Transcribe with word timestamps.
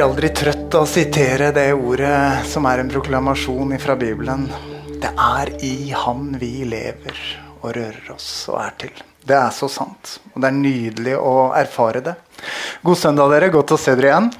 Blir 0.00 0.08
aldri 0.08 0.28
trøtt 0.32 0.74
av 0.78 0.86
å 0.86 0.88
sitere 0.88 1.50
det 1.52 1.74
ordet 1.76 2.46
som 2.48 2.64
er 2.64 2.80
en 2.80 2.88
proklamasjon 2.88 3.74
fra 3.82 3.92
Bibelen. 4.00 4.46
Det 4.96 5.10
er 5.12 5.50
i 5.60 5.90
Han 5.92 6.38
vi 6.40 6.62
lever 6.64 7.18
og 7.60 7.74
rører 7.76 8.06
oss 8.14 8.28
og 8.48 8.56
er 8.62 8.78
til. 8.80 9.02
Det 9.20 9.36
er 9.36 9.50
så 9.52 9.68
sant, 9.68 10.14
og 10.32 10.40
det 10.40 10.48
er 10.48 10.56
nydelig 10.56 11.16
å 11.20 11.50
erfare 11.52 12.00
det. 12.06 12.14
God 12.80 12.96
søndag, 12.96 13.28
dere. 13.34 13.50
Godt 13.52 13.74
å 13.76 13.78
se 13.82 13.92
dere 13.98 14.08
igjen. 14.08 14.30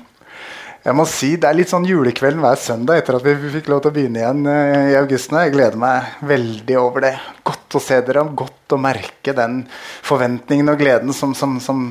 Jeg 0.86 0.96
må 0.96 1.04
si, 1.04 1.34
Det 1.36 1.50
er 1.50 1.58
litt 1.58 1.74
sånn 1.74 1.90
julekvelden 1.90 2.40
hver 2.40 2.56
søndag 2.56 3.02
etter 3.02 3.18
at 3.18 3.28
vi 3.28 3.52
fikk 3.58 3.68
lov 3.68 3.82
til 3.82 3.92
å 3.92 3.96
begynne 3.98 4.22
igjen 4.22 4.48
eh, 4.48 4.94
i 4.94 4.96
august. 5.02 5.36
Jeg 5.36 5.52
gleder 5.58 5.76
meg 5.76 6.24
veldig 6.24 6.78
over 6.80 7.04
det. 7.04 7.12
Godt 7.44 7.76
å 7.76 7.84
se 7.84 8.00
dere, 8.08 8.24
og 8.24 8.32
godt 8.46 8.78
å 8.78 8.80
merke 8.80 9.36
den 9.36 9.66
forventningen 10.08 10.72
og 10.72 10.80
gleden 10.80 11.12
som, 11.12 11.36
som, 11.36 11.60
som 11.60 11.84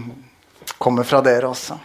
kommer 0.82 1.06
fra 1.06 1.22
dere 1.22 1.54
også. 1.54 1.78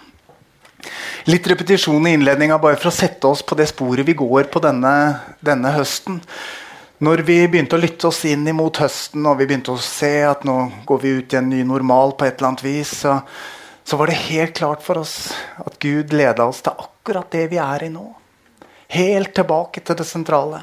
Litt 1.25 1.47
repetisjon 1.48 2.05
i 2.05 2.11
innledninga 2.19 2.58
bare 2.61 2.77
for 2.77 2.91
å 2.91 2.92
sette 2.92 3.25
oss 3.25 3.41
på 3.48 3.56
det 3.56 3.64
sporet 3.70 4.05
vi 4.05 4.12
går 4.12 4.50
på 4.53 4.61
denne, 4.61 4.92
denne 5.41 5.70
høsten. 5.72 6.19
Når 7.00 7.22
vi 7.25 7.36
begynte 7.48 7.78
å 7.78 7.81
lytte 7.81 8.11
oss 8.11 8.19
inn 8.28 8.42
imot 8.50 8.77
høsten 8.83 9.25
og 9.25 9.39
vi 9.39 9.47
begynte 9.48 9.72
å 9.72 9.81
se 9.81 10.19
at 10.28 10.42
nå 10.44 10.56
går 10.84 10.98
vi 11.00 11.12
ut 11.16 11.33
i 11.33 11.39
en 11.41 11.48
ny 11.48 11.62
normal, 11.64 12.12
på 12.12 12.27
et 12.27 12.36
eller 12.36 12.50
annet 12.50 12.64
vis, 12.66 12.92
så, 13.00 13.14
så 13.89 13.97
var 13.97 14.12
det 14.12 14.19
helt 14.27 14.53
klart 14.58 14.84
for 14.84 15.00
oss 15.00 15.14
at 15.64 15.78
Gud 15.81 16.12
leda 16.12 16.44
oss 16.44 16.61
til 16.66 16.77
akkurat 16.84 17.33
det 17.33 17.47
vi 17.55 17.61
er 17.62 17.86
i 17.86 17.88
nå. 17.94 18.05
Helt 18.92 19.33
tilbake 19.38 19.81
til 19.81 19.97
det 19.97 20.06
sentrale. 20.09 20.61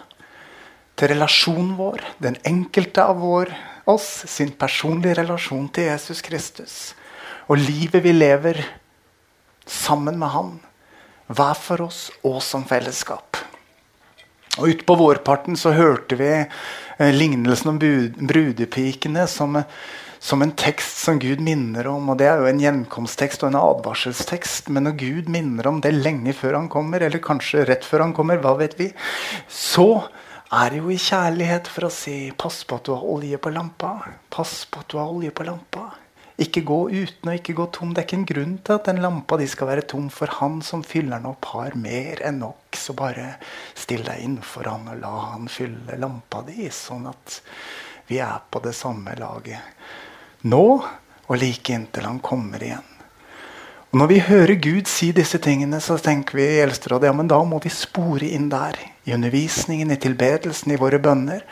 Til 0.93 1.09
relasjonen 1.15 1.73
vår, 1.79 2.05
den 2.21 2.37
enkelte 2.45 3.07
av 3.09 3.17
vår, 3.23 3.49
oss, 3.89 4.11
sin 4.29 4.53
personlige 4.53 5.23
relasjon 5.23 5.65
til 5.73 5.89
Jesus 5.89 6.21
Kristus. 6.21 6.77
Og 7.49 7.57
livet 7.57 8.05
vi 8.05 8.13
lever 8.13 8.61
sammen 9.71 10.19
med 10.19 10.35
Han. 10.35 10.59
Hver 11.31 11.55
for 11.55 11.87
oss 11.87 12.09
og 12.27 12.41
som 12.43 12.65
fellesskap. 12.67 13.39
Og 14.59 14.67
Utpå 14.73 14.97
vårparten 14.99 15.55
så 15.55 15.71
hørte 15.71 16.17
vi 16.19 16.31
eh, 16.35 17.11
lignelsen 17.15 17.71
om 17.71 17.77
brudepikene 17.79 19.23
som, 19.31 19.55
som 20.19 20.43
en 20.43 20.51
tekst 20.59 20.99
som 21.05 21.21
Gud 21.23 21.39
minner 21.39 21.87
om. 21.87 22.09
og 22.11 22.19
Det 22.19 22.27
er 22.27 22.41
jo 22.41 22.49
en 22.49 22.59
gjenkomsttekst 22.59 23.45
og 23.45 23.53
en 23.53 23.61
advarselstekst. 23.61 24.67
Men 24.75 24.89
når 24.89 24.97
Gud 24.99 25.31
minner 25.31 25.71
om 25.71 25.79
det 25.83 25.93
lenge 25.95 26.35
før 26.35 26.59
han 26.59 26.67
kommer, 26.73 27.07
eller 27.07 27.23
kanskje 27.23 27.63
rett 27.69 27.87
før 27.87 28.09
han 28.09 28.15
kommer, 28.17 28.43
hva 28.43 28.57
vet 28.59 28.75
vi, 28.81 28.91
så 29.47 30.03
er 30.51 30.73
det 30.73 30.83
jo 30.83 30.91
i 30.91 30.99
kjærlighet 30.99 31.71
for 31.71 31.87
å 31.87 31.95
si 31.95 32.15
pass 32.35 32.65
på 32.67 32.75
at 32.75 32.89
du 32.89 32.91
har 32.91 33.07
olje 33.07 33.39
på 33.39 33.55
lampa. 33.55 33.95
Pass 34.35 34.65
på 34.67 34.83
at 34.83 34.91
du 34.91 34.99
har 34.99 35.07
olje 35.15 35.31
på 35.31 35.47
lampa. 35.47 35.87
Ikke 36.41 36.63
gå 36.65 36.79
uten 36.89 37.29
og 37.29 37.37
ikke 37.37 37.55
gå 37.57 37.67
tom. 37.75 37.91
Det 37.93 38.01
er 38.01 38.07
ikke 38.07 38.19
en 38.19 38.29
grunn 38.31 38.55
til 38.65 38.79
at 38.79 38.87
den 38.89 39.01
lampa 39.03 39.37
di 39.37 39.45
skal 39.49 39.69
være 39.69 39.85
tom, 39.93 40.07
for 40.09 40.39
han 40.39 40.61
som 40.65 40.81
fyller 40.83 41.19
den 41.19 41.29
opp, 41.29 41.51
har 41.53 41.77
mer 41.77 42.23
enn 42.25 42.41
nok. 42.41 42.77
Så 42.77 42.95
bare 42.97 43.35
still 43.77 44.01
deg 44.07 44.23
innenfor 44.25 44.69
han 44.71 44.89
og 44.89 45.01
la 45.03 45.15
han 45.33 45.51
fylle 45.51 45.99
lampa 46.01 46.41
di, 46.47 46.65
sånn 46.73 47.05
at 47.11 47.41
vi 48.09 48.17
er 48.23 48.41
på 48.49 48.59
det 48.63 48.73
samme 48.75 49.13
laget 49.19 49.61
nå 50.41 50.65
og 51.31 51.37
like 51.39 51.73
inntil 51.73 52.07
han 52.07 52.19
kommer 52.23 52.63
igjen. 52.63 52.87
Og 53.91 53.99
Når 53.99 54.07
vi 54.07 54.19
hører 54.23 54.55
Gud 54.63 54.87
si 54.87 55.11
disse 55.11 55.37
tingene, 55.43 55.81
så 55.83 55.97
tenker 55.99 56.37
vi 56.39 56.45
i 56.47 56.61
Eldsterådet 56.63 57.09
ja, 57.09 57.13
men 57.15 57.27
da 57.27 57.41
må 57.43 57.59
vi 57.59 57.71
spore 57.73 58.29
inn 58.31 58.47
der. 58.49 58.77
I 59.03 59.13
undervisningen, 59.17 59.91
i 59.91 59.99
tilbedelsen, 59.99 60.71
i 60.71 60.79
våre 60.79 60.99
bønner. 61.03 61.43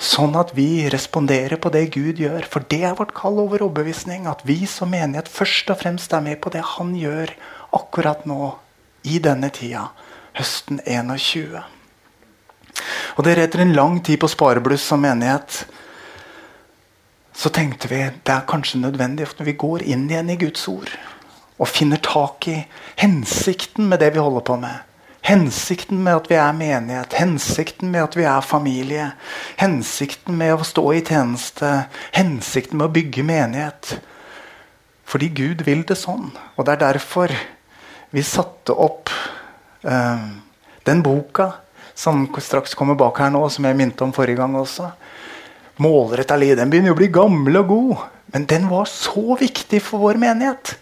Sånn 0.00 0.34
at 0.38 0.52
vi 0.56 0.86
responderer 0.90 1.60
på 1.60 1.70
det 1.74 1.86
Gud 1.94 2.18
gjør. 2.22 2.46
For 2.50 2.66
det 2.70 2.82
er 2.84 2.96
vårt 2.98 3.14
kall 3.16 3.38
over 3.42 3.62
overbevisning. 3.62 4.26
At 4.30 4.42
vi 4.46 4.64
som 4.70 4.92
menighet 4.94 5.30
først 5.30 5.70
og 5.70 5.80
fremst 5.82 6.12
er 6.12 6.24
med 6.24 6.40
på 6.42 6.52
det 6.54 6.64
Han 6.76 6.94
gjør 6.98 7.34
akkurat 7.74 8.26
nå. 8.26 8.54
I 9.04 9.18
denne 9.20 9.50
tida. 9.52 9.90
Høsten 10.32 10.78
21. 10.86 11.58
Og 13.18 13.26
dere, 13.26 13.44
etter 13.44 13.60
en 13.62 13.74
lang 13.76 13.98
tid 14.00 14.16
på 14.22 14.30
sparebluss 14.32 14.86
som 14.88 15.02
menighet, 15.04 15.58
så 17.34 17.50
tenkte 17.52 17.90
vi 17.90 18.00
det 18.00 18.32
er 18.32 18.46
kanskje 18.48 18.80
nødvendig 18.80 19.26
at 19.28 19.38
når 19.38 19.50
vi 19.50 19.56
går 19.60 19.84
inn 19.92 20.06
igjen 20.08 20.32
i 20.32 20.38
Guds 20.40 20.64
ord 20.70 20.90
og 21.58 21.70
finner 21.70 22.00
tak 22.02 22.48
i 22.50 22.56
hensikten 23.02 23.90
med 23.90 24.00
det 24.02 24.12
vi 24.14 24.22
holder 24.22 24.44
på 24.46 24.56
med. 24.62 24.74
Hensikten 25.24 26.02
med 26.04 26.18
at 26.18 26.26
vi 26.28 26.36
er 26.36 26.52
menighet, 26.52 27.14
hensikten 27.16 27.88
med 27.94 28.02
at 28.04 28.16
vi 28.18 28.26
er 28.28 28.44
familie. 28.44 29.06
Hensikten 29.56 30.36
med 30.36 30.52
å 30.52 30.66
stå 30.68 30.84
i 30.92 31.00
tjeneste, 31.00 31.70
hensikten 32.12 32.76
med 32.76 32.90
å 32.90 32.94
bygge 32.94 33.24
menighet. 33.24 33.94
Fordi 35.08 35.30
Gud 35.32 35.64
vil 35.64 35.84
det 35.88 35.96
sånn. 35.96 36.28
Og 36.56 36.66
det 36.66 36.74
er 36.74 36.82
derfor 36.82 37.32
vi 38.14 38.24
satte 38.26 38.76
opp 38.76 39.12
eh, 39.82 40.26
den 40.84 41.00
boka 41.04 41.50
som 41.94 42.26
straks 42.42 42.76
kommer 42.76 42.98
bak 42.98 43.22
her 43.22 43.32
nå, 43.32 43.46
som 43.48 43.64
jeg 43.64 43.78
minte 43.78 44.04
om 44.04 44.12
forrige 44.12 44.42
gang 44.42 44.58
også. 44.60 44.90
Målretta 45.80 46.36
liv. 46.38 46.56
Den 46.58 46.70
begynner 46.70 46.92
å 46.94 46.98
bli 46.98 47.08
gammel 47.14 47.62
og 47.62 47.72
god, 47.72 48.04
men 48.34 48.46
den 48.50 48.68
var 48.68 48.90
så 48.90 49.38
viktig 49.40 49.80
for 49.82 50.04
vår 50.04 50.20
menighet. 50.20 50.76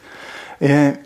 Eh, 0.59 0.99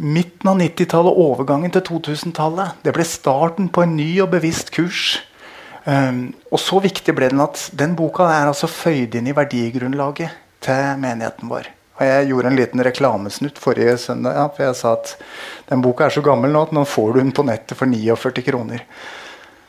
midten 0.00 0.48
av 0.48 0.60
90-tallet 0.60 1.12
og 1.12 1.32
overgangen 1.32 1.72
til 1.74 1.84
2000-tallet 1.88 2.80
det 2.84 2.94
ble 2.96 3.04
starten 3.06 3.68
på 3.72 3.84
en 3.84 3.94
ny 3.98 4.08
og 4.24 4.32
bevisst 4.32 4.72
kurs. 4.74 5.20
Um, 5.84 6.30
og 6.52 6.60
så 6.62 6.78
viktig 6.82 7.14
ble 7.16 7.32
den 7.32 7.42
at 7.42 7.66
den 7.74 7.96
boka 7.98 8.28
er 8.30 8.48
altså 8.48 8.70
føyd 8.70 9.16
inn 9.18 9.28
i 9.28 9.36
verdigrunnlaget 9.36 10.36
til 10.62 11.00
menigheten 11.02 11.50
vår. 11.50 11.68
Og 11.98 12.06
Jeg 12.06 12.28
gjorde 12.30 12.48
en 12.48 12.56
liten 12.56 12.84
reklamesnutt 12.86 13.58
forrige 13.60 13.96
søndag. 14.00 14.38
Ja, 14.38 14.46
for 14.48 14.64
Jeg 14.64 14.78
sa 14.78 14.94
at 14.96 15.16
den 15.68 15.82
boka 15.84 16.06
er 16.06 16.14
så 16.14 16.22
gammel 16.24 16.54
nå 16.54 16.62
at 16.66 16.72
nå 16.72 16.86
får 16.88 17.12
du 17.12 17.20
den 17.20 17.34
på 17.34 17.44
nettet 17.46 17.78
for 17.78 17.90
49 17.90 18.46
kroner. 18.46 18.86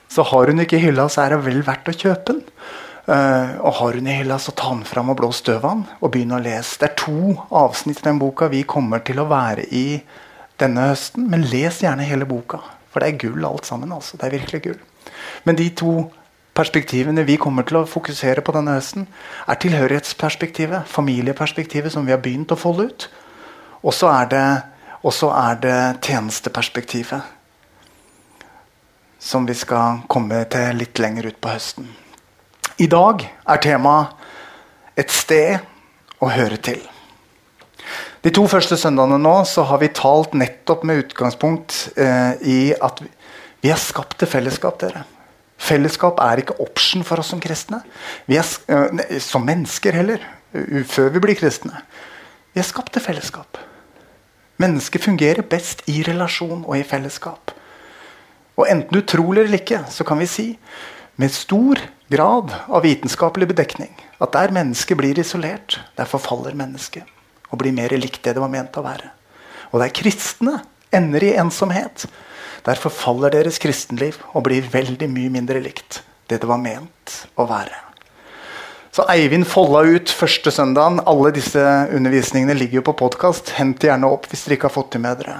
Så 0.09 0.23
har 0.29 0.47
hun 0.47 0.61
ikke 0.61 0.81
hylla, 0.81 1.09
så 1.09 1.25
er 1.25 1.33
det 1.33 1.45
vel 1.47 1.63
verdt 1.65 1.89
å 1.89 1.97
kjøpe 1.97 2.31
den. 2.31 2.41
Uh, 3.03 3.59
og 3.59 3.73
har 3.81 3.97
hun 3.99 4.05
i 4.07 4.15
hylla, 4.15 4.37
så 4.39 4.53
ta 4.55 4.69
den 4.71 4.85
fram 4.87 5.09
og 5.11 5.17
blås 5.19 5.41
støv 5.43 5.65
av 5.65 5.73
den 5.73 5.81
og 5.99 6.11
begynn 6.13 6.37
å 6.37 6.39
lese. 6.39 6.77
Det 6.79 6.87
er 6.87 6.99
to 7.01 7.33
avsnitt 7.51 7.99
i 7.99 8.07
den 8.07 8.21
boka 8.21 8.47
vi 8.51 8.61
kommer 8.63 9.03
til 9.03 9.19
å 9.19 9.27
være 9.27 9.65
i 9.75 9.99
denne 10.61 10.87
høsten. 10.93 11.27
Men 11.31 11.43
les 11.51 11.81
gjerne 11.83 12.07
hele 12.07 12.27
boka, 12.29 12.61
for 12.93 13.03
det 13.03 13.09
er 13.09 13.21
gull 13.25 13.43
alt 13.49 13.67
sammen. 13.67 13.91
altså. 13.91 14.15
Det 14.17 14.29
er 14.29 14.37
virkelig 14.37 14.61
gull. 14.67 14.79
Men 15.43 15.59
de 15.59 15.67
to 15.75 15.93
perspektivene 16.55 17.25
vi 17.27 17.35
kommer 17.41 17.65
til 17.67 17.81
å 17.81 17.89
fokusere 17.89 18.43
på 18.45 18.53
denne 18.55 18.77
høsten, 18.77 19.07
er 19.49 19.59
tilhørighetsperspektivet, 19.59 20.87
familieperspektivet, 20.87 21.91
som 21.91 22.05
vi 22.05 22.13
har 22.13 22.21
begynt 22.23 22.53
å 22.53 22.59
folde 22.59 22.87
ut. 22.87 23.07
Og 23.83 23.91
så 23.91 24.11
er 24.13 24.29
det, 24.31 24.45
er 25.03 25.59
det 25.65 25.79
tjenesteperspektivet, 26.07 27.35
som 29.19 29.49
vi 29.49 29.57
skal 29.57 30.05
komme 30.07 30.43
til 30.51 30.79
litt 30.79 31.03
lenger 31.03 31.31
ut 31.31 31.41
på 31.41 31.51
høsten. 31.51 31.91
I 32.81 32.87
dag 32.89 33.21
er 33.45 33.57
temaet 33.61 34.07
'et 34.97 35.11
sted 35.11 35.59
å 36.21 36.29
høre 36.29 36.57
til'. 36.57 36.89
De 38.23 38.31
to 38.31 38.47
første 38.47 38.77
søndagene 38.77 39.19
nå 39.19 39.43
så 39.45 39.63
har 39.67 39.77
vi 39.77 39.87
talt 39.93 40.33
nettopp 40.33 40.83
med 40.83 41.03
utgangspunkt 41.03 41.91
eh, 41.97 42.33
i 42.41 42.73
at 42.73 43.01
vi, 43.01 43.09
vi 43.61 43.69
er 43.69 43.77
skapt 43.77 44.17
til 44.17 44.27
fellesskap. 44.27 44.79
dere. 44.79 45.03
Fellesskap 45.57 46.19
er 46.19 46.41
ikke 46.41 46.59
option 46.59 47.03
for 47.03 47.19
oss 47.19 47.29
som 47.29 47.39
kristne. 47.39 47.83
Er, 48.27 48.45
eh, 48.67 49.19
som 49.19 49.45
mennesker 49.45 49.91
heller. 49.91 50.19
Før 50.85 51.09
vi 51.09 51.19
blir 51.19 51.35
kristne. 51.35 51.81
Vi 52.53 52.59
er 52.59 52.63
skapt 52.63 52.93
til 52.93 53.01
fellesskap. 53.01 53.57
Mennesker 54.57 54.99
fungerer 54.99 55.41
best 55.41 55.81
i 55.87 56.03
relasjon 56.03 56.63
og 56.65 56.77
i 56.77 56.83
fellesskap. 56.83 57.51
Og 58.57 58.67
enten 58.69 58.93
du 58.93 59.01
tror 59.01 59.37
eller 59.37 59.57
ikke, 59.57 59.85
så 59.89 60.03
kan 60.03 60.19
vi 60.19 60.25
si 60.25 60.59
med 61.15 61.31
stor 61.31 61.79
grad 62.09 62.53
av 62.67 62.83
vitenskapelig 62.85 63.47
bedekning 63.53 63.93
at 64.23 64.33
der 64.33 64.53
mennesket 64.55 64.97
blir 64.97 65.19
isolert, 65.19 65.79
der 65.97 66.09
forfaller 66.09 66.55
mennesket 66.57 67.09
og 67.51 67.61
blir 67.61 67.75
mer 67.75 67.93
likt 67.97 68.23
det 68.25 68.33
det 68.33 68.41
var 68.41 68.51
ment 68.51 68.77
å 68.79 68.85
være. 68.85 69.11
Og 69.73 69.81
der 69.81 69.93
kristne 69.93 70.59
ender 70.93 71.25
i 71.25 71.35
ensomhet, 71.37 72.07
der 72.65 72.79
forfaller 72.79 73.33
deres 73.33 73.59
kristenliv 73.61 74.19
og 74.33 74.45
blir 74.47 74.65
veldig 74.73 75.09
mye 75.11 75.33
mindre 75.33 75.61
likt 75.61 76.01
det 76.31 76.39
det 76.41 76.49
var 76.49 76.61
ment 76.61 77.17
å 77.37 77.45
være. 77.49 77.75
Så 78.93 79.05
Eivind 79.09 79.47
folda 79.49 79.81
ut 79.89 80.11
første 80.13 80.51
søndagen. 80.53 80.99
Alle 81.09 81.31
disse 81.33 81.61
undervisningene 81.97 82.53
ligger 82.53 82.79
jo 82.79 82.85
på 82.91 82.93
podkast. 83.01 83.49
Hent 83.57 83.81
gjerne 83.81 84.05
opp 84.05 84.27
hvis 84.29 84.45
dere 84.45 84.59
ikke 84.59 84.69
har 84.69 84.75
fått 84.75 84.91
det 84.93 85.01
med 85.01 85.17
dere. 85.23 85.39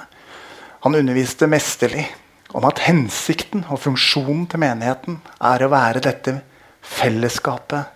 Han 0.85 0.97
underviste 0.97 1.47
mesterlig 1.47 2.07
om 2.53 2.65
at 2.69 2.83
hensikten 2.85 3.65
og 3.69 3.81
funksjonen 3.81 4.45
til 4.49 4.61
menigheten 4.61 5.19
er 5.41 5.63
å 5.65 5.71
være 5.73 6.03
dette 6.05 6.37
fellesskapet 6.83 7.89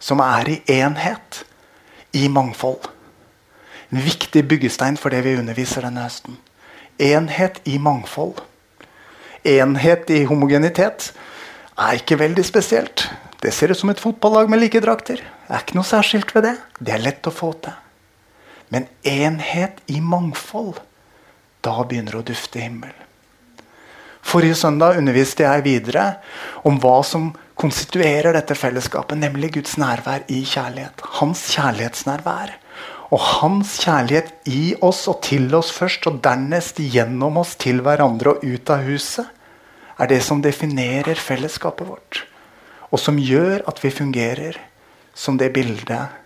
som 0.00 0.20
er 0.24 0.48
i 0.48 0.58
enhet, 0.80 1.44
i 2.16 2.28
mangfold. 2.32 2.88
En 3.90 4.00
viktig 4.02 4.42
byggestein 4.48 4.96
for 5.00 5.12
det 5.12 5.22
vi 5.26 5.36
underviser 5.38 5.84
denne 5.84 6.06
høsten. 6.06 6.38
Enhet 7.00 7.60
i 7.68 7.76
mangfold. 7.82 8.40
Enhet 9.44 10.10
i 10.12 10.24
homogenitet 10.28 11.10
er 11.80 12.00
ikke 12.00 12.18
veldig 12.20 12.44
spesielt. 12.44 13.08
Det 13.40 13.52
ser 13.56 13.72
ut 13.72 13.80
som 13.80 13.92
et 13.92 14.00
fotballag 14.00 14.50
med 14.52 14.60
like 14.60 14.80
drakter. 14.84 15.20
Det 15.20 15.54
er 15.56 15.64
ikke 15.64 15.78
noe 15.78 15.88
særskilt 15.88 16.34
ved 16.36 16.48
det. 16.48 16.56
Det 16.80 16.96
er 16.96 17.04
lett 17.04 17.28
å 17.28 17.34
få 17.34 17.52
til. 17.64 17.76
Men 18.70 18.86
enhet 19.06 19.80
i 19.90 20.00
mangfold, 20.00 20.76
da 21.64 21.80
begynner 21.82 22.18
det 22.18 22.20
å 22.20 22.28
dufte 22.30 22.60
himmel. 22.62 22.92
Forrige 24.22 24.56
søndag 24.58 24.98
underviste 25.00 25.46
jeg 25.46 25.64
videre 25.64 26.04
om 26.66 26.78
hva 26.82 27.00
som 27.06 27.30
konstituerer 27.60 28.32
dette 28.36 28.56
fellesskapet, 28.56 29.18
nemlig 29.18 29.52
Guds 29.56 29.76
nærvær 29.80 30.24
i 30.28 30.44
kjærlighet. 30.46 31.02
Hans 31.18 31.44
kjærlighetsnærvær. 31.54 32.56
Og 33.10 33.20
hans 33.40 33.74
kjærlighet 33.82 34.30
i 34.46 34.76
oss 34.86 35.06
og 35.10 35.18
til 35.26 35.50
oss 35.58 35.72
først, 35.74 36.06
og 36.06 36.22
dernest 36.24 36.78
gjennom 36.78 37.40
oss 37.42 37.56
til 37.58 37.82
hverandre 37.84 38.36
og 38.36 38.46
ut 38.46 38.70
av 38.70 38.86
huset, 38.86 39.26
er 40.00 40.08
det 40.08 40.22
som 40.24 40.40
definerer 40.40 41.18
fellesskapet 41.18 41.88
vårt 41.90 42.24
og 42.90 42.98
som 42.98 43.18
gjør 43.18 43.62
at 43.70 43.80
vi 43.82 43.92
fungerer 43.94 44.58
som 45.14 45.38
det 45.38 45.52
bildet 45.54 46.16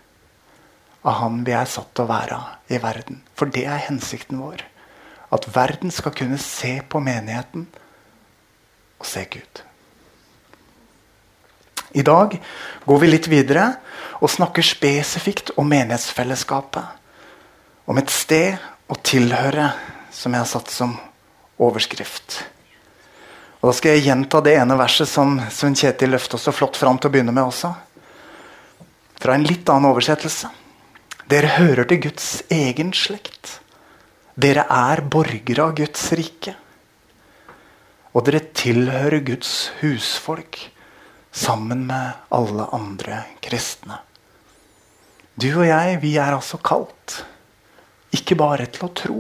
av 1.05 1.19
Han 1.21 1.43
vi 1.45 1.53
er 1.53 1.69
satt 1.69 1.91
til 1.93 2.07
å 2.07 2.09
være 2.09 2.39
i 2.73 2.79
verden. 2.81 3.19
For 3.37 3.51
det 3.53 3.67
er 3.69 3.83
hensikten 3.91 4.39
vår. 4.41 4.63
At 5.37 5.45
verden 5.53 5.93
skal 5.93 6.15
kunne 6.17 6.39
se 6.41 6.79
på 6.89 7.03
menigheten 7.05 7.67
og 8.99 9.07
se 9.09 9.25
Gud. 9.31 9.63
I 11.95 12.03
dag 12.03 12.41
går 12.85 12.99
vi 13.01 13.11
litt 13.11 13.29
videre 13.31 13.69
og 14.19 14.31
snakker 14.33 14.67
spesifikt 14.67 15.53
om 15.61 15.69
menighetsfellesskapet. 15.71 16.85
Om 17.87 18.01
et 18.01 18.11
sted 18.11 18.57
å 18.91 18.97
tilhøre, 18.99 19.69
som 20.11 20.35
jeg 20.35 20.43
har 20.43 20.51
satt 20.51 20.73
som 20.73 20.97
overskrift. 21.63 22.41
Og 23.61 23.71
Da 23.71 23.77
skal 23.79 23.95
jeg 23.95 24.09
gjenta 24.09 24.43
det 24.45 24.57
ene 24.59 24.77
verset 24.77 25.09
som 25.09 25.39
Svein 25.51 25.77
Kjetil 25.79 26.11
løfta 26.13 26.39
så 26.41 26.53
flott 26.53 26.77
fram 26.77 26.99
til 26.99 27.09
å 27.09 27.15
begynne 27.15 27.33
med 27.33 27.47
også. 27.47 27.71
Fra 29.23 29.37
en 29.37 29.47
litt 29.47 29.69
annen 29.73 29.89
oversettelse. 29.89 30.51
Dere 31.31 31.55
hører 31.57 31.87
til 31.89 32.03
Guds 32.05 32.43
egen 32.53 32.93
slekt. 32.93 33.61
Dere 34.37 34.67
er 34.69 35.01
borgere 35.01 35.65
av 35.65 35.77
Guds 35.79 36.11
rike. 36.13 36.57
Og 38.15 38.23
dere 38.27 38.45
tilhører 38.55 39.25
Guds 39.27 39.73
husfolk 39.81 40.61
sammen 41.35 41.87
med 41.89 42.13
alle 42.35 42.69
andre 42.77 43.25
kristne. 43.43 43.99
Du 45.35 45.49
og 45.51 45.67
jeg, 45.67 45.99
vi 46.05 46.13
er 46.23 46.37
altså 46.37 46.61
kalt. 46.63 47.25
Ikke 48.15 48.39
bare 48.39 48.69
til 48.71 48.87
å 48.87 48.93
tro, 48.95 49.17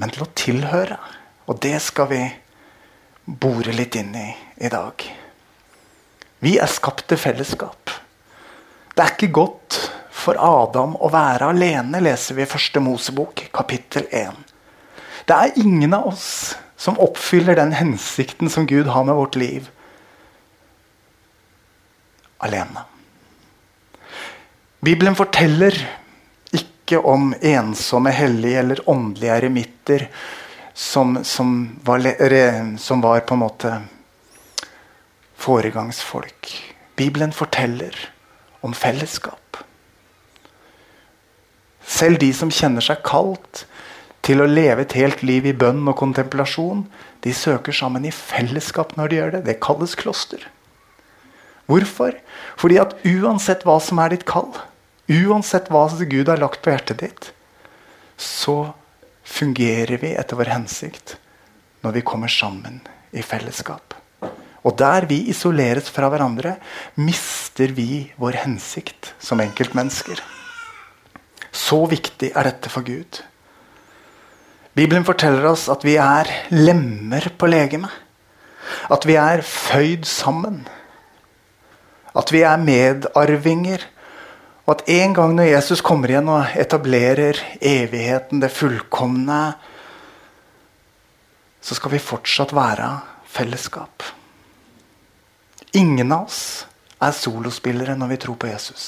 men 0.00 0.14
til 0.14 0.24
å 0.24 0.30
tilhøre. 0.32 0.96
Og 1.44 1.60
det 1.60 1.76
skal 1.84 2.08
vi 2.08 2.22
bore 3.24 3.76
litt 3.76 4.00
inn 4.00 4.16
i 4.16 4.30
i 4.64 4.72
dag. 4.72 5.04
Vi 6.40 6.56
er 6.60 6.72
skapt 6.72 7.04
til 7.12 7.20
fellesskap. 7.20 7.92
Det 8.94 9.04
er 9.04 9.12
ikke 9.12 9.32
godt 9.36 9.78
for 10.14 10.40
Adam 10.40 10.96
å 10.96 11.12
være 11.12 11.52
alene, 11.52 12.00
leser 12.00 12.38
vi 12.38 12.44
i 12.46 12.48
første 12.48 12.80
Mosebok, 12.80 13.50
kapittel 13.52 14.08
1. 14.08 14.36
Det 15.28 15.36
er 15.36 15.58
ingen 15.60 15.92
av 15.96 16.08
oss 16.14 16.30
som 16.76 16.98
oppfyller 17.00 17.56
den 17.56 17.72
hensikten 17.72 18.50
som 18.50 18.66
Gud 18.66 18.86
har 18.86 19.04
med 19.04 19.14
vårt 19.14 19.36
liv, 19.36 19.70
alene. 22.38 22.84
Bibelen 24.84 25.16
forteller 25.16 25.76
ikke 26.52 26.98
om 27.00 27.32
ensomme 27.40 28.12
hellige 28.12 28.58
eller 28.60 28.88
åndelige 28.90 29.36
eremitter 29.38 30.08
som, 30.74 31.24
som, 31.24 31.78
var, 31.84 32.04
som 32.78 33.00
var 33.00 33.20
på 33.20 33.34
en 33.34 33.44
måte 33.46 33.72
foregangsfolk. 35.40 36.50
Bibelen 36.96 37.32
forteller 37.32 37.96
om 38.60 38.74
fellesskap. 38.74 39.56
Selv 41.84 42.18
de 42.20 42.30
som 42.36 42.52
kjenner 42.52 42.84
seg 42.84 43.02
kalt 43.06 43.64
til 44.24 44.40
å 44.40 44.48
leve 44.48 44.86
et 44.86 44.96
helt 44.96 45.22
liv 45.26 45.46
i 45.46 45.56
bønn 45.56 45.82
og 45.90 45.98
kontemplasjon, 46.00 46.86
de 47.24 47.32
søker 47.36 47.76
sammen 47.76 48.06
i 48.08 48.12
fellesskap 48.14 48.94
når 48.98 49.10
de 49.10 49.18
gjør 49.18 49.34
det. 49.36 49.42
Det 49.48 49.60
kalles 49.64 49.96
kloster. 50.00 50.46
Hvorfor? 51.68 52.16
Fordi 52.60 52.78
at 52.80 52.96
uansett 53.08 53.64
hva 53.68 53.78
som 53.80 54.00
er 54.00 54.14
ditt 54.14 54.26
kall, 54.28 54.52
uansett 55.08 55.70
hva 55.72 55.86
Gud 56.08 56.28
har 56.32 56.40
lagt 56.40 56.62
på 56.64 56.72
hjertet 56.72 57.04
ditt, 57.04 57.30
så 58.16 58.72
fungerer 59.24 60.00
vi 60.00 60.14
etter 60.16 60.38
vår 60.38 60.52
hensikt 60.52 61.16
når 61.84 61.98
vi 61.98 62.06
kommer 62.06 62.32
sammen 62.32 62.80
i 63.12 63.24
fellesskap. 63.24 63.96
Og 64.64 64.76
der 64.80 65.04
vi 65.08 65.26
isoleres 65.28 65.90
fra 65.92 66.08
hverandre, 66.08 66.56
mister 66.96 67.72
vi 67.76 68.06
vår 68.16 68.40
hensikt 68.46 69.12
som 69.20 69.42
enkeltmennesker. 69.44 70.20
Så 71.52 71.82
viktig 71.90 72.32
er 72.32 72.48
dette 72.48 72.72
for 72.72 72.86
Gud. 72.86 73.20
Bibelen 74.74 75.06
forteller 75.06 75.46
oss 75.52 75.68
at 75.70 75.84
vi 75.86 75.96
er 76.02 76.30
lemmer 76.50 77.28
på 77.38 77.46
legemet. 77.46 77.92
At 78.90 79.06
vi 79.06 79.14
er 79.20 79.44
føyd 79.46 80.06
sammen. 80.08 80.64
At 82.14 82.32
vi 82.34 82.42
er 82.46 82.58
medarvinger 82.58 83.84
og 84.64 84.78
at 84.78 84.84
en 84.88 85.14
gang 85.14 85.34
når 85.36 85.50
Jesus 85.50 85.82
kommer 85.84 86.08
igjen 86.08 86.28
og 86.32 86.56
etablerer 86.56 87.36
evigheten, 87.60 88.40
det 88.40 88.52
fullkomne, 88.52 89.40
så 91.60 91.76
skal 91.76 91.92
vi 91.92 92.00
fortsatt 92.00 92.54
være 92.56 92.88
fellesskap. 93.28 94.04
Ingen 95.76 96.12
av 96.14 96.30
oss 96.30 96.40
er 97.02 97.16
solospillere 97.16 97.96
når 97.98 98.14
vi 98.14 98.20
tror 98.24 98.40
på 98.40 98.48
Jesus. 98.48 98.86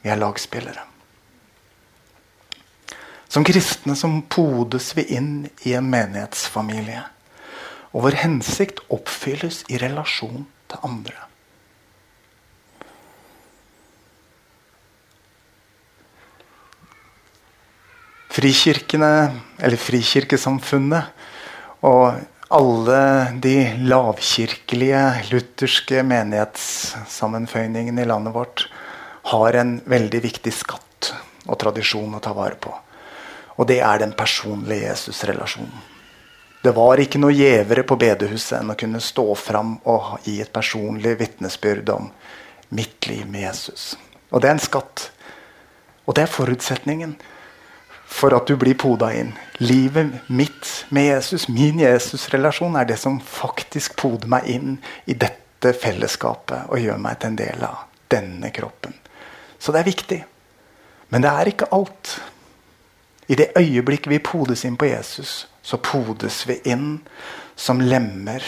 Vi 0.00 0.12
er 0.12 0.20
lagspillere. 0.20 0.85
Som 3.36 3.44
kristne 3.44 3.92
som 4.00 4.22
podes 4.32 4.94
vi 4.96 5.02
inn 5.12 5.32
i 5.68 5.74
en 5.76 5.90
menighetsfamilie. 5.92 7.02
Og 7.92 8.06
vår 8.06 8.16
hensikt 8.22 8.80
oppfylles 8.88 9.58
i 9.68 9.76
relasjon 9.82 10.46
til 10.72 10.86
andre. 10.88 11.26
frikirkene, 18.36 19.32
eller 19.64 19.80
frikirkesamfunnet, 19.80 21.04
og 21.88 22.18
alle 22.56 23.02
de 23.42 23.54
lavkirkelige 23.88 25.02
lutherske 25.30 26.02
menighetssammenføyningene 26.06 28.04
i 28.04 28.10
landet 28.10 28.36
vårt 28.36 28.66
har 29.32 29.60
en 29.60 29.78
veldig 29.88 30.20
viktig 30.28 30.52
skatt 30.54 31.12
og 31.46 31.56
tradisjon 31.62 32.18
å 32.18 32.22
ta 32.22 32.36
vare 32.36 32.60
på. 32.60 32.85
Og 33.56 33.68
det 33.68 33.80
er 33.80 34.00
den 34.02 34.12
personlige 34.16 34.90
Jesus-relasjonen. 34.90 35.84
Det 36.62 36.72
var 36.74 36.98
ikke 36.98 37.20
noe 37.22 37.34
gjevere 37.36 37.84
på 37.86 37.96
bedehuset 38.00 38.58
enn 38.58 38.72
å 38.72 38.78
kunne 38.78 39.00
stå 39.00 39.26
fram 39.38 39.76
og 39.86 40.16
gi 40.26 40.40
et 40.42 40.52
personlig 40.52 41.14
vitnesbyrd 41.20 41.92
om 41.94 42.08
mitt 42.74 43.06
liv 43.06 43.22
med 43.30 43.46
Jesus. 43.46 43.94
Og 44.34 44.42
det 44.42 44.50
er 44.50 44.56
en 44.56 44.64
skatt. 44.64 45.10
Og 46.06 46.16
det 46.16 46.24
er 46.24 46.32
forutsetningen 46.32 47.14
for 48.06 48.34
at 48.34 48.50
du 48.50 48.56
blir 48.58 48.74
poda 48.78 49.12
inn. 49.14 49.32
Livet 49.62 50.26
mitt 50.26 50.86
med 50.94 51.08
Jesus, 51.10 51.48
min 51.48 51.80
Jesus-relasjon, 51.82 52.76
er 52.78 52.86
det 52.88 52.98
som 53.00 53.18
faktisk 53.20 53.96
poder 53.98 54.30
meg 54.30 54.50
inn 54.50 54.78
i 55.06 55.14
dette 55.14 55.72
fellesskapet 55.74 56.70
og 56.70 56.82
gjør 56.82 56.98
meg 57.02 57.18
til 57.20 57.32
en 57.32 57.40
del 57.40 57.66
av 57.66 57.84
denne 58.10 58.50
kroppen. 58.54 58.94
Så 59.58 59.74
det 59.74 59.82
er 59.82 59.90
viktig. 59.90 60.24
Men 61.14 61.22
det 61.22 61.30
er 61.30 61.50
ikke 61.50 61.70
alt. 61.74 62.18
I 63.28 63.34
det 63.34 63.52
øyeblikk 63.58 64.06
vi 64.08 64.18
podes 64.18 64.64
inn 64.64 64.76
på 64.76 64.86
Jesus, 64.86 65.48
så 65.62 65.76
podes 65.82 66.44
vi 66.48 66.60
inn 66.64 67.00
som 67.56 67.80
lemmer 67.80 68.44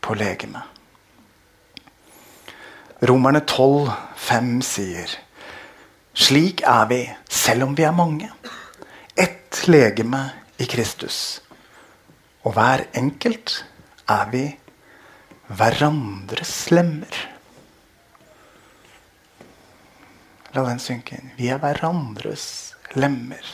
på 0.00 0.14
legemet. 0.14 0.62
Romerne 3.02 3.42
12, 3.44 3.90
5 4.16 4.52
sier 4.64 5.18
Slik 6.16 6.62
er 6.64 6.86
vi, 6.88 7.02
selv 7.28 7.66
om 7.66 7.74
vi 7.76 7.84
er 7.84 7.92
mange 7.92 8.30
ett 9.16 9.68
legeme 9.68 10.30
i 10.56 10.64
Kristus. 10.64 11.42
Og 12.44 12.54
hver 12.56 12.86
enkelt 12.94 13.64
er 14.08 14.28
vi 14.32 14.44
hverandres 15.46 16.54
lemmer. 16.70 17.20
La 20.54 20.64
den 20.68 20.80
synke 20.80 21.18
inn. 21.18 21.32
Vi 21.36 21.48
er 21.52 21.60
hverandres 21.60 22.46
lemmer. 22.96 23.44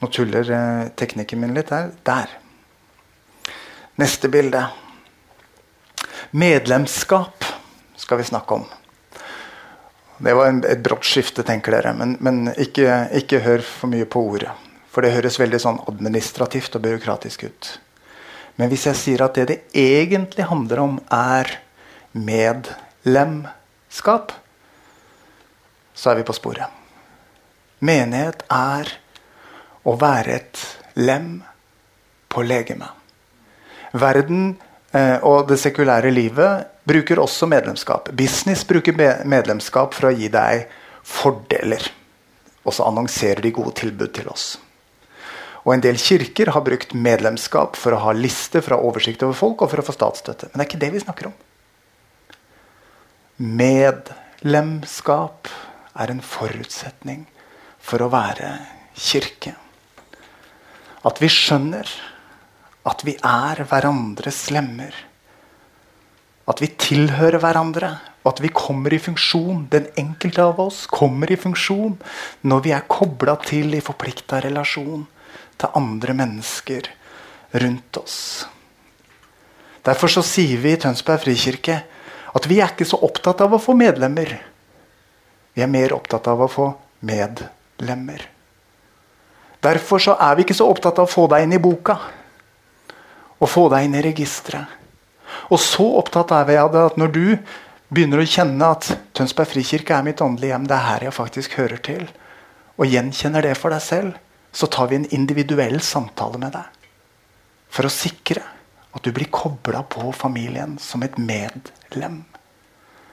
Nå 0.00 0.08
tuller 0.08 0.50
eh, 0.50 0.88
teknikken 0.96 1.40
min 1.40 1.54
litt 1.54 1.70
her. 1.74 1.90
Der. 2.08 2.28
Neste 4.00 4.28
bilde. 4.32 4.64
Medlemskap 6.30 7.44
skal 7.96 8.18
vi 8.18 8.24
snakke 8.24 8.54
om. 8.54 8.64
Det 10.20 10.34
var 10.36 10.52
et 10.68 10.82
brått 10.84 11.04
skifte, 11.08 11.42
tenker 11.44 11.72
dere. 11.76 11.92
Men, 11.96 12.16
men 12.20 12.48
ikke, 12.56 13.08
ikke, 13.20 13.40
hør 13.44 13.60
for 13.64 13.88
mye 13.92 14.04
på 14.08 14.20
ordet. 14.32 14.52
For 14.90 15.04
det 15.04 15.14
høres 15.14 15.40
veldig 15.40 15.60
sånn 15.62 15.80
administrativt 15.88 16.76
og 16.76 16.84
byråkratisk 16.84 17.44
ut. 17.48 17.80
Men 18.60 18.68
hvis 18.72 18.86
jeg 18.90 18.96
sier 19.00 19.20
at 19.24 19.34
det 19.38 19.46
det 19.48 19.58
egentlig 19.76 20.44
handler 20.50 20.78
om, 20.82 21.00
er 21.12 21.46
medlemskap, 22.12 23.46
så 25.94 26.10
er 26.12 26.16
vi 26.20 26.28
på 26.28 26.36
sporet. 26.36 26.68
Menighet 27.80 28.44
er 28.52 28.99
å 29.84 29.96
være 30.00 30.36
et 30.36 30.64
lem 31.00 31.40
på 32.30 32.44
legemet. 32.46 32.90
Verden 33.92 34.54
eh, 34.94 35.18
og 35.26 35.48
det 35.50 35.58
sekulære 35.60 36.12
livet 36.14 36.66
bruker 36.86 37.20
også 37.22 37.48
medlemskap. 37.50 38.10
Business 38.16 38.64
bruker 38.66 38.94
medlemskap 39.28 39.94
for 39.96 40.10
å 40.10 40.14
gi 40.14 40.28
deg 40.32 40.66
fordeler. 41.06 41.90
Og 42.64 42.74
så 42.76 42.86
annonserer 42.86 43.40
de 43.42 43.54
gode 43.56 43.74
tilbud 43.80 44.12
til 44.14 44.28
oss. 44.30 44.58
Og 45.64 45.74
En 45.74 45.82
del 45.84 45.98
kirker 46.00 46.52
har 46.54 46.64
brukt 46.64 46.94
medlemskap 46.96 47.76
for 47.76 47.92
å 47.92 48.02
ha 48.06 48.12
liste, 48.16 48.62
for 48.64 48.74
å 48.74 48.76
ha 48.78 48.84
oversikt 48.88 49.22
over 49.26 49.36
folk 49.36 49.62
og 49.62 49.70
for 49.72 49.82
å 49.82 49.86
få 49.86 49.92
statsstøtte. 49.96 50.48
Men 50.50 50.56
det 50.58 50.64
er 50.64 50.70
ikke 50.70 50.84
det 50.84 50.92
vi 50.94 51.04
snakker 51.04 51.24
om. 51.28 51.36
Medlemskap 53.60 55.48
er 56.00 56.12
en 56.12 56.22
forutsetning 56.24 57.26
for 57.80 57.98
å 58.04 58.12
være 58.12 58.58
kirke. 58.96 59.54
At 61.06 61.20
vi 61.22 61.30
skjønner 61.32 61.88
at 62.88 63.04
vi 63.04 63.14
er 63.24 63.62
hverandres 63.68 64.48
lemmer. 64.52 64.94
At 66.48 66.60
vi 66.62 66.70
tilhører 66.80 67.40
hverandre, 67.40 67.90
og 68.24 68.32
at 68.34 68.42
vi 68.44 68.50
kommer 68.52 68.92
i 68.92 69.00
funksjon. 69.00 69.66
Den 69.72 69.88
enkelte 70.00 70.44
av 70.44 70.60
oss 70.60 70.84
kommer 70.90 71.30
i 71.30 71.38
funksjon 71.40 71.96
når 72.48 72.64
vi 72.64 72.72
er 72.76 72.88
kobla 72.90 73.36
til 73.44 73.76
i 73.76 73.84
forplikta 73.84 74.42
relasjon 74.44 75.06
til 75.60 75.76
andre 75.76 76.16
mennesker 76.16 76.88
rundt 77.60 78.00
oss. 78.00 78.18
Derfor 79.84 80.12
så 80.12 80.24
sier 80.26 80.60
vi 80.60 80.74
i 80.74 80.80
Tønsberg 80.80 81.22
frikirke 81.22 81.78
at 82.36 82.46
vi 82.46 82.60
er 82.60 82.72
ikke 82.72 82.88
så 82.88 83.00
opptatt 83.02 83.40
av 83.44 83.56
å 83.56 83.62
få 83.62 83.74
medlemmer. 83.78 84.34
Vi 85.56 85.64
er 85.64 85.72
mer 85.72 85.96
opptatt 85.96 86.28
av 86.30 86.44
å 86.44 86.50
få 86.50 86.68
medlemmer. 87.08 88.28
Derfor 89.64 90.00
så 90.00 90.16
er 90.16 90.36
vi 90.36 90.46
ikke 90.46 90.56
så 90.56 90.68
opptatt 90.70 90.98
av 91.00 91.08
å 91.08 91.12
få 91.12 91.26
deg 91.30 91.44
inn 91.44 91.56
i 91.56 91.62
boka 91.62 91.98
og 93.40 93.48
få 93.48 93.66
deg 93.72 93.86
inn 93.86 93.96
i 93.96 94.04
registeret. 94.04 94.76
Og 95.52 95.60
så 95.62 95.84
opptatt 96.00 96.32
er 96.36 96.46
vi 96.48 96.56
av 96.60 96.72
det 96.72 96.82
at 96.90 96.98
når 97.00 97.12
du 97.14 97.24
begynner 97.90 98.22
å 98.22 98.28
kjenne 98.28 98.72
at 98.74 98.90
Tønsberg 99.16 99.50
frikirke 99.50 99.96
er 99.96 100.06
mitt 100.06 100.22
åndelige 100.22 100.54
hjem, 100.54 100.66
det 100.68 100.76
er 100.76 100.86
her 100.86 101.06
jeg 101.08 101.16
faktisk 101.16 101.56
hører 101.58 101.80
til, 101.84 102.04
og 102.78 102.88
gjenkjenner 102.88 103.44
det 103.44 103.56
for 103.58 103.74
deg 103.74 103.82
selv, 103.84 104.16
så 104.52 104.68
tar 104.70 104.90
vi 104.90 104.98
en 104.98 105.08
individuell 105.14 105.78
samtale 105.84 106.40
med 106.40 106.54
deg. 106.56 106.88
For 107.70 107.86
å 107.86 107.92
sikre 107.92 108.42
at 108.90 109.04
du 109.06 109.12
blir 109.14 109.30
kobla 109.30 109.84
på 109.86 110.10
familien 110.16 110.76
som 110.82 111.04
et 111.06 111.18
medlem. 111.18 112.24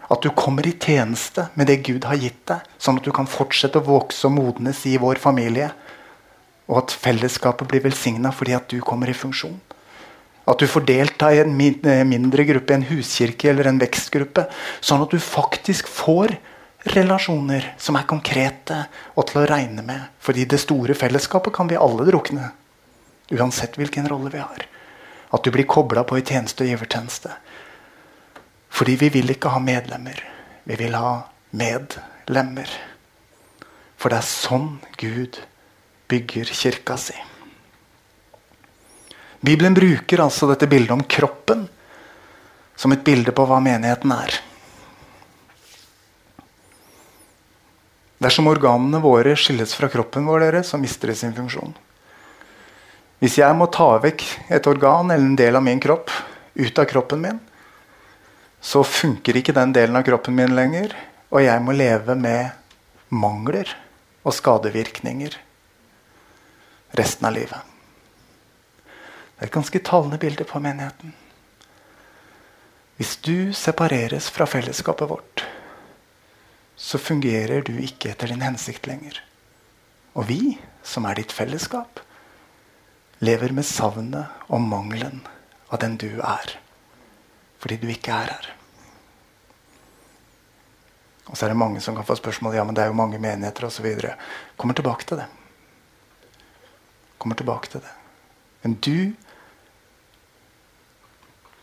At 0.07 0.23
du 0.23 0.31
kommer 0.33 0.65
i 0.65 0.77
tjeneste 0.79 1.49
med 1.59 1.67
det 1.69 1.81
Gud 1.85 2.07
har 2.07 2.17
gitt 2.17 2.45
deg, 2.49 2.63
sånn 2.79 3.01
at 3.01 3.05
du 3.05 3.11
kan 3.13 3.29
fortsette 3.29 3.81
å 3.81 3.85
vokse 3.85 4.29
og 4.29 4.37
modnes 4.37 4.85
i 4.89 4.95
vår 5.01 5.21
familie 5.21 5.69
og 6.67 6.81
at 6.81 6.93
fellesskapet 6.95 7.69
blir 7.71 7.83
velsigna 7.85 8.33
fordi 8.35 8.55
at 8.57 8.67
du 8.71 8.79
kommer 8.83 9.09
i 9.09 9.15
funksjon. 9.17 9.57
At 10.47 10.61
du 10.63 10.67
får 10.69 10.85
delta 10.87 11.31
i 11.33 11.41
en 11.41 11.55
eh, 11.59 12.05
mindre 12.07 12.45
gruppe, 12.47 12.75
en 12.75 12.85
huskirke 12.87 13.49
eller 13.51 13.67
en 13.67 13.81
vekstgruppe. 13.81 14.45
Sånn 14.79 15.03
at 15.03 15.11
du 15.11 15.19
faktisk 15.19 15.89
får 15.91 16.37
relasjoner 16.87 17.73
som 17.81 17.97
er 17.99 18.07
konkrete 18.07 18.85
og 19.15 19.27
til 19.27 19.41
å 19.41 19.49
regne 19.49 19.83
med. 19.83 20.07
Fordi 20.23 20.45
det 20.47 20.61
store 20.63 20.95
fellesskapet 20.95 21.55
kan 21.55 21.67
vi 21.67 21.79
alle 21.79 22.07
drukne. 22.07 22.51
Uansett 23.35 23.75
hvilken 23.75 24.07
rolle 24.07 24.31
vi 24.31 24.43
har. 24.43 24.67
At 25.35 25.43
du 25.43 25.51
blir 25.51 25.67
kobla 25.67 26.05
på 26.07 26.19
i 26.19 26.23
tjeneste 26.23 26.63
og 26.63 26.71
givertjeneste. 26.71 27.33
Fordi 28.71 28.95
vi 29.03 29.11
vil 29.19 29.35
ikke 29.35 29.51
ha 29.51 29.59
medlemmer. 29.63 30.23
Vi 30.63 30.79
vil 30.79 30.95
ha 30.95 31.11
medlemmer. 31.51 32.71
For 33.99 34.13
det 34.13 34.21
er 34.21 34.29
sånn 34.29 34.77
Gud 35.01 35.41
bygger 36.07 36.45
kirka 36.45 36.97
si. 36.97 37.15
Bibelen 39.39 39.73
bruker 39.73 40.23
altså 40.23 40.47
dette 40.49 40.67
bildet 40.67 40.95
om 40.95 41.03
kroppen 41.03 41.67
som 42.77 42.93
et 42.93 43.03
bilde 43.05 43.33
på 43.33 43.45
hva 43.47 43.59
menigheten 43.63 44.13
er. 44.13 44.37
Dersom 48.21 48.49
organene 48.49 49.01
våre 49.01 49.35
skilles 49.37 49.75
fra 49.77 49.89
kroppen 49.93 50.25
vår, 50.25 50.47
dere, 50.47 50.63
så 50.65 50.79
mister 50.81 51.11
de 51.11 51.17
sin 51.17 51.35
funksjon. 51.37 51.75
Hvis 53.21 53.37
jeg 53.39 53.57
må 53.57 53.69
ta 53.73 53.95
vekk 54.01 54.23
et 54.53 54.69
organ 54.69 55.11
eller 55.13 55.25
en 55.25 55.37
del 55.37 55.57
av 55.57 55.65
min 55.65 55.81
kropp 55.81 56.11
ut 56.57 56.81
av 56.81 56.89
kroppen 56.89 57.21
min, 57.21 57.39
så 58.61 58.81
funker 58.85 59.37
ikke 59.37 59.53
den 59.53 59.73
delen 59.73 59.97
av 59.97 60.05
kroppen 60.05 60.37
min 60.37 60.55
lenger, 60.57 60.95
og 61.29 61.43
jeg 61.45 61.61
må 61.61 61.75
leve 61.77 62.17
med 62.17 62.57
mangler 63.13 63.69
og 64.25 64.33
skadevirkninger 64.33 65.37
resten 66.91 67.27
av 67.27 67.33
livet. 67.33 67.59
Det 69.37 69.45
er 69.45 69.49
et 69.51 69.53
ganske 69.53 69.79
talende 69.85 70.17
bilde 70.17 70.45
på 70.49 70.59
menigheten. 70.63 71.13
Hvis 72.97 73.17
du 73.21 73.53
separeres 73.53 74.31
fra 74.33 74.47
fellesskapet 74.49 75.09
vårt, 75.09 75.43
så 76.75 76.97
fungerer 76.97 77.61
du 77.61 77.75
ikke 77.77 78.11
etter 78.13 78.33
din 78.33 78.41
hensikt 78.41 78.89
lenger. 78.89 79.19
Og 80.17 80.25
vi, 80.31 80.57
som 80.81 81.05
er 81.05 81.19
ditt 81.19 81.33
fellesskap, 81.33 82.01
lever 83.21 83.53
med 83.53 83.65
savnet 83.65 84.49
og 84.49 84.61
mangelen 84.65 85.21
av 85.69 85.81
den 85.85 85.97
du 86.01 86.09
er. 86.17 86.57
Fordi 87.61 87.77
du 87.81 87.89
ikke 87.93 88.13
er 88.13 88.33
her. 88.33 88.51
Og 91.27 91.37
så 91.37 91.45
er 91.45 91.53
det 91.53 91.61
mange 91.61 91.81
som 91.83 91.97
kan 91.97 92.07
få 92.07 92.17
spørsmål 92.17 92.55
ja, 92.57 92.65
men 92.65 92.73
det 92.73 92.85
er 92.85 92.89
jo 92.89 92.97
mange 92.97 93.19
menigheter 93.21 93.67
osv. 93.67 93.85
Kommer 94.57 94.77
tilbake 94.77 95.05
til 95.05 95.21
det 95.21 95.27
kommer 97.17 97.35
tilbake 97.39 97.71
til 97.71 97.83
det. 97.83 97.93
Men 98.63 98.77
du 98.81 99.13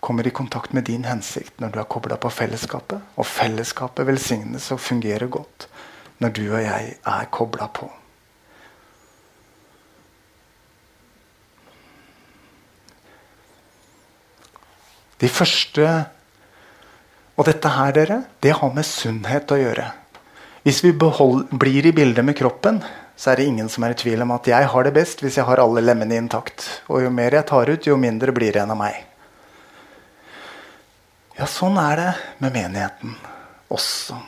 kommer 0.04 0.26
i 0.26 0.30
kontakt 0.36 0.72
med 0.76 0.84
din 0.84 1.06
hensikt 1.08 1.60
når 1.62 1.72
du 1.72 1.80
er 1.80 1.88
kobla 1.88 2.16
på 2.20 2.30
fellesskapet. 2.32 3.00
Og 3.16 3.28
fellesskapet 3.28 4.06
velsignes 4.06 4.70
og 4.74 4.82
fungerer 4.84 5.30
godt 5.32 5.68
når 6.20 6.34
du 6.36 6.42
og 6.46 6.60
jeg 6.62 6.96
er 7.00 7.30
kobla 7.34 7.68
på. 7.72 7.88
De 15.20 15.30
første 15.30 15.86
Og 17.34 17.48
dette 17.48 17.66
her, 17.66 17.90
dere, 17.90 18.16
det 18.38 18.52
har 18.54 18.70
med 18.70 18.86
sunnhet 18.86 19.50
å 19.50 19.56
gjøre. 19.58 19.88
Hvis 20.62 20.84
vi 20.84 20.92
behold, 20.94 21.48
blir 21.50 21.82
i 21.82 21.90
bildet 21.90 22.22
med 22.22 22.36
kroppen, 22.38 22.78
så 23.16 23.30
er 23.30 23.38
det 23.38 23.46
ingen 23.46 23.68
som 23.70 23.84
er 23.86 23.94
i 23.94 23.98
tvil 23.98 24.24
om 24.24 24.32
at 24.34 24.48
jeg 24.50 24.68
har 24.70 24.86
det 24.86 24.94
best 24.96 25.22
hvis 25.22 25.38
jeg 25.38 25.46
har 25.46 25.62
alle 25.62 25.82
lemmene 25.84 26.18
intakt. 26.18 26.66
Og 26.90 27.04
jo 27.04 27.12
mer 27.14 27.36
jeg 27.36 27.46
tar 27.46 27.70
ut, 27.70 27.86
jo 27.86 27.96
mindre 28.00 28.34
blir 28.34 28.50
det 28.50 28.58
igjen 28.58 28.74
av 28.74 28.80
meg. 28.80 29.02
Ja, 31.38 31.46
sånn 31.50 31.78
er 31.82 31.98
det 31.98 32.10
med 32.42 32.54
menigheten 32.54 33.14
også. 33.74 34.18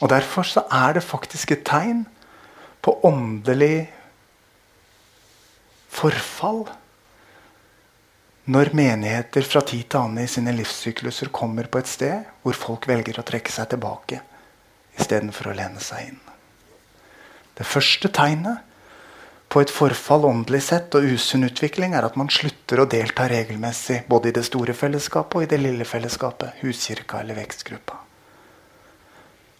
Og 0.00 0.08
Derfor 0.10 0.46
så 0.48 0.64
er 0.72 0.96
det 0.96 1.04
faktisk 1.04 1.52
et 1.54 1.66
tegn 1.68 2.04
på 2.80 2.96
åndelig 3.04 3.90
forfall 5.90 6.64
når 8.50 8.72
menigheter 8.74 9.44
fra 9.46 9.60
tid 9.66 9.84
til 9.90 10.00
annen 10.00 10.24
i 10.24 10.30
sine 10.30 10.54
livssykluser 10.56 11.30
kommer 11.34 11.68
på 11.70 11.82
et 11.82 11.90
sted 11.90 12.32
hvor 12.42 12.56
folk 12.56 12.88
velger 12.90 13.20
å 13.20 13.26
trekke 13.26 13.52
seg 13.52 13.68
tilbake 13.74 14.22
istedenfor 14.98 15.52
å 15.52 15.56
lene 15.60 15.82
seg 15.84 16.08
inn. 16.08 16.29
Det 17.60 17.66
første 17.68 18.08
tegnet 18.08 18.62
på 19.52 19.60
et 19.60 19.72
forfall 19.74 20.22
åndelig 20.24 20.62
sett 20.70 20.94
og 20.96 21.04
usunn 21.12 21.44
utvikling 21.44 21.92
er 21.92 22.06
at 22.06 22.14
man 22.16 22.30
slutter 22.32 22.80
å 22.80 22.86
delta 22.88 23.26
regelmessig 23.28 23.98
både 24.08 24.30
i 24.30 24.36
det 24.38 24.46
store 24.46 24.72
fellesskapet 24.72 25.36
og 25.36 25.44
i 25.44 25.50
det 25.50 25.58
lille 25.60 25.84
fellesskapet, 25.84 26.62
huskirka 26.62 27.20
eller 27.20 27.36
vekstgruppa. 27.36 27.98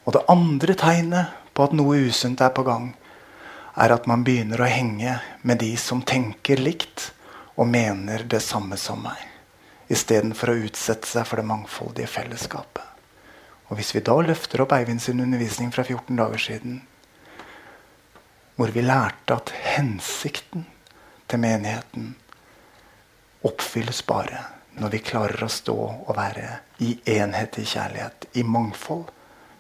Og 0.08 0.16
det 0.16 0.24
andre 0.32 0.78
tegnet 0.80 1.36
på 1.52 1.66
at 1.66 1.76
noe 1.76 2.00
usunt 2.08 2.40
er 2.40 2.54
på 2.56 2.64
gang, 2.64 2.94
er 3.76 3.92
at 3.92 4.08
man 4.08 4.24
begynner 4.24 4.62
å 4.64 4.70
henge 4.70 5.18
med 5.44 5.60
de 5.60 5.74
som 5.76 6.00
tenker 6.00 6.62
likt 6.62 7.10
og 7.60 7.68
mener 7.68 8.24
det 8.24 8.40
samme 8.40 8.80
som 8.80 9.04
meg. 9.04 9.26
Istedenfor 9.92 10.54
å 10.54 10.60
utsette 10.64 11.10
seg 11.10 11.28
for 11.28 11.42
det 11.42 11.50
mangfoldige 11.50 12.08
fellesskapet. 12.08 12.86
Og 13.68 13.76
Hvis 13.76 13.92
vi 13.92 14.00
da 14.00 14.16
løfter 14.24 14.64
opp 14.64 14.72
Eivind 14.72 15.02
sin 15.04 15.20
undervisning 15.20 15.68
fra 15.74 15.84
14 15.84 16.16
dager 16.16 16.40
siden, 16.40 16.80
hvor 18.60 18.74
vi 18.76 18.82
lærte 18.84 19.38
at 19.40 19.50
hensikten 19.56 20.66
til 21.32 21.40
menigheten 21.40 22.10
oppfylles 23.48 24.02
bare 24.04 24.42
når 24.76 24.92
vi 24.92 25.00
klarer 25.00 25.46
å 25.46 25.48
stå 25.48 25.76
og 25.80 26.10
være 26.18 26.58
i 26.84 26.90
enhet 27.14 27.56
i 27.56 27.64
kjærlighet, 27.64 28.26
i 28.36 28.44
mangfold, 28.44 29.06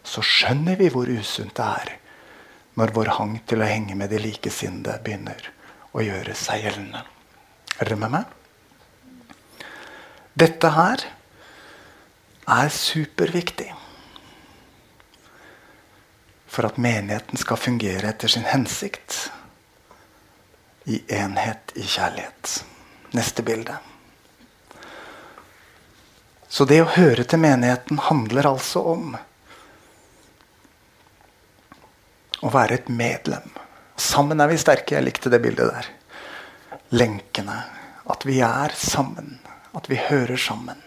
så 0.04 0.20
skjønner 0.20 0.76
vi 0.76 0.90
hvor 0.92 1.08
usunt 1.08 1.56
det 1.56 1.70
er 1.80 1.94
når 2.76 2.92
vår 2.98 3.14
hang 3.16 3.34
til 3.48 3.64
å 3.64 3.70
henge 3.72 3.96
med 3.96 4.12
de 4.12 4.20
likesinnede 4.20 5.00
begynner 5.00 5.48
å 5.96 6.04
gjøre 6.04 6.36
seg 6.36 6.66
gjeldende. 6.66 7.00
Er 7.80 7.88
dere 7.88 8.00
med 8.04 8.16
meg? 8.18 8.36
Dette 10.44 10.76
her 10.76 11.08
er 12.60 12.74
superviktig 12.76 13.72
for 16.50 16.66
at 16.66 16.76
menigheten 16.76 17.38
skal 17.38 17.56
fungere 17.56 18.10
etter 18.10 18.28
sin 18.28 18.48
hensikt 18.50 19.30
i 20.90 20.98
enhet 21.14 21.72
i 21.78 21.84
kjærlighet. 21.86 22.64
Neste 23.14 23.42
bilde. 23.46 23.76
Så 26.50 26.66
det 26.66 26.80
å 26.82 26.90
høre 26.90 27.22
til 27.22 27.38
menigheten 27.38 28.02
handler 28.02 28.48
altså 28.50 28.82
om 28.96 29.14
å 32.40 32.50
være 32.50 32.80
et 32.80 32.90
medlem. 32.90 33.46
Sammen 34.00 34.42
er 34.42 34.50
vi 34.50 34.58
sterke. 34.58 34.96
Jeg 34.96 35.06
likte 35.06 35.30
det 35.30 35.42
bildet 35.44 35.70
der. 35.70 35.90
Lenkene. 36.98 37.60
At 38.10 38.26
vi 38.26 38.40
er 38.42 38.74
sammen. 38.74 39.36
At 39.76 39.86
vi 39.90 40.00
hører 40.08 40.40
sammen. 40.40 40.82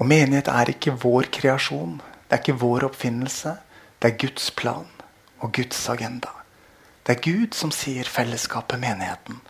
Og 0.00 0.08
menighet 0.08 0.48
er 0.48 0.72
ikke 0.72 0.96
vår 0.96 1.28
kreasjon. 1.34 1.98
Det 2.26 2.36
er 2.36 2.42
ikke 2.42 2.60
vår 2.62 2.88
oppfinnelse. 2.88 3.54
Det 4.00 4.10
er 4.10 4.20
Guds 4.20 4.50
plan 4.56 4.88
og 5.40 5.52
Guds 5.52 5.88
agenda. 5.92 6.32
Det 7.04 7.16
er 7.16 7.24
Gud 7.24 7.56
som 7.56 7.72
sier 7.74 8.08
fellesskapet, 8.08 8.80
menigheten 8.80 9.40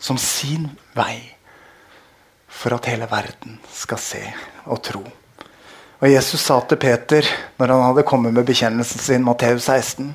som 0.00 0.16
sin 0.16 0.70
vei 0.96 1.36
for 2.50 2.74
at 2.74 2.88
hele 2.90 3.06
verden 3.10 3.58
skal 3.72 4.00
se 4.02 4.22
og 4.64 4.80
tro. 4.84 5.02
Og 6.00 6.08
Jesus 6.08 6.40
sa 6.40 6.56
til 6.64 6.80
Peter 6.80 7.26
når 7.60 7.74
han 7.74 7.84
hadde 7.90 8.06
kommet 8.08 8.34
med 8.34 8.48
bekjennelsen 8.48 9.02
sin, 9.04 9.24
Matteus 9.24 9.68
16.: 9.68 10.14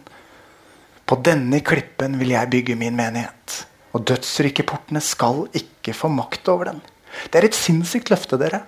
På 1.06 1.20
denne 1.22 1.62
klippen 1.62 2.18
vil 2.20 2.34
jeg 2.34 2.50
bygge 2.50 2.75
min 2.75 2.98
menighet, 2.98 3.65
og 3.94 4.08
dødsrikeportene 4.10 5.01
skal 5.01 5.46
ikke 5.54 5.94
få 5.94 6.10
makt 6.10 6.50
over 6.50 6.72
den. 6.72 6.82
Det 7.30 7.39
er 7.39 7.46
et 7.46 7.56
sinnssykt 7.56 8.10
løfte, 8.10 8.42
dere. 8.42 8.65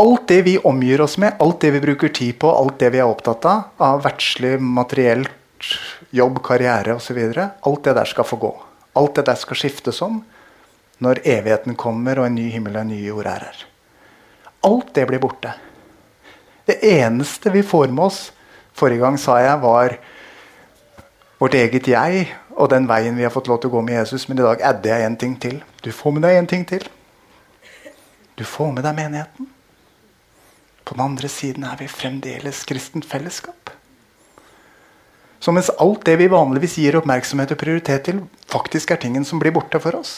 Alt 0.00 0.26
det 0.28 0.42
vi 0.46 0.56
omgir 0.58 1.00
oss 1.00 1.18
med, 1.18 1.36
alt 1.38 1.60
det 1.60 1.70
vi 1.76 1.80
bruker 1.80 2.08
tid 2.08 2.38
på, 2.38 2.50
alt 2.50 2.78
det 2.80 2.90
vi 2.94 3.00
er 3.00 3.08
opptatt 3.08 3.46
av, 3.46 3.62
av 3.76 4.02
verdslig, 4.04 4.56
materielt, 4.60 5.30
jobb, 6.10 6.40
karriere 6.44 6.96
osv., 6.96 7.18
alt 7.38 7.84
det 7.84 7.96
der 7.96 8.08
skal 8.08 8.26
få 8.26 8.40
gå. 8.40 8.52
Alt 8.98 9.20
det 9.20 9.26
der 9.28 9.38
skal 9.38 9.58
skiftes 9.60 10.02
om 10.02 10.22
når 11.00 11.22
evigheten 11.24 11.76
kommer 11.80 12.18
og 12.20 12.28
en 12.28 12.36
ny 12.36 12.50
himmel 12.52 12.76
og 12.76 12.82
en 12.82 12.92
ny 12.92 13.00
jord 13.06 13.28
er 13.30 13.46
her. 13.48 13.62
Alt 14.68 14.92
det 14.96 15.06
blir 15.08 15.22
borte. 15.22 15.54
Det 16.68 16.80
eneste 16.84 17.52
vi 17.54 17.62
får 17.66 17.88
med 17.88 18.10
oss 18.10 18.20
Forrige 18.80 19.02
gang 19.02 19.16
sa 19.18 19.34
jeg 19.42 19.60
var 19.60 19.96
vårt 21.40 21.54
eget 21.58 21.88
jeg 21.90 22.28
og 22.54 22.70
den 22.72 22.86
veien 22.88 23.16
vi 23.18 23.24
har 23.26 23.32
fått 23.34 23.48
lov 23.50 23.58
til 23.60 23.68
å 23.68 23.74
gå 23.74 23.82
med 23.84 23.98
Jesus. 23.98 24.28
Men 24.28 24.40
i 24.40 24.44
dag 24.46 24.62
adder 24.70 24.94
jeg 24.94 25.06
en 25.06 25.16
ting 25.20 25.34
til. 25.42 25.58
Du 25.84 25.90
får 25.92 26.14
med 26.16 26.24
deg 26.24 26.38
en 26.38 26.48
ting 26.48 26.66
til. 26.68 26.84
Du 28.38 28.44
får 28.46 28.70
med 28.76 28.86
deg 28.86 28.96
menigheten. 28.96 29.48
På 30.90 30.96
den 30.96 31.04
andre 31.04 31.28
siden 31.30 31.62
er 31.62 31.76
vi 31.78 31.86
fremdeles 31.86 32.64
kristent 32.66 33.04
fellesskap. 33.06 33.70
Så 35.38 35.52
mens 35.54 35.68
alt 35.78 36.02
det 36.08 36.16
vi 36.18 36.26
vanligvis 36.26 36.74
gir 36.82 36.96
oppmerksomhet 36.98 37.52
og 37.54 37.60
prioritet 37.60 38.08
til, 38.08 38.16
faktisk 38.50 38.90
er 38.90 38.98
tingen 38.98 39.22
som 39.24 39.38
blir 39.38 39.54
borte 39.54 39.78
for 39.78 39.94
oss, 40.00 40.16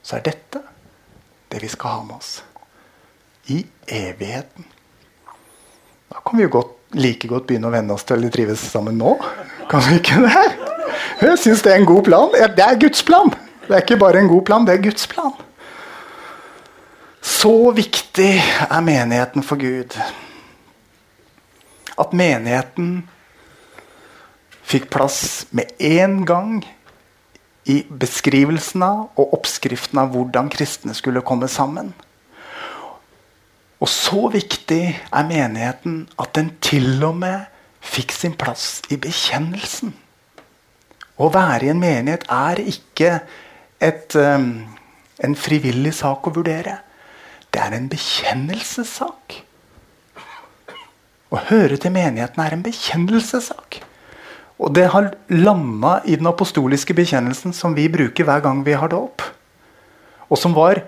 så 0.00 0.16
er 0.16 0.24
dette 0.24 0.62
det 1.52 1.60
vi 1.60 1.68
skal 1.68 1.98
ha 1.98 2.06
med 2.06 2.16
oss. 2.16 2.30
I 3.52 3.58
evigheten. 3.92 4.64
Da 6.08 6.22
kan 6.24 6.40
vi 6.40 6.46
jo 6.46 6.54
godt, 6.54 6.72
like 6.96 7.28
godt 7.28 7.44
begynne 7.50 7.68
å 7.68 7.74
venne 7.74 7.92
oss 7.92 8.08
til 8.08 8.24
å 8.24 8.30
trives 8.32 8.64
sammen 8.72 8.96
nå. 8.96 9.18
Kan 9.68 9.84
vi 9.84 9.98
ikke 10.00 10.22
det? 10.24 10.46
Jeg 11.20 11.42
syns 11.44 11.66
det 11.66 11.74
er 11.74 11.82
en 11.82 11.90
god 11.92 12.08
plan. 12.08 12.32
Det 12.56 12.64
er 12.64 12.80
Guds 12.80 13.04
plan. 13.04 13.36
Det 13.68 13.76
er 13.76 13.84
ikke 13.84 14.00
bare 14.00 14.24
en 14.24 14.32
god 14.32 14.46
plan, 14.48 14.64
det 14.64 14.78
er 14.78 14.82
Guds 14.88 15.04
plan. 15.12 15.36
Så 17.28 17.52
viktig 17.76 18.38
er 18.40 18.80
menigheten 18.82 19.44
for 19.44 19.60
Gud 19.60 19.92
at 21.98 22.14
menigheten 22.16 23.02
fikk 24.68 24.88
plass 24.94 25.20
med 25.52 25.74
en 25.82 26.22
gang 26.28 26.54
i 27.68 27.82
beskrivelsen 28.00 28.84
av 28.86 29.20
og 29.20 29.36
oppskriften 29.36 30.00
av 30.00 30.14
hvordan 30.14 30.48
kristne 30.52 30.96
skulle 30.96 31.24
komme 31.26 31.50
sammen. 31.52 31.92
Og 33.78 33.92
så 33.92 34.24
viktig 34.32 34.82
er 34.96 35.28
menigheten 35.28 36.00
at 36.18 36.32
den 36.38 36.54
til 36.64 36.96
og 37.04 37.20
med 37.20 37.44
fikk 37.84 38.14
sin 38.14 38.34
plass 38.40 38.80
i 38.88 38.96
bekjennelsen. 38.96 39.92
Å 41.18 41.30
være 41.34 41.68
i 41.68 41.72
en 41.74 41.82
menighet 41.82 42.24
er 42.32 42.64
ikke 42.64 43.14
et, 43.84 44.14
um, 44.16 44.64
en 45.20 45.38
frivillig 45.38 45.92
sak 46.00 46.26
å 46.26 46.34
vurdere. 46.34 46.80
Det 47.54 47.60
er 47.62 47.76
en 47.76 47.88
bekjennelsessak. 47.90 49.38
Å 51.28 51.40
høre 51.50 51.76
til 51.80 51.92
menigheten 51.92 52.40
er 52.40 52.56
en 52.56 52.64
bekjennelsessak. 52.64 53.82
Og 54.58 54.72
det 54.74 54.88
har 54.90 55.12
landa 55.30 55.98
i 56.08 56.16
den 56.18 56.28
apostoliske 56.30 56.96
bekjennelsen 56.96 57.54
som 57.54 57.76
vi 57.76 57.86
bruker 57.92 58.26
hver 58.26 58.42
gang 58.44 58.64
vi 58.66 58.74
har 58.78 58.94
opp. 58.96 59.22
Og 60.28 60.40
som, 60.40 60.54
var, 60.56 60.80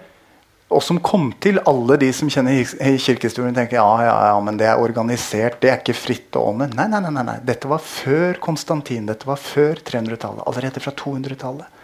og 0.68 0.83
som 0.85 0.99
kom 1.05 1.31
til 1.40 1.61
alle 1.70 1.96
de 2.01 2.11
som 2.16 2.29
kjenner 2.33 2.64
kirkehistorien 2.66 3.55
tenker 3.57 3.79
ja, 3.79 3.90
ja, 4.05 4.16
ja, 4.33 4.40
men 4.44 4.59
det 4.61 4.66
er 4.68 4.83
organisert, 4.83 5.61
det 5.62 5.70
er 5.70 5.79
ikke 5.81 5.96
fritt 5.96 6.37
og 6.40 6.55
ånden. 6.55 6.75
Nei, 6.77 6.88
nei, 6.90 7.01
nei, 7.07 7.25
nei, 7.31 7.38
Dette 7.46 7.70
var 7.70 7.85
før 7.85 8.40
Konstantin. 8.42 9.07
Dette 9.09 9.29
var 9.29 9.40
før 9.40 9.81
300-tallet. 9.87 10.44
Allerede 10.51 10.83
fra 10.83 10.96
200-tallet 11.05 11.79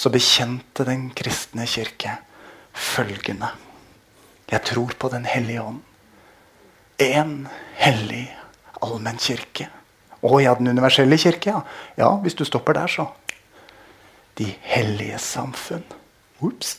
så 0.00 0.10
bekjente 0.12 0.86
den 0.86 1.10
kristne 1.16 1.66
kirke 1.68 2.18
følgende. 2.72 3.50
Jeg 4.50 4.62
tror 4.66 4.94
på 4.98 5.08
Den 5.08 5.24
hellige 5.24 5.62
ånd. 5.62 5.82
Én 6.98 7.48
hellig 7.80 8.26
allmenn 8.80 9.18
kirke 9.18 9.70
å 10.20 10.40
ja, 10.40 10.54
den 10.54 10.68
universelle 10.68 11.16
kirke, 11.18 11.54
ja. 11.54 11.60
Ja, 11.96 12.10
hvis 12.20 12.36
du 12.36 12.44
stopper 12.44 12.76
der, 12.76 12.90
så. 12.92 13.06
De 14.36 14.48
hellige 14.62 15.18
samfunn. 15.18 15.84
Ops. 16.44 16.78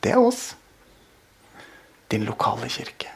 Det 0.00 0.12
er 0.12 0.20
oss. 0.20 0.52
Din 2.12 2.26
lokale 2.28 2.68
kirke. 2.72 3.12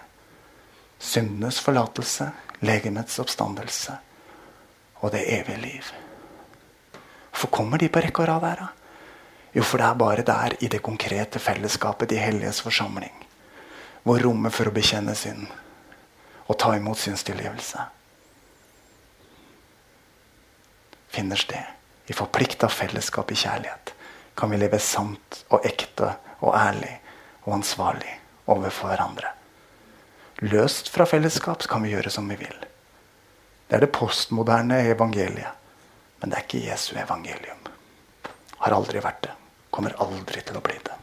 Syndenes 1.02 1.60
forlatelse, 1.60 2.30
legemets 2.62 3.18
oppstandelse 3.20 3.98
og 5.02 5.10
det 5.12 5.24
evige 5.34 5.58
liv. 5.58 5.88
Hvorfor 7.32 7.50
kommer 7.50 7.80
de 7.80 7.88
på 7.90 8.00
rekke 8.04 8.22
og 8.22 8.28
rad 8.28 8.44
her? 8.46 8.60
Jo, 9.52 9.64
for 9.66 9.80
det 9.82 9.86
er 9.88 9.98
bare 9.98 10.24
der, 10.24 10.54
i 10.60 10.68
det 10.70 10.80
konkrete 10.84 11.40
fellesskapet, 11.42 12.08
de 12.12 12.20
helliges 12.22 12.62
forsamling, 12.62 13.21
hvor 14.02 14.22
rommet 14.22 14.54
for 14.54 14.68
å 14.68 14.74
bekjenne 14.74 15.14
synd 15.18 15.48
og 16.48 16.58
ta 16.58 16.74
imot 16.76 16.98
synstilgivelse 16.98 17.86
finner 21.12 21.36
sted. 21.36 21.64
I 22.06 22.12
forplikta 22.12 22.68
fellesskap 22.68 23.30
i 23.32 23.36
kjærlighet 23.36 23.92
kan 24.34 24.50
vi 24.50 24.58
leve 24.58 24.78
sant 24.80 25.42
og 25.52 25.66
ekte 25.68 26.14
og 26.40 26.56
ærlig 26.56 26.92
og 27.44 27.58
ansvarlig 27.58 28.14
overfor 28.50 28.90
hverandre. 28.90 29.34
Løst 30.42 30.88
fra 30.90 31.06
fellesskap 31.06 31.66
kan 31.70 31.84
vi 31.84 31.92
gjøre 31.92 32.10
som 32.10 32.28
vi 32.32 32.38
vil. 32.40 32.56
Det 33.68 33.76
er 33.76 33.84
det 33.84 33.92
postmoderne 33.94 34.80
evangeliet. 34.90 35.60
Men 36.20 36.30
det 36.30 36.38
er 36.38 36.44
ikke 36.46 36.64
Jesu 36.64 36.92
evangelium. 36.98 37.62
Har 38.62 38.74
aldri 38.76 39.00
vært 39.02 39.24
det. 39.26 39.32
Kommer 39.74 39.96
aldri 40.02 40.42
til 40.46 40.58
å 40.58 40.62
bli 40.62 40.76
det. 40.78 41.01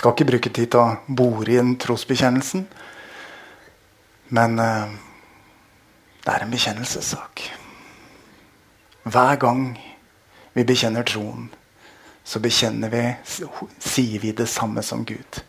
Skal 0.00 0.14
ikke 0.14 0.30
bruke 0.30 0.48
tid 0.48 0.70
til 0.72 0.80
å 0.80 1.12
bore 1.12 1.50
i 1.52 1.58
den 1.58 1.74
trosbekjennelsen. 1.76 2.62
Men 4.32 4.54
uh, 4.56 4.88
det 6.24 6.32
er 6.32 6.44
en 6.46 6.54
bekjennelsessak. 6.54 7.42
Hver 9.04 9.36
gang 9.42 9.66
vi 10.56 10.64
bekjenner 10.64 11.04
troen, 11.04 11.50
så 12.24 12.40
bekjenner 12.40 12.88
vi, 12.94 13.04
sier 13.76 14.24
vi 14.24 14.32
det 14.32 14.48
samme 14.48 14.80
som 14.86 15.04
Gud. 15.04 15.42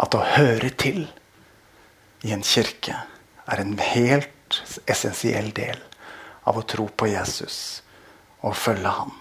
At 0.00 0.16
å 0.16 0.24
høre 0.24 0.72
til 0.80 1.04
i 2.24 2.32
en 2.32 2.48
kirke 2.48 2.96
er 3.44 3.60
en 3.60 3.76
helt 3.76 4.62
essensiell 4.88 5.52
del 5.52 5.84
av 6.48 6.56
å 6.56 6.64
tro 6.64 6.88
på 6.88 7.12
Jesus 7.12 7.82
og 8.40 8.56
følge 8.56 8.96
han. 9.02 9.16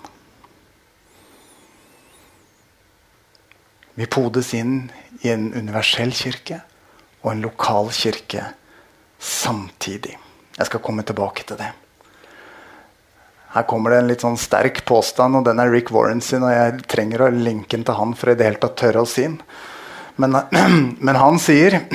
Vi 3.96 4.06
podes 4.12 4.54
inn 4.54 4.92
i 5.24 5.32
en 5.32 5.54
universell 5.56 6.12
kirke 6.12 6.60
og 7.24 7.32
en 7.32 7.44
lokal 7.46 7.90
kirke 7.96 8.44
samtidig. 9.20 10.18
Jeg 10.58 10.68
skal 10.68 10.84
komme 10.84 11.04
tilbake 11.08 11.46
til 11.48 11.60
det. 11.60 11.72
Her 13.56 13.64
kommer 13.64 13.94
det 13.94 14.02
en 14.02 14.10
litt 14.12 14.24
sånn 14.24 14.36
sterk 14.36 14.82
påstand, 14.88 15.40
og 15.40 15.46
den 15.48 15.62
er 15.64 15.72
Rick 15.72 15.94
Warren 15.96 16.20
sin. 16.20 16.44
Og 16.44 16.52
jeg 16.52 16.84
trenger 16.92 17.24
å 17.24 17.32
linke 17.32 17.78
den 17.78 17.86
til 17.88 17.96
han 17.96 18.12
for 18.20 18.34
i 18.34 18.36
det 18.36 18.50
hele 18.50 18.60
tatt 18.60 18.76
tørre 18.82 19.06
å 19.06 19.08
si 19.08 19.24
den. 19.24 19.38
Men, 20.20 20.36
men 21.08 21.20
han 21.22 21.40
sier 21.40 21.80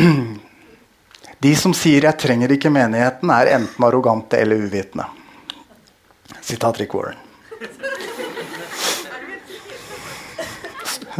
De 1.40 1.54
som 1.56 1.72
sier 1.72 2.04
'jeg 2.04 2.20
trenger 2.20 2.52
ikke 2.52 2.68
menigheten', 2.68 3.30
er 3.32 3.54
enten 3.56 3.84
arrogante 3.84 4.36
eller 4.36 4.60
uvitende. 4.60 5.06
Sitat 6.44 6.80
Rick 6.80 6.92
Warren. 6.92 7.16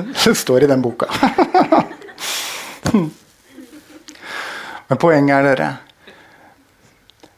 Det 0.25 0.35
står 0.35 0.63
i 0.63 0.67
den 0.67 0.83
boka. 0.83 1.07
Men 4.91 4.99
poenget 4.99 5.37
er 5.37 5.43
dere 5.47 5.77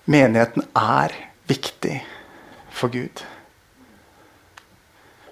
Menigheten 0.04 0.62
er 0.74 1.12
viktig 1.46 2.00
for 2.74 2.90
Gud. 2.90 3.22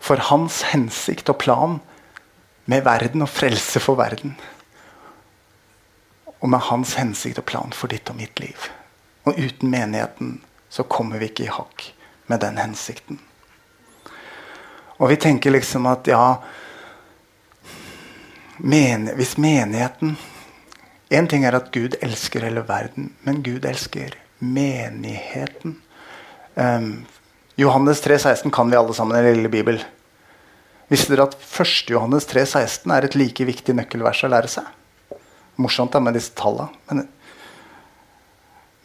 For 0.01 0.17
hans 0.31 0.63
hensikt 0.71 1.29
og 1.33 1.41
plan 1.43 1.81
med 2.71 2.85
verden 2.87 3.27
og 3.27 3.33
frelse 3.33 3.83
for 3.83 3.99
verden. 3.99 4.37
Og 6.39 6.49
med 6.55 6.63
hans 6.71 6.95
hensikt 7.01 7.43
og 7.43 7.49
plan 7.51 7.75
for 7.75 7.91
ditt 7.91 8.11
og 8.13 8.17
mitt 8.21 8.39
liv. 8.41 8.71
Og 9.27 9.35
uten 9.35 9.73
menigheten 9.73 10.39
så 10.71 10.87
kommer 10.87 11.19
vi 11.19 11.33
ikke 11.33 11.49
i 11.49 11.53
hakk 11.53 11.91
med 12.31 12.45
den 12.45 12.63
hensikten. 12.63 13.19
Og 15.01 15.11
vi 15.11 15.19
tenker 15.19 15.51
liksom 15.51 15.89
at 15.91 16.07
ja 16.09 16.39
men, 18.63 19.11
Hvis 19.17 19.37
menigheten 19.37 20.17
Én 21.11 21.27
ting 21.27 21.43
er 21.43 21.57
at 21.59 21.73
Gud 21.75 21.97
elsker 22.07 22.45
hele 22.47 22.63
verden, 22.69 23.09
men 23.27 23.41
Gud 23.43 23.65
elsker 23.67 24.13
menigheten. 24.39 25.81
Um, 26.55 27.07
Johannes 27.59 28.03
3,16 28.05 28.51
kan 28.55 28.71
vi 28.71 28.77
alle 28.79 28.95
sammen 28.95 29.19
i 29.19 29.23
den 29.25 29.41
lille 29.41 29.51
bibel. 29.51 29.81
Visste 30.91 31.11
dere 31.11 31.27
at 31.27 31.35
1. 31.35 31.91
Johannes 31.91 32.29
3,16 32.31 32.93
er 32.95 33.07
et 33.07 33.17
like 33.19 33.47
viktig 33.47 33.75
nøkkelvers 33.75 34.23
å 34.23 34.31
lære 34.31 34.51
seg? 34.53 34.69
Morsomt 35.59 35.91
da 35.95 36.01
med 36.03 36.15
disse 36.15 36.31
tallene. 36.39 36.71
Men, 36.91 37.03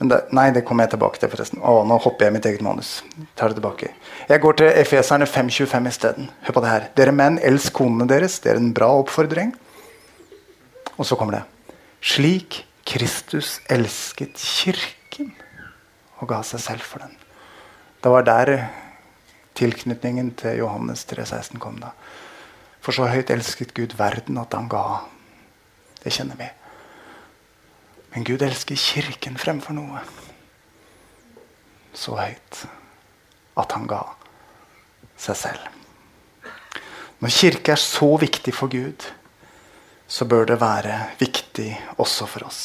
men 0.01 0.11
det, 0.11 0.19
nei, 0.33 0.47
det 0.53 0.65
kommer 0.65 0.87
jeg 0.87 0.95
tilbake 0.95 1.21
til. 1.21 1.29
forresten. 1.29 1.61
Å, 1.61 1.83
nå 1.85 1.99
hopper 2.03 2.25
jeg 2.27 2.35
mitt 2.35 2.47
eget 2.49 2.65
manus. 2.65 2.95
Tar 3.37 3.53
det 3.53 3.59
tilbake. 3.61 3.91
Jeg 4.29 4.41
går 4.41 4.57
til 4.63 4.73
Efeserne 4.73 5.29
5,25 5.29 5.91
isteden. 5.93 6.33
Hør 6.49 6.57
på 6.57 6.65
det 6.65 6.73
her. 6.73 6.89
Dere 6.97 7.13
menn, 7.15 7.37
elsk 7.37 7.77
konene 7.77 8.09
deres. 8.09 8.41
Det 8.41 8.53
er 8.55 8.61
en 8.61 8.73
bra 8.73 8.89
oppfordring. 8.97 9.53
Og 10.97 11.05
så 11.05 11.17
kommer 11.19 11.39
det. 11.39 11.43
Slik 12.05 12.63
Kristus 12.85 13.59
elsket 13.71 14.37
kirken 14.37 15.33
og 16.21 16.29
ga 16.29 16.41
seg 16.45 16.61
selv 16.63 16.85
for 16.85 17.03
den. 17.03 17.15
Det 18.03 18.11
var 18.13 18.25
der 18.27 18.51
tilknytningen 19.57 20.33
til 20.37 20.59
Johannes 20.61 21.05
3,16 21.09 21.59
kom. 21.59 21.79
da. 21.81 21.91
For 22.81 22.93
så 22.93 23.07
høyt 23.09 23.31
elsket 23.33 23.73
Gud 23.73 23.95
verden 23.97 24.37
at 24.37 24.53
han 24.53 24.69
ga. 24.69 25.01
Det 26.03 26.13
kjenner 26.13 26.37
vi. 26.37 26.49
Men 28.13 28.23
Gud 28.23 28.43
elsker 28.45 28.77
kirken 28.77 29.39
fremfor 29.41 29.73
noe. 29.73 30.03
Så 31.95 32.15
høyt 32.19 32.65
at 33.57 33.71
han 33.71 33.87
ga 33.89 34.03
seg 35.17 35.39
selv. 35.39 35.71
Når 37.19 37.33
kirke 37.33 37.73
er 37.73 37.81
så 37.81 38.11
viktig 38.21 38.53
for 38.53 38.69
Gud, 38.69 39.07
så 40.07 40.25
bør 40.25 40.45
det 40.45 40.59
være 40.61 40.99
viktig 41.19 41.69
også 41.97 42.27
for 42.29 42.47
oss. 42.47 42.61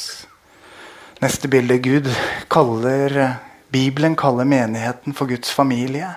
Neste 1.21 1.49
bilde. 1.51 1.77
Gud 1.81 2.09
kaller 2.49 3.37
Bibelen 3.71 4.17
kaller 4.19 4.43
menigheten 4.43 5.15
for 5.15 5.29
Guds 5.29 5.51
familie. 5.51 6.09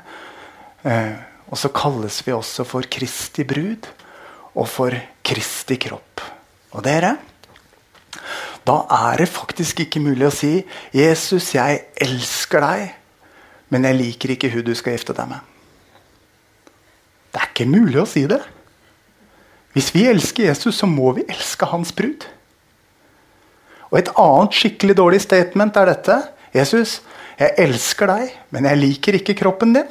Eh, 0.84 1.14
og 1.48 1.58
så 1.58 1.70
kalles 1.74 2.18
vi 2.26 2.32
også 2.34 2.64
for 2.66 2.86
Kristi 2.90 3.44
brud 3.46 3.86
og 4.54 4.66
for 4.68 4.96
Kristi 5.24 5.78
kropp. 5.78 6.22
Og 6.74 6.82
dere, 6.82 7.14
da 8.66 8.76
er 8.90 9.22
det 9.22 9.30
faktisk 9.30 9.84
ikke 9.84 10.02
mulig 10.02 10.26
å 10.26 10.34
si 10.34 10.64
'Jesus, 10.92 11.54
jeg 11.54 11.84
elsker 12.00 12.60
deg, 12.60 12.94
men 13.68 13.84
jeg 13.84 14.00
liker 14.00 14.34
ikke 14.34 14.50
hun 14.50 14.64
du 14.64 14.74
skal 14.74 14.96
gifte 14.96 15.14
deg 15.14 15.28
med'. 15.28 15.44
Det 17.32 17.40
er 17.40 17.50
ikke 17.52 17.70
mulig 17.70 18.00
å 18.02 18.06
si 18.06 18.26
det. 18.26 18.42
Hvis 19.74 19.90
vi 19.94 20.06
elsker 20.06 20.46
Jesus, 20.46 20.78
så 20.78 20.86
må 20.86 21.10
vi 21.16 21.26
elske 21.26 21.66
hans 21.66 21.90
brud. 21.94 22.28
Og 23.90 23.98
Et 23.98 24.10
annet 24.18 24.54
skikkelig 24.54 24.96
dårlig 24.98 25.20
statement 25.22 25.76
er 25.76 25.86
dette. 25.86 26.16
Jesus, 26.54 27.00
'Jeg 27.38 27.54
elsker 27.58 28.06
deg, 28.06 28.30
men 28.50 28.64
jeg 28.64 28.78
liker 28.78 29.14
ikke 29.14 29.34
kroppen 29.34 29.74
din'. 29.74 29.90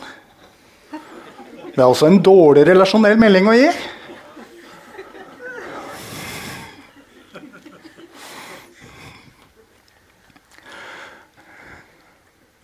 Det 1.75 1.79
er 1.81 1.89
også 1.89 2.07
en 2.07 2.23
dårlig 2.23 2.67
relasjonell 2.67 3.17
melding 3.17 3.47
å 3.47 3.55
gi. 3.57 3.71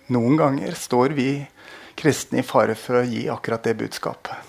Noen 0.09 0.37
ganger 0.37 0.73
står 0.73 1.13
vi 1.17 1.47
kristne 1.95 2.39
i 2.39 2.45
fare 2.47 2.75
for 2.75 3.01
å 3.01 3.05
gi 3.05 3.27
akkurat 3.29 3.63
det 3.63 3.77
budskapet. 3.77 4.48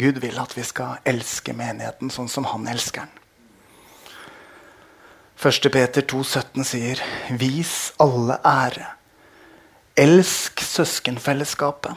Gud 0.00 0.20
vil 0.22 0.38
at 0.40 0.56
vi 0.56 0.64
skal 0.64 1.02
elske 1.08 1.52
menigheten 1.56 2.12
sånn 2.12 2.30
som 2.32 2.46
han 2.48 2.68
elsker 2.72 3.04
den. 3.04 3.16
1. 5.40 5.70
Peter 5.72 6.04
2,17 6.04 6.64
sier, 6.68 7.00
'Vis 7.30 7.92
alle 8.00 8.36
ære'. 8.44 8.96
Elsk 9.96 10.60
søskenfellesskapet. 10.60 11.96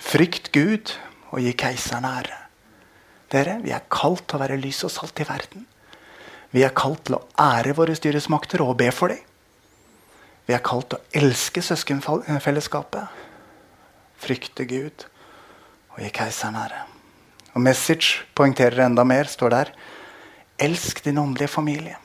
Frykt 0.00 0.52
Gud 0.52 0.92
og 1.32 1.40
gi 1.40 1.52
keiseren 1.52 2.04
ære. 2.04 2.36
Dere, 3.32 3.60
Vi 3.62 3.70
er 3.70 3.88
kalt 3.90 4.28
til 4.28 4.36
å 4.36 4.40
være 4.44 4.60
lys 4.60 4.84
og 4.84 4.90
salt 4.90 5.20
i 5.20 5.28
verden. 5.28 5.66
Vi 6.52 6.62
er 6.62 6.72
kalt 6.76 7.04
til 7.04 7.16
å 7.16 7.24
ære 7.38 7.74
våre 7.74 7.96
styresmakter 7.96 8.62
og 8.62 8.76
be 8.76 8.90
for 8.92 9.08
dem. 9.08 9.24
Vi 10.46 10.54
er 10.54 10.62
kalt 10.62 10.90
til 10.90 10.98
å 10.98 11.24
elske 11.24 11.62
søskenfellesskapet, 11.62 13.08
frykte 14.16 14.64
Gud 14.64 15.06
og 15.96 16.02
gi 16.04 16.10
keiseren 16.12 16.58
ære. 16.60 16.82
Og 17.56 17.62
Message 17.64 18.20
poengterer 18.36 18.84
enda 18.84 19.04
mer, 19.04 19.24
står 19.24 19.52
der. 19.54 19.70
Elsk 20.60 21.02
din 21.04 21.18
åndelige 21.18 21.48
familie. 21.48 21.96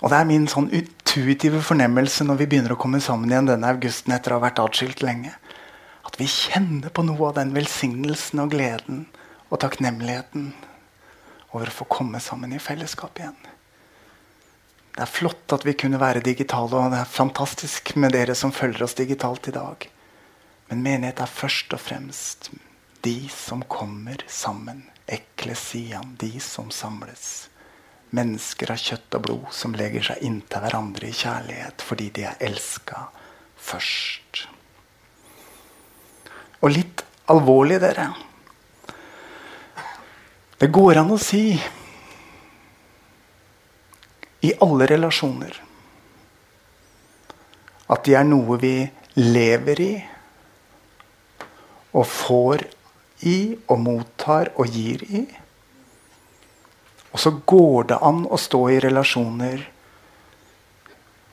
Og 0.00 0.12
det 0.12 0.18
er 0.18 0.28
min 0.28 0.46
sånn 0.48 0.70
intuitive 0.72 1.60
fornemmelse 1.64 2.24
når 2.24 2.38
vi 2.40 2.46
begynner 2.52 2.76
å 2.76 2.80
komme 2.80 3.00
sammen 3.02 3.32
igjen 3.32 3.50
denne 3.50 3.72
augusten 3.72 4.14
etter 4.14 4.32
å 4.32 4.38
ha 4.38 4.46
vært 4.46 4.62
atskilt 4.62 5.02
lenge, 5.02 5.32
at 6.06 6.16
vi 6.20 6.28
kjenner 6.30 6.92
på 6.94 7.04
noe 7.04 7.28
av 7.28 7.36
den 7.40 7.50
velsignelsen 7.56 8.40
og 8.44 8.54
gleden 8.54 9.04
og 9.50 9.60
takknemligheten 9.64 10.52
over 11.50 11.68
å 11.68 11.76
få 11.80 11.88
komme 11.90 12.20
sammen 12.22 12.54
i 12.54 12.62
fellesskap 12.62 13.18
igjen. 13.18 13.36
Det 14.94 15.04
er 15.04 15.10
flott 15.10 15.52
at 15.54 15.66
vi 15.66 15.76
kunne 15.78 16.00
være 16.00 16.24
digitale, 16.24 16.78
og 16.78 16.94
det 16.94 17.02
er 17.02 17.12
fantastisk 17.18 17.92
med 18.00 18.14
dere 18.16 18.34
som 18.38 18.54
følger 18.54 18.86
oss 18.86 18.96
digitalt 18.98 19.50
i 19.50 19.54
dag. 19.54 19.88
Men 20.68 20.82
menighet 20.84 21.20
er 21.24 21.30
først 21.32 21.72
og 21.72 21.80
fremst 21.80 22.50
de 23.06 23.28
som 23.32 23.62
kommer 23.64 24.24
sammen. 24.28 24.84
Eklesian, 25.08 26.16
de 26.20 26.40
som 26.40 26.70
samles. 26.70 27.48
Mennesker 28.12 28.72
av 28.72 28.80
kjøtt 28.80 29.16
og 29.16 29.24
blod 29.24 29.46
som 29.56 29.76
legger 29.76 30.04
seg 30.10 30.24
inntil 30.24 30.64
hverandre 30.64 31.08
i 31.08 31.16
kjærlighet 31.16 31.84
fordi 31.84 32.08
de 32.18 32.26
er 32.28 32.40
elska 32.44 33.06
først. 33.56 34.44
Og 36.60 36.72
litt 36.74 37.04
alvorlig, 37.30 37.78
dere. 37.80 38.10
Det 40.58 40.68
går 40.74 41.00
an 41.00 41.14
å 41.14 41.20
si 41.22 41.42
i 44.42 44.52
alle 44.64 44.88
relasjoner 44.90 45.60
at 47.88 48.04
de 48.04 48.14
er 48.18 48.26
noe 48.26 48.58
vi 48.60 48.74
lever 49.16 49.80
i 49.80 49.92
og 51.92 52.06
får 52.06 52.64
i 53.26 53.56
og 53.68 53.80
mottar 53.82 54.52
og 54.56 54.68
gir 54.70 55.02
i. 55.08 55.24
Og 57.12 57.20
så 57.22 57.32
går 57.48 57.90
det 57.92 57.98
an 58.04 58.24
å 58.28 58.38
stå 58.38 58.62
i 58.74 58.80
relasjoner 58.84 59.64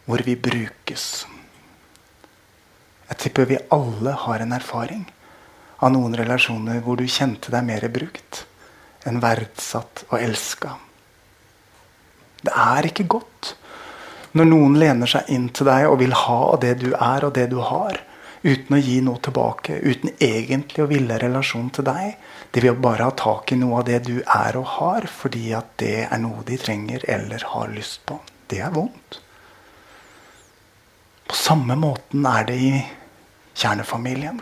hvor 0.06 0.22
vi 0.26 0.36
brukes. 0.38 1.26
Jeg 3.10 3.22
tipper 3.22 3.50
vi 3.50 3.62
alle 3.74 4.16
har 4.26 4.42
en 4.42 4.56
erfaring 4.56 5.04
av 5.84 5.92
noen 5.94 6.16
relasjoner 6.18 6.82
hvor 6.86 6.98
du 6.98 7.06
kjente 7.10 7.52
deg 7.54 7.66
mer 7.68 7.86
brukt 7.94 8.46
enn 9.06 9.22
verdsatt 9.22 10.06
og 10.10 10.18
elska. 10.18 10.74
Det 12.46 12.54
er 12.54 12.92
ikke 12.92 13.08
godt 13.10 13.56
Når 14.36 14.48
noen 14.50 14.74
lener 14.76 15.08
seg 15.08 15.30
inn 15.32 15.46
til 15.56 15.70
deg 15.70 15.86
og 15.88 16.02
vil 16.02 16.12
ha 16.12 16.40
av 16.50 16.58
det 16.60 16.74
du 16.82 16.90
er 16.92 17.24
og 17.24 17.30
det 17.38 17.46
du 17.54 17.56
har, 17.64 18.02
uten 18.46 18.78
å 18.78 18.80
gi 18.80 19.00
noe 19.02 19.22
tilbake, 19.26 19.80
uten 19.82 20.12
egentlig 20.22 20.84
å 20.84 20.90
ville 20.90 21.18
relasjon 21.22 21.72
til 21.74 21.88
deg, 21.88 22.16
de 22.54 22.62
vil 22.62 22.78
bare 22.78 23.10
ha 23.10 23.14
tak 23.18 23.52
i 23.52 23.58
noe 23.60 23.82
av 23.82 23.88
det 23.88 24.04
du 24.06 24.20
er 24.22 24.58
og 24.60 24.68
har, 24.78 25.08
fordi 25.10 25.48
at 25.58 25.72
det 25.82 26.06
er 26.06 26.22
noe 26.22 26.46
de 26.46 26.60
trenger 26.62 27.06
eller 27.10 27.46
har 27.56 27.72
lyst 27.74 28.04
på. 28.06 28.20
Det 28.48 28.62
er 28.62 28.74
vondt. 28.76 29.20
På 31.26 31.38
samme 31.38 31.74
måten 31.82 32.28
er 32.30 32.46
det 32.46 32.58
i 32.62 32.74
kjernefamilien. 33.58 34.38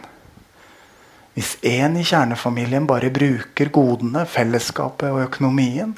Hvis 1.34 1.56
en 1.66 1.96
i 1.98 2.04
kjernefamilien 2.06 2.86
bare 2.90 3.10
bruker 3.14 3.72
godene, 3.74 4.26
fellesskapet 4.30 5.16
og 5.16 5.24
økonomien, 5.30 5.96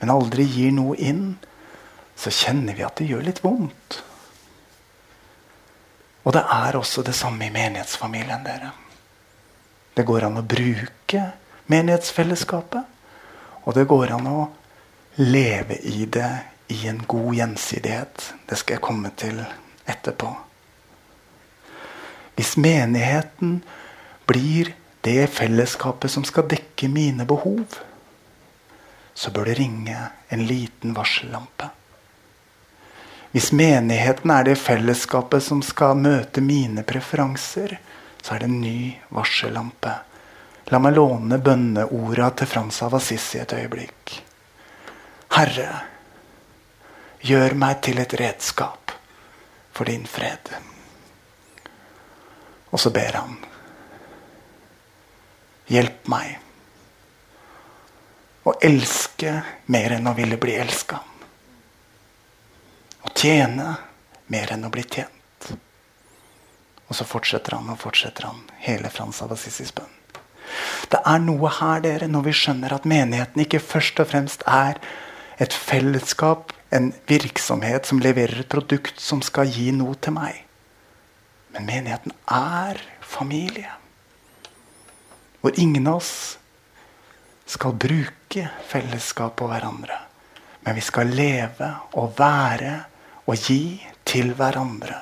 men 0.00 0.12
aldri 0.12 0.44
gir 0.44 0.74
noe 0.74 0.98
inn, 0.98 1.36
så 2.18 2.34
kjenner 2.34 2.76
vi 2.76 2.84
at 2.84 2.98
det 2.98 3.08
gjør 3.08 3.24
litt 3.30 3.40
vondt. 3.46 4.02
Og 6.24 6.32
det 6.32 6.42
er 6.50 6.76
også 6.76 7.02
det 7.04 7.14
samme 7.14 7.46
i 7.46 7.52
menighetsfamilien. 7.52 8.44
dere. 8.44 8.72
Det 9.96 10.04
går 10.04 10.24
an 10.24 10.40
å 10.40 10.42
bruke 10.42 11.24
menighetsfellesskapet. 11.66 12.84
Og 13.64 13.74
det 13.74 13.86
går 13.88 14.12
an 14.16 14.26
å 14.26 14.48
leve 15.16 15.78
i 15.78 16.04
det 16.06 16.32
i 16.68 16.86
en 16.88 17.04
god 17.06 17.34
gjensidighet. 17.34 18.34
Det 18.48 18.58
skal 18.58 18.76
jeg 18.76 18.84
komme 18.84 19.12
til 19.16 19.44
etterpå. 19.86 20.32
Hvis 22.34 22.56
menigheten 22.56 23.62
blir 24.26 24.72
det 25.04 25.28
fellesskapet 25.30 26.10
som 26.10 26.24
skal 26.24 26.48
dekke 26.50 26.88
mine 26.88 27.26
behov, 27.28 27.78
så 29.14 29.30
bør 29.30 29.44
det 29.52 29.58
ringe 29.60 30.08
en 30.28 30.42
liten 30.48 30.96
varsellampe. 30.96 31.68
Hvis 33.34 33.50
menigheten 33.52 34.30
er 34.30 34.44
det 34.46 34.60
fellesskapet 34.62 35.42
som 35.42 35.58
skal 35.66 35.98
møte 35.98 36.38
mine 36.38 36.84
preferanser, 36.86 37.72
så 38.22 38.36
er 38.36 38.44
det 38.44 38.46
en 38.46 38.60
ny 38.62 38.92
varsellampe. 39.10 39.94
La 40.70 40.78
meg 40.78 40.94
låne 40.94 41.40
bønneorda 41.42 42.28
til 42.38 42.46
Frans 42.46 42.78
av 42.86 42.94
Assisi 42.94 43.40
et 43.42 43.52
øyeblikk. 43.56 44.12
Herre, 45.34 45.66
gjør 47.26 47.56
meg 47.58 47.80
til 47.82 47.98
et 47.98 48.14
redskap 48.20 48.94
for 49.74 49.90
din 49.90 50.06
fred. 50.06 50.52
Og 52.70 52.78
så 52.78 52.92
ber 52.94 53.18
han. 53.18 53.34
Hjelp 55.74 56.06
meg 56.12 56.38
å 58.46 58.54
elske 58.62 59.34
mer 59.74 59.96
enn 59.98 60.06
å 60.06 60.14
ville 60.14 60.38
bli 60.38 60.54
elska. 60.60 61.00
Å 63.04 63.12
tjene 63.12 63.74
mer 64.32 64.52
enn 64.54 64.64
å 64.64 64.72
bli 64.72 64.84
tjent. 64.84 65.50
Og 66.88 66.96
så 66.96 67.06
fortsetter 67.08 67.56
han 67.58 67.68
og 67.72 67.80
fortsetter 67.80 68.28
han 68.28 68.42
hele 68.64 68.90
Frans 68.92 69.20
av 69.24 69.32
Assisis 69.34 69.72
bønn. 69.76 69.92
Det 70.92 71.00
er 71.00 71.20
noe 71.24 71.50
her 71.58 71.80
dere, 71.84 72.08
når 72.08 72.28
vi 72.28 72.36
skjønner 72.36 72.74
at 72.76 72.86
menigheten 72.88 73.42
ikke 73.44 73.62
først 73.62 74.00
og 74.02 74.10
fremst 74.12 74.44
er 74.48 74.78
et 75.40 75.52
fellesskap, 75.56 76.52
en 76.74 76.92
virksomhet 77.08 77.88
som 77.88 78.00
leverer 78.02 78.42
et 78.42 78.50
produkt 78.50 79.00
som 79.00 79.22
skal 79.24 79.50
gi 79.50 79.70
noe 79.74 79.96
til 80.02 80.16
meg. 80.16 80.40
Men 81.54 81.68
menigheten 81.68 82.14
er 82.30 82.80
familie. 83.00 83.70
Hvor 85.40 85.54
ingen 85.60 85.86
av 85.86 86.00
oss 86.00 86.14
skal 87.46 87.76
bruke 87.76 88.48
fellesskap 88.66 89.36
på 89.38 89.48
hverandre. 89.50 89.98
Men 90.64 90.78
vi 90.78 90.82
skal 90.84 91.12
leve 91.12 91.68
og 92.00 92.14
være 92.18 92.74
og 93.24 93.36
gi 93.48 93.80
til 94.04 94.34
hverandre. 94.36 94.98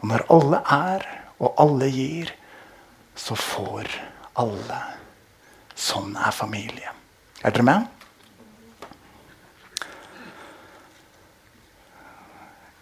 Og 0.00 0.08
når 0.12 0.26
alle 0.32 0.60
er 0.76 1.06
og 1.40 1.54
alle 1.60 1.88
gir, 1.92 2.32
så 3.16 3.36
får 3.36 3.88
alle. 4.40 4.80
Sånn 5.76 6.16
er 6.16 6.32
familie. 6.36 6.92
Er 7.44 7.54
dere 7.54 7.64
med? 7.64 7.88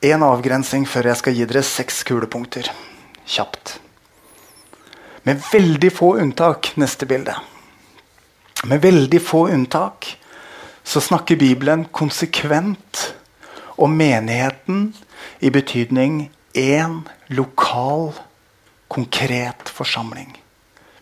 En 0.09 0.23
avgrensing 0.23 0.87
før 0.87 1.11
jeg 1.11 1.19
skal 1.19 1.35
gi 1.35 1.47
dere 1.51 1.65
seks 1.67 2.05
kulepunkter. 2.07 2.71
Kjapt. 3.27 3.79
Med 5.27 5.43
veldig 5.51 5.91
få 5.93 6.15
unntak 6.23 6.73
neste 6.79 7.07
bilde. 7.11 7.35
Med 8.71 8.83
veldig 8.83 9.21
få 9.23 9.49
unntak 9.55 10.07
så 10.87 11.03
snakker 11.05 11.37
Bibelen 11.37 11.85
konsekvent 11.93 13.18
om 13.79 13.95
menigheten 13.97 14.93
i 15.39 15.51
betydning 15.55 16.31
én 16.53 17.01
lokal, 17.27 18.13
konkret 18.89 19.69
forsamling. 19.69 20.33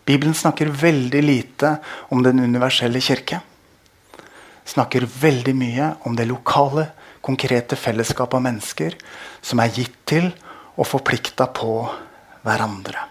Bibelen 0.05 0.35
snakker 0.35 0.67
veldig 0.67 1.23
lite 1.23 1.77
om 2.13 2.23
den 2.23 2.39
universelle 2.41 3.01
kirke. 3.01 3.41
Snakker 4.65 5.09
veldig 5.21 5.55
mye 5.57 5.91
om 6.07 6.17
det 6.17 6.29
lokale, 6.29 6.91
konkrete 7.21 7.77
fellesskapet 7.77 8.39
av 8.39 8.45
mennesker 8.45 8.95
som 9.43 9.63
er 9.63 9.73
gitt 9.75 9.97
til 10.07 10.29
og 10.77 10.87
forplikta 10.87 11.49
på 11.51 11.73
hverandre. 12.47 13.09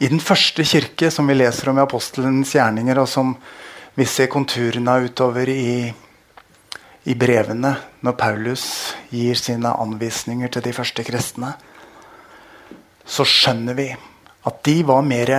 I 0.00 0.08
den 0.08 0.22
første 0.24 0.64
kirke 0.64 1.10
som 1.12 1.28
vi 1.28 1.36
leser 1.36 1.68
om 1.68 1.76
i 1.76 1.84
apostelens 1.84 2.54
gjerninger, 2.56 3.02
og 3.02 3.08
som 3.08 3.34
vi 4.00 4.06
ser 4.08 4.30
konturene 4.32 4.94
utover 5.04 5.50
i, 5.52 5.92
i 7.04 7.14
brevene 7.20 7.74
når 8.00 8.14
Paulus 8.16 8.62
gir 9.12 9.36
sine 9.36 9.74
anvisninger 9.76 10.48
til 10.54 10.64
de 10.64 10.72
første 10.72 11.04
kristne, 11.04 11.50
så 13.04 13.26
skjønner 13.28 13.76
vi 13.76 13.90
at 14.48 14.62
de 14.64 14.78
var 14.88 15.04
mer 15.04 15.34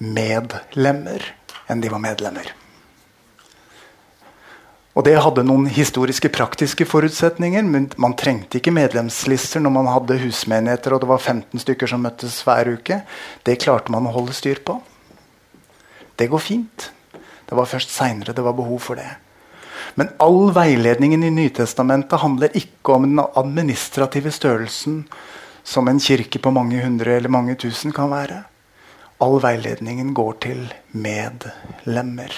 medlemmer 0.00 1.28
enn 1.68 1.84
de 1.84 1.92
var 1.92 2.00
medlemmer. 2.06 2.48
Og 4.96 5.04
det 5.04 5.18
hadde 5.20 5.44
noen 5.44 5.68
historiske, 5.68 6.32
praktiske 6.32 6.88
forutsetninger. 6.88 7.68
men 7.68 7.90
Man 8.00 8.16
trengte 8.16 8.56
ikke 8.56 8.72
medlemslister 8.72 9.60
når 9.60 9.76
man 9.76 9.92
hadde 9.92 10.22
husmenigheter 10.24 10.96
og 10.96 11.04
det 11.04 11.12
var 11.12 11.20
15 11.20 11.60
stykker 11.60 11.92
som 11.92 12.00
møttes 12.00 12.40
hver 12.48 12.78
uke. 12.78 13.02
Det 13.44 13.60
klarte 13.60 13.92
man 13.92 14.08
å 14.08 14.16
holde 14.16 14.32
styr 14.32 14.64
på. 14.64 14.80
Det 16.16 16.32
går 16.32 16.40
fint. 16.40 16.92
Det 17.46 17.56
var 17.56 17.70
først 17.70 17.92
seinere 17.94 18.34
det 18.34 18.44
var 18.44 18.56
behov 18.58 18.80
for 18.82 18.98
det. 18.98 19.08
Men 19.96 20.10
all 20.20 20.50
veiledningen 20.52 21.22
i 21.24 21.30
Nytestamentet 21.32 22.20
handler 22.20 22.56
ikke 22.58 22.96
om 22.96 23.06
den 23.06 23.22
administrative 23.22 24.32
størrelsen 24.34 25.04
som 25.66 25.88
en 25.88 26.00
kirke 26.02 26.38
på 26.42 26.52
mange 26.54 26.82
hundre 26.82 27.16
eller 27.16 27.32
mange 27.32 27.56
tusen 27.58 27.94
kan 27.96 28.10
være. 28.12 28.42
All 29.22 29.38
veiledningen 29.40 30.12
går 30.14 30.36
til 30.44 30.66
medlemmer. 30.92 32.34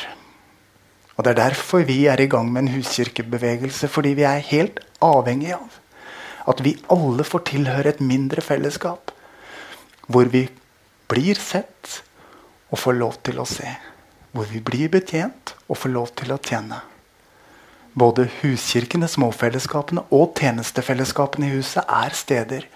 Og 1.16 1.24
Det 1.24 1.30
er 1.32 1.50
derfor 1.50 1.82
vi 1.82 2.06
er 2.06 2.20
i 2.20 2.30
gang 2.30 2.52
med 2.52 2.62
en 2.62 2.74
huskirkebevegelse. 2.76 3.88
Fordi 3.88 4.14
vi 4.14 4.22
er 4.22 4.38
helt 4.52 4.78
avhengig 5.02 5.52
av 5.52 5.80
at 6.48 6.62
vi 6.64 6.78
alle 6.88 7.24
får 7.26 7.42
tilhøre 7.50 7.90
et 7.90 8.00
mindre 8.00 8.40
fellesskap. 8.40 9.10
Hvor 10.06 10.30
vi 10.30 10.46
blir 11.10 11.34
sett 11.34 12.02
og 12.70 12.78
får 12.78 12.96
lov 12.96 13.18
til 13.26 13.40
å 13.42 13.48
se. 13.48 13.66
Hvor 14.38 14.46
vi 14.46 14.60
blir 14.62 14.86
betjent 14.92 15.56
og 15.66 15.80
får 15.80 15.90
lov 15.90 16.12
til 16.14 16.30
å 16.30 16.38
tjene. 16.38 16.76
Både 17.98 18.28
huskirkene, 18.38 19.08
småfellesskapene 19.10 20.04
og 20.14 20.38
tjenestefellesskapene 20.38 21.48
i 21.48 21.56
huset 21.56 21.82
er 21.82 22.14
steder 22.14 22.68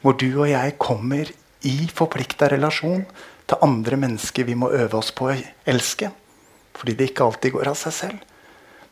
hvor 0.00 0.16
du 0.16 0.30
og 0.30 0.48
jeg 0.48 0.78
kommer 0.80 1.28
i 1.68 1.74
forplikta 1.92 2.48
relasjon 2.48 3.04
til 3.44 3.66
andre 3.66 3.98
mennesker 4.00 4.48
vi 4.48 4.56
må 4.56 4.70
øve 4.72 4.96
oss 4.96 5.12
på 5.12 5.28
å 5.28 5.36
elske 5.68 6.08
fordi 6.80 6.94
det 6.96 7.10
ikke 7.10 7.26
alltid 7.26 7.52
går 7.52 7.68
av 7.68 7.76
seg 7.76 7.92
selv, 7.92 8.20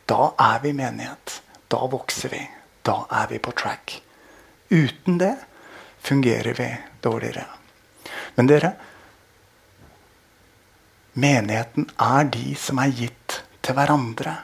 da 0.04 0.32
er 0.44 0.58
vi 0.60 0.74
menighet. 0.76 1.38
Da 1.72 1.86
vokser 1.88 2.34
vi. 2.34 2.42
Da 2.84 3.06
er 3.22 3.30
vi 3.30 3.38
på 3.40 3.54
track. 3.56 3.94
Uten 4.68 5.16
det 5.16 5.32
fungerer 6.04 6.52
vi 6.58 6.68
dårligere. 7.00 7.46
Men 8.36 8.50
dere 8.50 8.74
Menigheten 11.18 11.88
er 11.98 12.28
de 12.30 12.52
som 12.54 12.78
er 12.78 12.92
gitt 12.94 13.40
til 13.64 13.74
hverandre. 13.74 14.36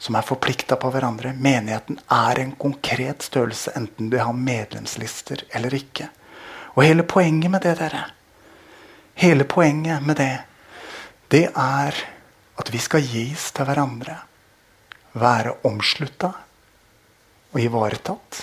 Som 0.00 0.16
er 0.16 0.24
forplikta 0.24 0.76
på 0.80 0.88
hverandre. 0.92 1.34
Menigheten 1.36 1.98
er 2.12 2.40
en 2.40 2.54
konkret 2.60 3.24
størrelse, 3.24 3.72
enten 3.76 4.10
du 4.12 4.18
har 4.20 4.32
medlemslister 4.36 5.44
eller 5.54 5.74
ikke. 5.76 6.08
Og 6.74 6.84
hele 6.84 7.04
poenget 7.08 7.52
med 7.52 7.64
det, 7.64 7.78
dere 7.80 8.04
Hele 9.14 9.44
poenget 9.44 10.02
med 10.02 10.16
det, 10.18 10.40
det 11.30 11.44
er 11.54 11.94
at 12.58 12.70
vi 12.72 12.80
skal 12.82 13.04
gis 13.06 13.52
til 13.54 13.68
hverandre. 13.68 14.16
Være 15.14 15.54
omslutta 15.68 16.32
og 17.52 17.60
ivaretatt. 17.62 18.40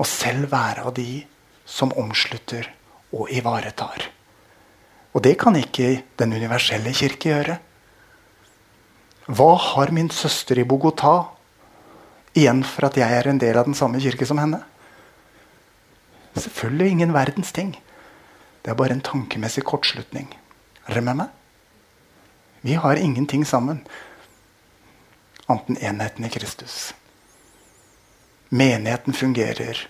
Og 0.00 0.08
selv 0.08 0.48
være 0.52 0.86
av 0.88 0.94
de 0.96 1.22
som 1.64 1.92
omslutter 2.00 2.70
og 3.12 3.28
ivaretar. 3.30 4.08
Og 5.14 5.22
det 5.22 5.36
kan 5.38 5.56
ikke 5.56 6.02
den 6.18 6.34
universelle 6.34 6.92
kirke 6.94 7.30
gjøre. 7.30 7.58
Hva 9.30 9.52
har 9.70 9.92
min 9.94 10.10
søster 10.10 10.58
i 10.58 10.66
Bogotá 10.68 11.30
igjen 12.34 12.64
for 12.66 12.88
at 12.88 12.98
jeg 12.98 13.08
er 13.08 13.30
en 13.30 13.38
del 13.40 13.56
av 13.56 13.68
den 13.68 13.78
samme 13.78 14.02
kirke 14.02 14.26
som 14.26 14.42
henne? 14.42 14.60
Selvfølgelig 16.34 16.90
ingen 16.90 17.14
verdens 17.14 17.54
ting. 17.54 17.76
Det 18.62 18.72
er 18.72 18.78
bare 18.78 18.96
en 18.96 19.04
tankemessig 19.06 19.62
kortslutning. 19.64 20.26
Er 20.88 20.96
dere 20.96 21.06
med 21.06 21.22
meg? 21.22 21.30
Vi 22.64 22.74
har 22.80 22.98
ingenting 22.98 23.44
sammen 23.46 23.84
annet 25.46 25.68
enn 25.68 25.80
enheten 25.94 26.26
i 26.26 26.32
Kristus. 26.32 26.94
Menigheten 28.48 29.14
fungerer. 29.14 29.86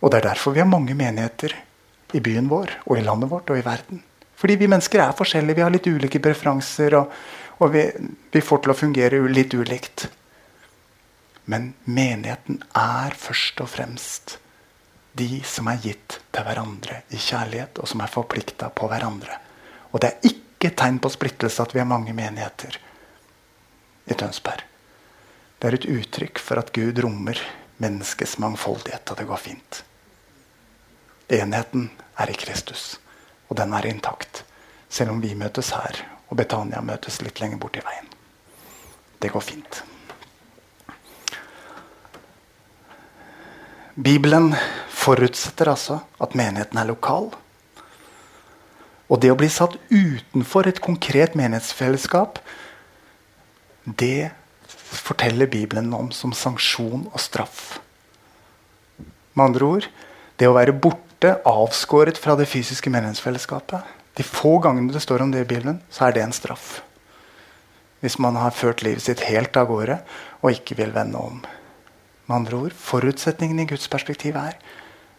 Og 0.00 0.10
det 0.10 0.20
er 0.20 0.28
derfor 0.30 0.54
vi 0.54 0.62
har 0.62 0.70
mange 0.70 0.94
menigheter 0.94 1.56
i 2.14 2.22
byen 2.24 2.50
vår 2.50 2.72
og 2.86 2.98
i 2.98 3.04
landet 3.04 3.30
vårt 3.30 3.50
og 3.50 3.58
i 3.58 3.64
verden. 3.66 4.02
Fordi 4.34 4.58
vi 4.60 4.68
mennesker 4.70 5.02
er 5.02 5.16
forskjellige, 5.16 5.56
vi 5.58 5.64
har 5.64 5.72
litt 5.72 5.88
ulike 5.88 6.22
preferanser. 6.22 6.94
og 6.98 7.12
og 7.58 7.70
vi, 7.70 7.84
vi 8.32 8.42
får 8.42 8.62
til 8.62 8.72
å 8.72 8.78
fungere 8.78 9.20
litt 9.30 9.54
ulikt. 9.54 10.08
Men 11.50 11.72
menigheten 11.84 12.62
er 12.78 13.14
først 13.18 13.60
og 13.62 13.70
fremst 13.70 14.38
de 15.14 15.38
som 15.46 15.68
er 15.70 15.82
gitt 15.84 16.18
til 16.34 16.46
hverandre 16.46 17.04
i 17.14 17.20
kjærlighet, 17.20 17.78
og 17.78 17.86
som 17.86 18.02
er 18.02 18.10
forplikta 18.10 18.72
på 18.74 18.88
hverandre. 18.90 19.38
Og 19.92 20.02
det 20.02 20.10
er 20.10 20.32
ikke 20.32 20.72
tegn 20.74 20.98
på 20.98 21.12
splittelse 21.12 21.62
at 21.62 21.74
vi 21.74 21.82
har 21.82 21.86
mange 21.86 22.16
menigheter 22.16 22.80
i 24.10 24.16
Tønsberg. 24.18 24.64
Det 25.60 25.70
er 25.70 25.78
et 25.78 25.86
uttrykk 25.88 26.42
for 26.42 26.58
at 26.60 26.74
Gud 26.74 26.98
rommer 27.04 27.38
menneskets 27.80 28.40
mangfoldighet, 28.42 29.06
og 29.12 29.20
det 29.20 29.28
går 29.28 29.40
fint. 29.44 29.84
Enheten 31.28 31.90
er 32.20 32.30
i 32.30 32.36
Kristus, 32.36 32.98
og 33.48 33.56
den 33.56 33.72
er 33.72 33.86
intakt. 33.88 34.44
Selv 34.88 35.14
om 35.14 35.22
vi 35.22 35.34
møtes 35.34 35.72
her 35.74 36.04
og 36.28 36.38
Betania 36.40 36.82
møtes 36.82 37.20
litt 37.22 37.40
lenger 37.40 37.60
borti 37.62 37.82
veien. 37.84 38.08
Det 39.22 39.30
går 39.32 39.44
fint. 39.44 39.82
Bibelen 43.94 44.50
forutsetter 44.90 45.70
altså 45.70 46.00
at 46.22 46.34
menigheten 46.34 46.80
er 46.80 46.88
lokal. 46.88 47.30
Og 49.06 49.20
det 49.22 49.30
å 49.30 49.38
bli 49.38 49.50
satt 49.52 49.76
utenfor 49.92 50.66
et 50.66 50.80
konkret 50.82 51.36
menighetsfellesskap, 51.38 52.40
det 53.84 54.32
forteller 54.66 55.46
Bibelen 55.50 55.92
om 55.94 56.10
som 56.10 56.32
sanksjon 56.34 57.06
og 57.12 57.20
straff. 57.22 57.78
Med 59.34 59.50
andre 59.50 59.70
ord 59.76 59.88
det 60.40 60.48
å 60.50 60.56
være 60.56 60.74
borte, 60.74 61.03
avskåret 61.22 62.18
fra 62.18 62.34
det 62.36 62.46
fysiske 62.46 62.90
medlemsfellesskapet. 62.90 63.82
de 64.16 64.22
få 64.22 64.58
gangene 64.58 64.92
det 64.92 65.00
står 65.02 65.22
om 65.22 65.30
det 65.30 65.40
i 65.40 65.44
Bibelen, 65.44 65.82
så 65.90 66.06
er 66.06 66.12
det 66.12 66.22
en 66.22 66.32
straff. 66.32 66.82
Hvis 68.00 68.18
man 68.18 68.36
har 68.36 68.50
ført 68.50 68.82
livet 68.82 69.02
sitt 69.02 69.20
helt 69.20 69.56
av 69.56 69.66
gårde 69.66 69.98
og 70.42 70.50
ikke 70.50 70.76
vil 70.76 70.94
vende 70.94 71.18
om. 71.18 71.44
Med 72.26 72.36
andre 72.36 72.56
ord, 72.56 72.72
Forutsetningen 72.72 73.58
i 73.58 73.66
Guds 73.66 73.88
perspektiv 73.88 74.36
er 74.36 74.54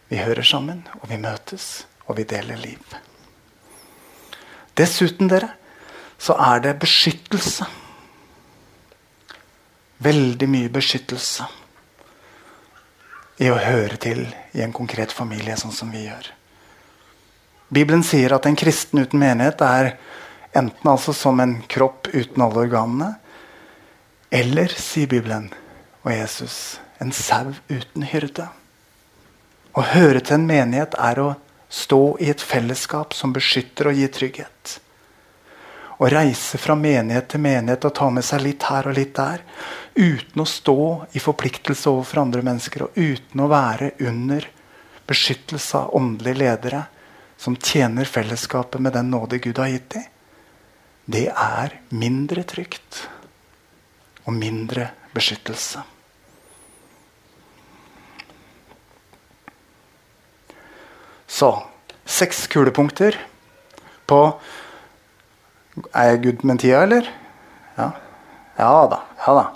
vi 0.08 0.16
hører 0.16 0.42
sammen, 0.42 0.86
og 1.02 1.10
vi 1.10 1.16
møtes, 1.16 1.86
og 2.06 2.16
vi 2.16 2.22
deler 2.22 2.56
liv. 2.56 2.78
Dessuten, 4.78 5.28
dere, 5.28 5.50
så 6.18 6.32
er 6.32 6.60
det 6.60 6.78
beskyttelse. 6.78 7.66
Veldig 9.98 10.48
mye 10.48 10.68
beskyttelse 10.68 11.44
i 13.42 13.50
å 13.52 13.58
høre 13.60 13.98
til 14.00 14.24
i 14.56 14.62
en 14.64 14.74
konkret 14.74 15.12
familie, 15.12 15.56
sånn 15.60 15.74
som 15.74 15.90
vi 15.92 16.06
gjør. 16.06 16.30
Bibelen 17.68 18.04
sier 18.06 18.32
at 18.36 18.46
en 18.46 18.56
kristen 18.56 19.02
uten 19.02 19.20
menighet 19.20 19.62
er 19.66 19.96
enten 20.56 20.90
altså 20.90 21.12
som 21.16 21.40
en 21.42 21.58
kropp 21.68 22.08
uten 22.14 22.42
alle 22.42 22.62
organene, 22.64 23.10
eller, 24.32 24.72
sier 24.72 25.10
Bibelen 25.10 25.50
og 26.02 26.12
Jesus, 26.12 26.78
en 27.02 27.12
sau 27.14 27.52
uten 27.68 28.06
hyrde. 28.08 28.48
Å 29.76 29.84
høre 29.92 30.22
til 30.24 30.38
en 30.38 30.48
menighet 30.48 30.96
er 30.98 31.20
å 31.20 31.28
stå 31.68 32.16
i 32.22 32.30
et 32.32 32.42
fellesskap 32.42 33.14
som 33.14 33.34
beskytter 33.36 33.90
og 33.90 33.98
gir 33.98 34.12
trygghet. 34.14 34.78
Å 35.96 36.08
reise 36.12 36.58
fra 36.60 36.74
menighet 36.76 37.30
til 37.32 37.40
menighet 37.40 37.86
og 37.88 37.94
ta 37.96 38.10
med 38.12 38.24
seg 38.26 38.42
litt 38.44 38.66
her 38.68 38.88
og 38.90 38.96
litt 38.98 39.14
der, 39.16 39.40
uten 39.96 40.42
å 40.42 40.48
stå 40.48 40.80
i 41.16 41.22
forpliktelse 41.22 41.88
overfor 41.88 42.20
andre 42.26 42.42
mennesker 42.44 42.84
og 42.84 42.98
uten 43.00 43.40
å 43.40 43.48
være 43.48 43.94
under 44.04 44.44
beskyttelse 45.08 45.80
av 45.80 45.96
åndelige 45.96 46.40
ledere, 46.42 46.82
som 47.36 47.56
tjener 47.56 48.08
fellesskapet 48.08 48.80
med 48.80 48.92
den 48.96 49.10
nåde 49.12 49.40
Gud 49.44 49.58
har 49.60 49.72
gitt 49.72 49.90
dem, 49.96 50.06
det 51.06 51.28
er 51.30 51.76
mindre 51.94 52.42
trygt 52.48 53.04
og 54.26 54.34
mindre 54.34 54.88
beskyttelse. 55.14 55.84
Så 61.26 61.50
seks 62.06 62.46
kulepunkter 62.50 63.18
på 64.06 64.20
Er 65.92 66.12
jeg 66.12 66.22
good 66.24 66.44
med 66.48 66.60
tida, 66.62 66.82
eller? 66.86 67.08
Ja. 67.76 67.90
ja 68.58 68.72
da. 68.92 69.00
Ja 69.26 69.34
da. 69.36 69.46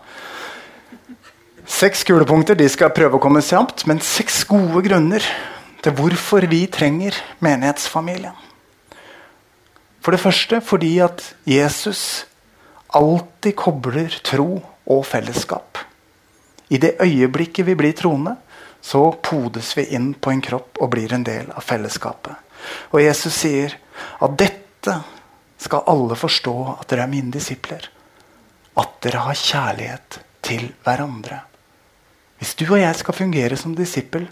Seks 1.71 2.03
kulepunkter 2.05 2.59
de 2.59 2.67
skal 2.69 2.93
prøve 2.93 3.17
å 3.17 3.23
komme 3.23 3.43
kjapt, 3.45 3.87
men 3.89 4.03
seks 4.05 4.43
gode 4.49 4.83
grunner 4.89 5.25
til 5.81 5.95
hvorfor 5.97 6.45
vi 6.51 6.65
trenger 6.69 7.17
menighetsfamilien. 7.45 8.37
For 10.01 10.17
det 10.17 10.23
første 10.23 10.61
fordi 10.65 10.97
at 11.05 11.23
Jesus 11.49 12.27
alltid 12.97 13.55
kobler 13.57 14.17
tro 14.27 14.59
og 14.91 15.07
fellesskap. 15.07 15.79
I 16.71 16.79
det 16.83 16.97
øyeblikket 17.03 17.67
vi 17.67 17.77
blir 17.79 17.95
troende, 17.97 18.37
så 18.81 19.11
podes 19.23 19.73
vi 19.77 19.87
inn 19.95 20.13
på 20.15 20.33
en 20.33 20.43
kropp 20.43 20.81
og 20.81 20.93
blir 20.95 21.13
en 21.15 21.25
del 21.27 21.51
av 21.53 21.65
fellesskapet. 21.67 22.35
Og 22.93 23.03
Jesus 23.03 23.37
sier 23.37 23.77
at 24.21 24.37
dette 24.41 24.97
skal 25.61 25.85
alle 25.91 26.17
forstå 26.17 26.57
at 26.79 26.89
dere 26.91 27.05
er 27.05 27.13
mine 27.13 27.33
disipler. 27.35 27.85
At 28.81 28.97
dere 29.05 29.25
har 29.27 29.37
kjærlighet 29.37 30.21
til 30.47 30.71
hverandre. 30.85 31.43
Hvis 32.41 32.55
du 32.57 32.65
og 32.71 32.81
jeg 32.81 32.97
skal 32.97 33.17
fungere 33.17 33.57
som 33.61 33.75
disippel, 33.77 34.25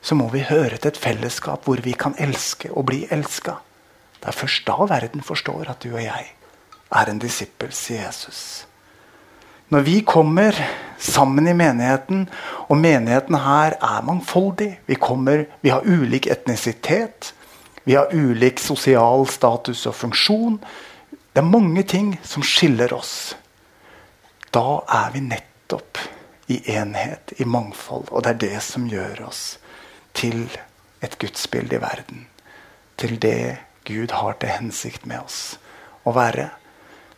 så 0.00 0.14
må 0.14 0.28
vi 0.32 0.46
høre 0.48 0.78
til 0.78 0.92
et 0.92 1.00
fellesskap 1.00 1.66
hvor 1.66 1.82
vi 1.84 1.92
kan 1.98 2.16
elske 2.22 2.70
og 2.72 2.86
bli 2.88 3.04
elska. 3.12 3.58
Det 4.16 4.30
er 4.30 4.38
først 4.38 4.64
da 4.68 4.86
verden 4.88 5.24
forstår 5.24 5.68
at 5.68 5.82
du 5.84 5.92
og 5.92 6.02
jeg 6.02 6.32
er 6.96 7.10
en 7.10 7.20
disippel, 7.20 7.72
sier 7.74 8.06
Jesus. 8.06 8.66
Når 9.68 9.82
vi 9.82 10.00
kommer 10.06 10.54
sammen 10.98 11.48
i 11.50 11.54
menigheten, 11.58 12.28
og 12.70 12.78
menigheten 12.78 13.34
her 13.34 13.74
er 13.82 14.04
mangfoldig 14.06 14.78
Vi, 14.86 14.94
kommer, 14.94 15.44
vi 15.60 15.68
har 15.74 15.82
ulik 15.82 16.26
etnisitet, 16.30 17.34
vi 17.86 17.94
har 17.94 18.14
ulik 18.14 18.58
sosial 18.58 19.28
status 19.30 19.84
og 19.86 19.94
funksjon. 19.94 20.56
Det 21.30 21.38
er 21.38 21.46
mange 21.46 21.84
ting 21.86 22.16
som 22.26 22.42
skiller 22.42 22.90
oss. 22.96 23.36
Da 24.50 24.80
er 24.90 25.12
vi 25.14 25.22
nettopp 25.22 26.00
i 26.50 26.58
enhet, 26.74 27.36
i 27.38 27.46
mangfold. 27.46 28.10
Og 28.10 28.26
det 28.26 28.32
er 28.32 28.42
det 28.42 28.62
som 28.66 28.88
gjør 28.90 29.22
oss 29.28 29.44
til 30.18 30.48
et 30.98 31.14
gudsbilde 31.22 31.78
i 31.78 31.82
verden. 31.86 32.26
Til 32.98 33.22
det 33.22 33.62
Gud 33.86 34.10
har 34.18 34.34
til 34.40 34.56
hensikt 34.56 35.06
med 35.06 35.22
oss 35.22 35.40
å 36.02 36.18
være. 36.18 36.50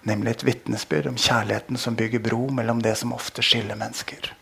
Nemlig 0.04 0.36
et 0.36 0.48
vitnesbyrd 0.52 1.08
om 1.08 1.16
kjærligheten 1.16 1.80
som 1.80 1.96
bygger 1.96 2.28
bro 2.28 2.44
mellom 2.52 2.84
det 2.84 2.98
som 3.00 3.16
ofte 3.16 3.40
skiller 3.40 3.80
mennesker. 3.80 4.34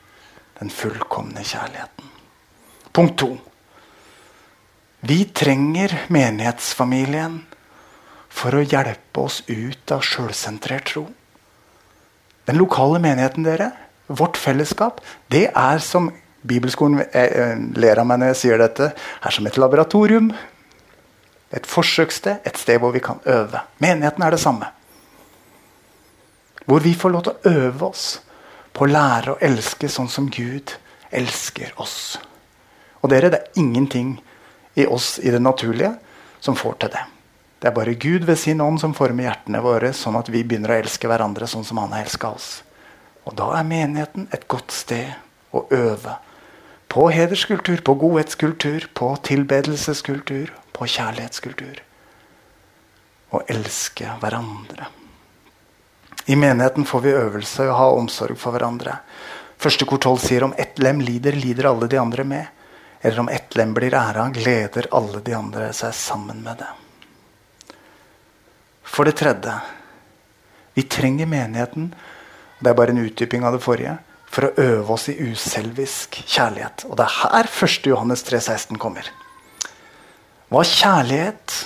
Den 0.59 0.75
fullkomne 0.75 1.47
kjærligheten. 1.47 2.11
Punkt 2.91 3.23
to. 3.23 3.37
Vi 5.07 5.25
trenger 5.31 5.93
menighetsfamilien 6.11 7.37
for 8.33 8.57
å 8.57 8.65
hjelpe 8.65 9.23
oss 9.23 9.43
ut 9.47 9.93
av 9.95 10.03
sjølsentrert 10.03 10.89
tro. 10.91 11.05
Den 12.49 12.59
lokale 12.59 12.99
menigheten, 13.03 13.47
dere, 13.47 13.71
vårt 14.07 14.39
fellesskap, 14.41 14.99
det 15.31 15.45
er 15.53 15.83
som 15.85 16.11
Bibelskolen 16.47 17.05
eh, 17.05 17.23
eh, 17.23 17.55
ler 17.79 18.03
av 18.03 18.07
meg 18.09 18.21
når 18.23 18.33
jeg 18.33 18.41
sier 18.43 18.61
dette. 18.63 18.91
er 18.95 19.35
som 19.35 19.47
et 19.47 19.59
laboratorium. 19.59 20.33
Et 21.55 21.67
forsøkssted, 21.67 22.43
et 22.43 22.59
sted 22.59 22.79
hvor 22.83 22.95
vi 22.95 23.03
kan 23.03 23.23
øve. 23.25 23.63
Menigheten 23.79 24.23
er 24.23 24.35
det 24.35 24.43
samme. 24.43 24.71
Hvor 26.67 26.83
vi 26.83 26.95
får 26.95 27.15
lov 27.15 27.27
til 27.27 27.35
å 27.35 27.51
øve 27.63 27.91
oss 27.93 28.07
på 28.75 28.85
å 28.85 28.91
lære 28.91 29.35
å 29.35 29.43
elske 29.43 29.89
sånn 29.89 30.11
som 30.11 30.31
Gud 30.31 30.75
elsker 31.15 31.75
oss. 31.79 32.17
Og 33.03 33.11
dere, 33.11 33.31
det 33.31 33.45
er 33.45 33.63
ingenting 33.63 34.17
i 34.77 34.87
oss 34.87 35.17
i 35.19 35.33
det 35.33 35.41
naturlige 35.41 35.95
som 36.41 36.57
får 36.57 36.77
til 36.85 36.93
det. 36.93 37.05
Det 37.59 37.71
er 37.71 37.75
bare 37.75 37.97
Gud 37.97 38.27
ved 38.29 38.37
sin 38.39 38.61
ånd 38.61 38.79
som 38.81 38.95
former 38.95 39.25
hjertene 39.25 39.63
våre, 39.65 39.93
sånn 39.97 40.19
at 40.19 40.29
vi 40.29 40.45
begynner 40.45 40.75
å 40.75 40.81
elske 40.83 41.09
hverandre 41.09 41.49
sånn 41.49 41.65
som 41.65 41.81
han 41.81 41.95
har 41.97 42.05
elska 42.05 42.29
oss. 42.37 42.51
Og 43.27 43.35
da 43.39 43.49
er 43.57 43.67
menigheten 43.67 44.29
et 44.37 44.45
godt 44.47 44.75
sted 44.77 45.17
å 45.57 45.65
øve 45.73 46.19
på 46.93 47.09
hederskultur, 47.11 47.81
på 47.83 47.95
godhetskultur, 47.99 48.87
på 48.95 49.09
tilbedelseskultur, 49.27 50.53
på 50.73 50.87
kjærlighetskultur. 50.93 51.81
Å 53.35 53.41
elske 53.51 54.13
hverandre. 54.21 54.87
I 56.27 56.37
menigheten 56.37 56.87
får 56.87 57.03
vi 57.05 57.17
øvelse 57.17 57.67
å 57.67 57.79
ha 57.81 57.89
omsorg 57.97 58.39
for 58.39 58.55
hverandre. 58.55 59.01
Første 59.59 59.89
kor 59.89 59.99
12 59.99 60.23
sier 60.23 60.47
om 60.47 60.55
ett 60.59 60.79
lem 60.79 61.01
lider, 61.01 61.35
lider 61.35 61.71
alle 61.73 61.89
de 61.91 61.99
andre 62.01 62.25
med. 62.25 62.53
Eller 63.01 63.21
om 63.21 63.29
ett 63.29 63.55
lem 63.57 63.75
blir 63.75 63.95
æra, 63.95 64.29
gleder 64.35 64.89
alle 64.97 65.21
de 65.21 65.35
andre 65.37 65.71
seg 65.77 65.95
sammen 65.95 66.43
med 66.43 66.63
det. 66.63 66.73
For 68.87 69.05
det 69.05 69.19
tredje 69.19 69.55
vi 70.77 70.85
trenger 70.93 71.29
menigheten 71.29 71.91
det 72.59 72.71
er 72.71 72.77
bare 72.77 72.95
en 72.95 73.05
utdyping 73.05 73.45
av 73.45 73.57
det 73.57 73.65
forrige 73.65 73.99
for 74.33 74.49
å 74.49 74.55
øve 74.61 74.95
oss 74.97 75.09
i 75.13 75.17
uselvisk 75.21 76.19
kjærlighet. 76.25 76.87
Og 76.89 76.97
det 76.99 77.07
er 77.07 77.17
her 77.21 77.49
1. 77.49 77.89
Johannes 77.91 78.25
3,16 78.27 78.81
kommer. 78.81 79.09
Hva 80.53 80.63
kjærlighet 80.65 81.57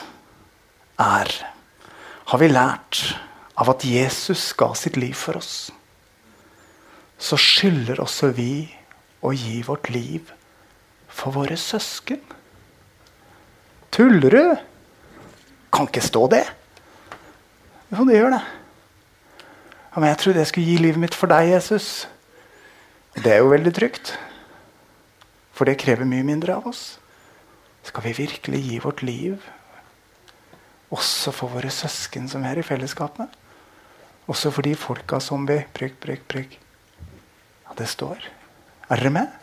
er, 1.01 1.31
har 2.31 2.43
vi 2.43 2.51
lært 2.51 3.03
av 3.61 3.71
at 3.75 3.85
Jesus 3.87 4.51
ga 4.59 4.73
sitt 4.79 4.99
liv 4.99 5.15
for 5.19 5.39
oss. 5.41 5.71
Så 7.21 7.39
skylder 7.39 8.01
også 8.03 8.33
vi 8.35 8.65
å 9.23 9.33
gi 9.37 9.61
vårt 9.67 9.91
liv 9.93 10.31
for 11.21 11.37
våre 11.37 11.57
søsken. 11.61 12.23
Tuller 13.93 14.33
du? 14.33 14.45
Kan 15.71 15.91
ikke 15.91 16.05
stå 16.05 16.25
det. 16.33 16.45
Jo, 17.91 18.07
det 18.07 18.17
gjør 18.17 18.35
det. 18.37 18.43
Ja, 19.91 19.99
men 19.99 20.09
jeg 20.13 20.19
trodde 20.23 20.43
jeg 20.43 20.51
skulle 20.51 20.71
gi 20.71 20.81
livet 20.81 21.03
mitt 21.03 21.17
for 21.19 21.31
deg, 21.31 21.51
Jesus. 21.51 22.07
Det 23.19 23.33
er 23.35 23.43
jo 23.43 23.51
veldig 23.51 23.73
trygt. 23.75 24.15
For 25.53 25.69
det 25.69 25.81
krever 25.83 26.09
mye 26.09 26.25
mindre 26.27 26.55
av 26.57 26.69
oss. 26.71 26.85
Skal 27.85 28.05
vi 28.07 28.15
virkelig 28.23 28.61
gi 28.65 28.79
vårt 28.83 29.03
liv 29.03 29.41
også 30.95 31.33
for 31.35 31.53
våre 31.53 31.71
søsken 31.71 32.27
som 32.31 32.45
er 32.47 32.61
i 32.61 32.67
fellesskapet? 32.67 33.31
Også 34.31 34.53
for 34.55 34.67
de 34.67 34.77
folka 34.79 35.19
som 35.23 35.47
vi 35.49 35.59
prikk, 35.75 35.99
prikk, 36.03 36.25
prikk. 36.31 36.57
Ja, 37.67 37.75
det 37.79 37.91
står. 37.91 38.23
Er 38.91 39.03
dere 39.03 39.15
med? 39.15 39.40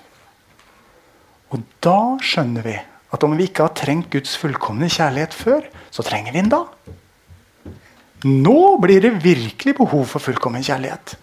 Og 1.53 1.63
da 1.83 1.99
skjønner 2.23 2.65
vi 2.65 2.75
at 3.15 3.23
om 3.23 3.37
vi 3.39 3.47
ikke 3.47 3.67
har 3.67 3.75
trengt 3.77 4.09
Guds 4.11 4.35
fullkomne 4.39 4.89
kjærlighet 4.91 5.35
før, 5.35 5.67
så 5.91 6.03
trenger 6.03 6.35
vi 6.35 6.41
den 6.41 6.51
da. 6.51 6.65
Nå 8.27 8.77
blir 8.83 9.01
det 9.03 9.23
virkelig 9.23 9.77
behov 9.77 10.05
for 10.11 10.23
fullkommen 10.23 10.65
kjærlighet. 10.65 11.15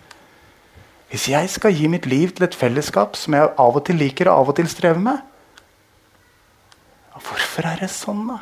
Hvis 1.11 1.29
jeg 1.31 1.51
skal 1.51 1.75
gi 1.77 1.91
mitt 1.91 2.07
liv 2.11 2.33
til 2.35 2.47
et 2.47 2.57
fellesskap 2.57 3.19
som 3.19 3.37
jeg 3.37 3.51
av 3.61 3.77
og 3.77 3.85
til 3.87 4.01
liker 4.01 4.31
og 4.31 4.41
av 4.41 4.53
og 4.53 4.59
til 4.59 4.71
strever 4.71 5.03
med 5.03 5.31
Hvorfor 7.15 7.69
er 7.71 7.79
det 7.85 7.91
sånn, 7.95 8.25
da? 8.27 8.41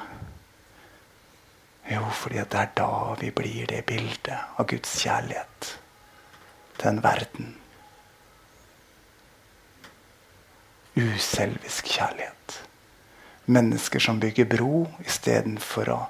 Jo, 1.93 2.07
fordi 2.17 2.41
det 2.41 2.61
er 2.61 2.71
da 2.79 3.15
vi 3.21 3.29
blir 3.35 3.67
det 3.69 3.83
bildet 3.87 4.57
av 4.57 4.67
Guds 4.71 4.95
kjærlighet 5.03 5.73
til 6.79 6.89
en 6.89 7.03
verden. 7.05 7.53
Uselvisk 10.97 11.87
kjærlighet. 11.87 12.59
Mennesker 13.45 14.01
som 14.01 14.21
bygger 14.21 14.45
bro 14.45 14.85
istedenfor 15.07 15.89
å 15.89 16.01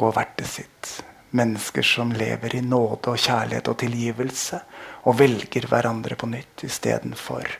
gå 0.00 0.10
vertet 0.16 0.48
sitt. 0.48 0.92
Mennesker 1.36 1.84
som 1.84 2.14
lever 2.16 2.56
i 2.56 2.62
nåde 2.64 3.12
og 3.12 3.20
kjærlighet 3.20 3.68
og 3.68 3.78
tilgivelse, 3.82 4.60
og 5.04 5.18
velger 5.20 5.68
hverandre 5.68 6.16
på 6.16 6.28
nytt 6.30 6.64
istedenfor 6.64 7.52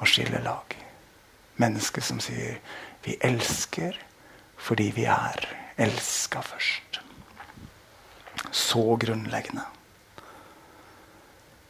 å 0.00 0.08
skille 0.08 0.40
lag. 0.44 0.76
Mennesker 1.60 2.02
som 2.02 2.20
sier 2.20 2.58
'vi 3.04 3.16
elsker 3.20 3.98
fordi 4.56 4.90
vi 4.90 5.04
er 5.04 5.48
elska 5.76 6.40
først'. 6.40 7.00
Så 8.50 8.96
grunnleggende. 8.96 9.64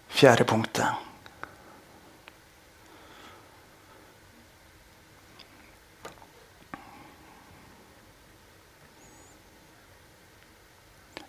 Fjerde 0.08 0.44
punktet. 0.44 1.05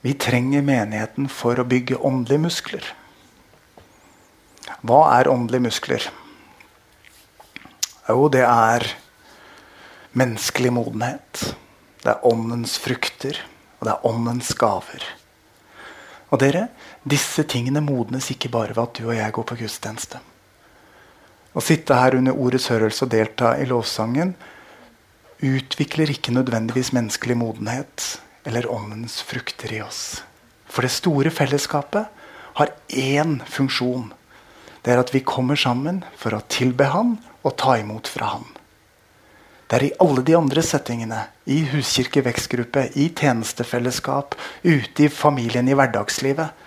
Vi 0.02 0.14
trenger 0.14 0.62
menigheten 0.62 1.28
for 1.32 1.58
å 1.58 1.66
bygge 1.68 1.98
åndelige 2.06 2.44
muskler. 2.44 2.88
Hva 4.86 5.02
er 5.18 5.30
åndelige 5.32 5.66
muskler? 5.66 6.08
Jo, 8.08 8.28
det 8.32 8.44
er 8.46 8.86
menneskelig 10.18 10.72
modenhet. 10.74 11.42
Det 12.04 12.14
er 12.14 12.28
åndens 12.28 12.78
frukter, 12.80 13.40
og 13.80 13.88
det 13.88 13.96
er 13.96 14.06
åndens 14.08 14.54
gaver. 14.58 15.04
Og 16.30 16.40
dere, 16.44 16.68
disse 17.08 17.44
tingene 17.48 17.82
modnes 17.84 18.30
ikke 18.32 18.52
bare 18.54 18.76
ved 18.76 18.84
at 18.84 19.00
du 19.00 19.08
og 19.08 19.16
jeg 19.16 19.34
går 19.34 19.48
på 19.48 19.58
gudstjeneste. 19.64 20.22
Å 21.58 21.64
sitte 21.64 21.98
her 21.98 22.20
under 22.20 22.38
ordets 22.38 22.70
hørelse 22.70 23.08
og 23.08 23.12
delta 23.16 23.56
i 23.58 23.66
lovsangen 23.66 24.36
utvikler 25.42 26.12
ikke 26.14 26.36
nødvendigvis 26.36 26.94
menneskelig 26.94 27.38
modenhet 27.40 28.06
eller 28.48 28.72
åndens 28.72 29.20
frukter 29.22 29.74
i 29.76 29.82
oss. 29.84 30.22
For 30.72 30.86
det 30.86 30.94
store 30.96 31.32
fellesskapet 31.34 32.08
har 32.60 32.74
én 32.88 33.42
funksjon. 33.46 34.14
Det 34.82 34.94
er 34.94 35.02
at 35.02 35.12
vi 35.12 35.26
kommer 35.28 35.60
sammen 35.60 36.04
for 36.16 36.38
å 36.38 36.46
tilbe 36.48 36.88
Han 36.94 37.18
og 37.44 37.58
ta 37.60 37.76
imot 37.82 38.08
fra 38.08 38.32
Han. 38.38 38.48
Det 39.68 39.76
er 39.76 39.86
i 39.90 39.96
alle 40.00 40.24
de 40.24 40.36
andre 40.38 40.64
settingene, 40.64 41.26
i 41.52 41.60
huskirke, 41.74 42.24
vekstgruppe, 42.24 42.86
i 42.96 43.10
tjenestefellesskap, 43.12 44.38
ute 44.64 45.04
i 45.04 45.12
familien, 45.12 45.68
i 45.68 45.76
hverdagslivet. 45.76 46.64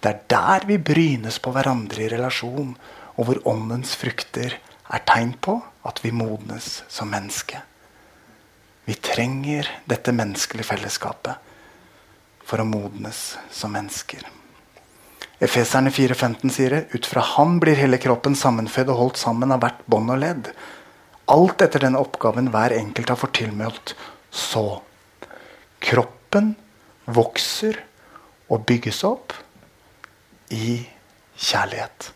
Det 0.00 0.08
er 0.08 0.22
der 0.32 0.64
vi 0.70 0.78
brynes 0.80 1.36
på 1.44 1.52
hverandre 1.52 2.06
i 2.06 2.08
relasjon, 2.14 2.72
og 3.20 3.28
hvor 3.28 3.42
åndens 3.52 3.92
frukter 4.00 4.56
er 4.88 5.04
tegn 5.04 5.34
på 5.44 5.58
at 5.84 6.00
vi 6.00 6.14
modnes 6.14 6.86
som 6.88 7.12
menneske. 7.12 7.60
Vi 8.88 8.94
trenger 9.04 9.68
dette 9.84 10.14
menneskelige 10.16 10.64
fellesskapet 10.64 11.36
for 12.48 12.62
å 12.62 12.64
modnes 12.64 13.36
som 13.52 13.74
mennesker. 13.76 14.22
Efeserne 15.44 15.92
4,15 15.92 16.54
sier 16.54 16.72
det. 16.72 16.80
Ut 16.96 17.06
fra 17.06 17.20
Han 17.34 17.58
blir 17.60 17.76
hele 17.76 18.00
kroppen 18.00 18.32
sammenføyd 18.38 18.88
og 18.88 19.00
holdt 19.02 19.20
sammen 19.20 19.52
av 19.52 19.60
hvert 19.60 19.84
bånd 19.92 20.14
og 20.14 20.22
ledd. 20.24 20.48
Alt 21.28 21.66
etter 21.68 21.84
den 21.84 22.00
oppgaven 22.00 22.48
hver 22.54 22.72
enkelt 22.78 23.12
har 23.12 23.20
fått 23.20 23.36
tilmeldt. 23.42 23.92
Så 24.32 24.80
kroppen 25.84 26.54
vokser 27.04 27.82
og 28.48 28.64
bygges 28.72 29.04
opp 29.04 29.36
i 30.48 30.80
kjærlighet. 31.36 32.14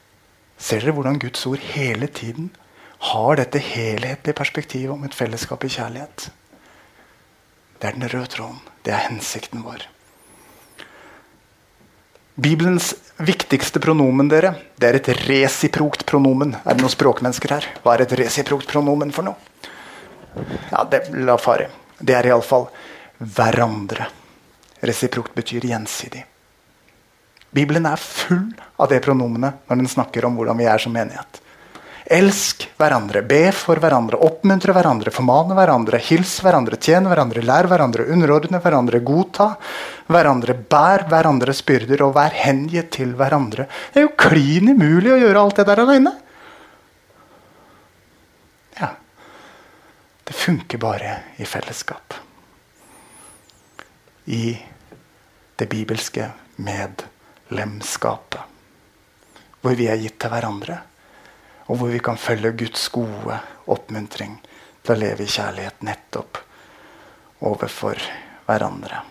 Ser 0.56 0.80
dere 0.80 0.96
hvordan 0.96 1.20
Guds 1.20 1.44
ord 1.52 1.60
hele 1.76 2.08
tiden 2.08 2.48
har 3.12 3.36
dette 3.36 3.60
helhetlige 3.60 4.40
perspektivet 4.40 4.96
om 4.96 5.04
et 5.04 5.16
fellesskap 5.16 5.68
i 5.68 5.76
kjærlighet? 5.76 6.32
Det 7.82 7.88
er 7.90 7.96
den 7.98 8.06
røde 8.06 8.30
tråden. 8.30 8.60
Det 8.86 8.92
er 8.94 9.08
hensikten 9.08 9.64
vår. 9.66 9.88
Bibelens 12.38 12.92
viktigste 13.18 13.82
pronomen 13.82 14.30
dere, 14.30 14.54
det 14.78 14.86
er 14.88 14.98
et 15.00 15.10
resiprokt 15.26 16.06
pronomen. 16.06 16.54
Er 16.62 16.78
det 16.78 16.84
noen 16.84 16.94
språkmennesker 16.94 17.56
her? 17.56 17.66
Hva 17.82 17.96
er 17.96 18.04
et 18.06 18.14
resiprokt 18.22 18.70
pronomen 18.70 19.10
for 19.12 19.26
noe? 19.26 19.34
Ja, 20.70 20.84
det, 20.86 21.08
La 21.26 21.34
fare. 21.42 21.68
Det 21.98 22.14
er 22.14 22.30
iallfall 22.30 22.68
hverandre. 23.18 24.06
Resiprokt 24.86 25.34
betyr 25.34 25.66
gjensidig. 25.66 26.22
Bibelen 27.50 27.90
er 27.90 28.00
full 28.00 28.46
av 28.78 28.94
det 28.94 29.02
pronomenet 29.04 29.66
når 29.66 29.82
den 29.82 29.90
snakker 29.90 30.30
om 30.30 30.38
hvordan 30.38 30.62
vi 30.62 30.70
er 30.70 30.86
som 30.86 30.94
menighet. 30.94 31.41
Elsk 32.10 32.64
hverandre, 32.80 33.22
be 33.22 33.52
for 33.54 33.78
hverandre, 33.78 34.18
oppmuntre 34.26 34.74
hverandre, 34.74 35.12
formane 35.14 35.54
hverandre, 35.54 36.00
hils 36.02 36.34
hverandre, 36.42 36.78
tjene 36.82 37.06
hverandre, 37.12 37.44
lær 37.46 37.68
hverandre, 37.70 38.08
underordne 38.10 38.58
hverandre, 38.62 38.98
godta 39.06 39.52
hverandre, 40.10 40.56
bær 40.56 41.06
hverandres 41.10 41.62
byrder 41.66 42.02
og 42.02 42.16
vær 42.18 42.34
hengitt 42.34 42.90
til 42.98 43.14
hverandre. 43.18 43.68
Det 43.94 44.02
er 44.02 44.08
jo 44.08 44.16
klin 44.18 44.74
umulig 44.74 45.14
å 45.14 45.20
gjøre 45.22 45.46
alt 45.46 45.62
det 45.62 45.68
der 45.70 45.84
alene. 45.84 46.14
Ja. 48.80 48.90
Det 50.26 50.38
funker 50.42 50.82
bare 50.82 51.16
i 51.38 51.46
fellesskap. 51.46 52.18
I 54.26 54.58
det 55.58 55.70
bibelske 55.70 56.32
medlemskapet. 56.58 58.40
Hvor 59.62 59.78
vi 59.78 59.86
er 59.86 60.00
gitt 60.02 60.18
til 60.18 60.32
hverandre 60.32 60.82
og 61.68 61.78
hvor 61.78 61.92
vi 61.92 62.00
kan 62.02 62.18
følge 62.18 62.54
Guds 62.64 62.88
gode 62.92 63.38
oppmuntring 63.70 64.38
til 64.82 64.94
å 64.94 64.98
leve 64.98 65.24
i 65.24 65.30
kjærlighet 65.30 65.84
nettopp 65.86 66.40
overfor 67.46 67.98
hverandre. 68.46 69.02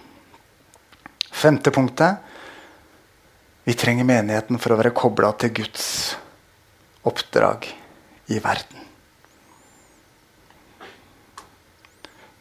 Femte 1.31 1.71
punktet. 1.71 2.17
Vi 3.63 3.75
trenger 3.77 4.07
menigheten 4.07 4.59
for 4.59 4.73
å 4.73 4.79
være 4.81 4.93
kobla 4.95 5.31
til 5.39 5.53
Guds 5.61 5.85
oppdrag 7.07 7.67
i 8.33 8.39
verden. 8.41 8.87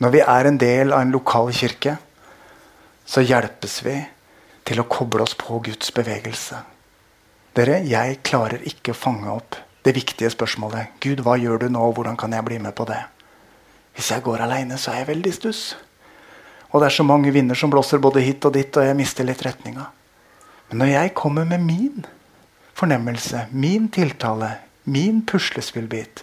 Når 0.00 0.14
vi 0.14 0.20
er 0.24 0.48
en 0.48 0.58
del 0.60 0.94
av 0.96 1.04
en 1.04 1.12
lokal 1.12 1.50
kirke, 1.52 1.98
så 3.04 3.20
hjelpes 3.20 3.80
vi 3.84 3.98
til 4.64 4.80
å 4.80 4.88
koble 4.88 5.26
oss 5.26 5.36
på 5.36 5.58
Guds 5.64 5.92
bevegelse. 5.92 6.60
Dere, 7.56 7.80
jeg 7.84 8.20
klarer 8.24 8.62
ikke 8.70 8.94
å 8.94 9.00
fange 9.00 9.32
opp 9.34 9.58
det 9.84 9.94
viktige 9.96 10.30
spørsmålet. 10.30 10.96
Gud, 11.00 11.22
hva 11.24 11.36
gjør 11.40 11.62
du 11.62 11.68
nå? 11.72 11.84
Hvordan 11.92 12.16
kan 12.20 12.32
jeg 12.32 12.44
bli 12.44 12.58
med 12.58 12.74
på 12.76 12.84
det? 12.88 13.00
Hvis 13.96 14.10
jeg 14.12 14.22
går 14.22 14.44
aleine, 14.44 14.78
så 14.78 14.92
er 14.92 15.02
jeg 15.02 15.10
veldig 15.14 15.32
stuss. 15.34 15.62
Og 16.70 16.80
det 16.80 16.90
er 16.90 16.96
så 17.00 17.06
mange 17.06 17.32
vinder 17.34 17.58
som 17.58 17.70
blåser 17.72 17.98
både 17.98 18.22
hit 18.22 18.44
og 18.46 18.54
dit, 18.54 18.76
og 18.76 18.86
jeg 18.86 18.96
mister 18.98 19.26
litt 19.26 19.42
retninga. 19.42 19.88
Men 20.70 20.82
når 20.84 20.92
jeg 20.92 21.14
kommer 21.18 21.44
med 21.44 21.64
min 21.64 22.04
fornemmelse, 22.78 23.46
min 23.50 23.88
tiltale, 23.92 24.52
min 24.84 25.24
puslespillbit, 25.26 26.22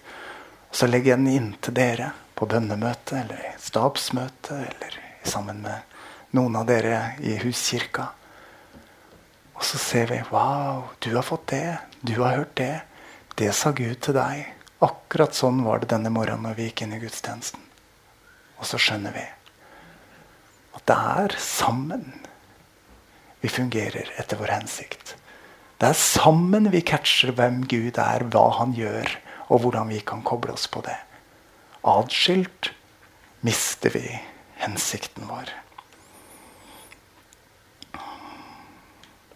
og 0.69 0.75
så 0.75 0.87
legger 0.87 1.13
jeg 1.15 1.19
den 1.19 1.33
inn 1.33 1.49
til 1.61 1.75
dere 1.75 2.13
på 2.37 2.47
bønnemøte 2.47 3.19
eller 3.23 3.57
stabsmøte 3.59 4.61
eller 4.61 4.97
sammen 5.27 5.59
med 5.65 5.97
noen 6.37 6.55
av 6.59 6.67
dere 6.69 7.17
i 7.25 7.35
huskirka, 7.41 8.07
og 9.57 9.65
så 9.65 9.79
ser 9.81 10.11
vi 10.11 10.21
Wow, 10.31 10.83
du 11.01 11.15
har 11.15 11.25
fått 11.25 11.47
det. 11.49 11.77
Du 12.01 12.21
har 12.21 12.37
hørt 12.37 12.55
det. 12.55 12.86
Det 13.37 13.51
sa 13.53 13.69
Gud 13.69 13.99
til 14.01 14.15
deg. 14.17 14.47
Akkurat 14.81 15.35
sånn 15.37 15.59
var 15.61 15.83
det 15.83 15.91
denne 15.91 16.09
morgenen 16.09 16.47
når 16.47 16.55
vi 16.57 16.65
gikk 16.71 16.81
inn 16.85 16.95
i 16.97 17.01
gudstjenesten. 17.03 17.61
Og 18.57 18.65
så 18.65 18.79
skjønner 18.81 19.13
vi 19.13 19.25
at 20.77 20.83
det 20.89 20.95
er 21.21 21.35
sammen 21.41 22.07
vi 23.43 23.51
fungerer 23.53 24.09
etter 24.17 24.41
vår 24.41 24.55
hensikt. 24.55 25.13
Det 25.77 25.91
er 25.91 25.99
sammen 26.01 26.71
vi 26.73 26.81
catcher 26.81 27.35
hvem 27.37 27.61
Gud 27.69 28.01
er, 28.01 28.25
hva 28.25 28.47
han 28.57 28.73
gjør, 28.73 29.13
og 29.53 29.61
hvordan 29.61 29.93
vi 29.93 30.01
kan 30.01 30.25
koble 30.25 30.57
oss 30.57 30.65
på 30.73 30.81
det. 30.87 30.97
Adskilt 31.85 32.71
mister 33.45 33.93
vi 33.93 34.05
hensikten 34.63 35.29
vår. 35.29 35.53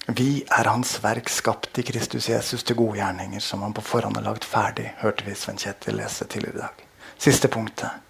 Vi 0.05 0.43
er 0.49 0.65
Hans 0.65 0.95
verk 1.03 1.29
skapt 1.29 1.77
i 1.77 1.83
Kristus 1.85 2.29
Jesus 2.29 2.63
til 2.65 2.75
gode 2.79 2.97
gjerninger, 2.97 3.39
som 3.39 3.61
han 3.61 3.73
på 3.73 3.83
forhånd 3.85 4.17
har 4.17 4.25
lagt 4.25 4.47
ferdig, 4.49 4.87
hørte 4.97 5.27
vi 5.27 5.35
Sven 5.37 5.61
Kjetil 5.61 5.99
lese 5.99 6.25
tidligere 6.25 6.57
i 6.57 6.61
dag. 6.63 6.81
Siste 7.21 7.47
punktet. 7.51 8.01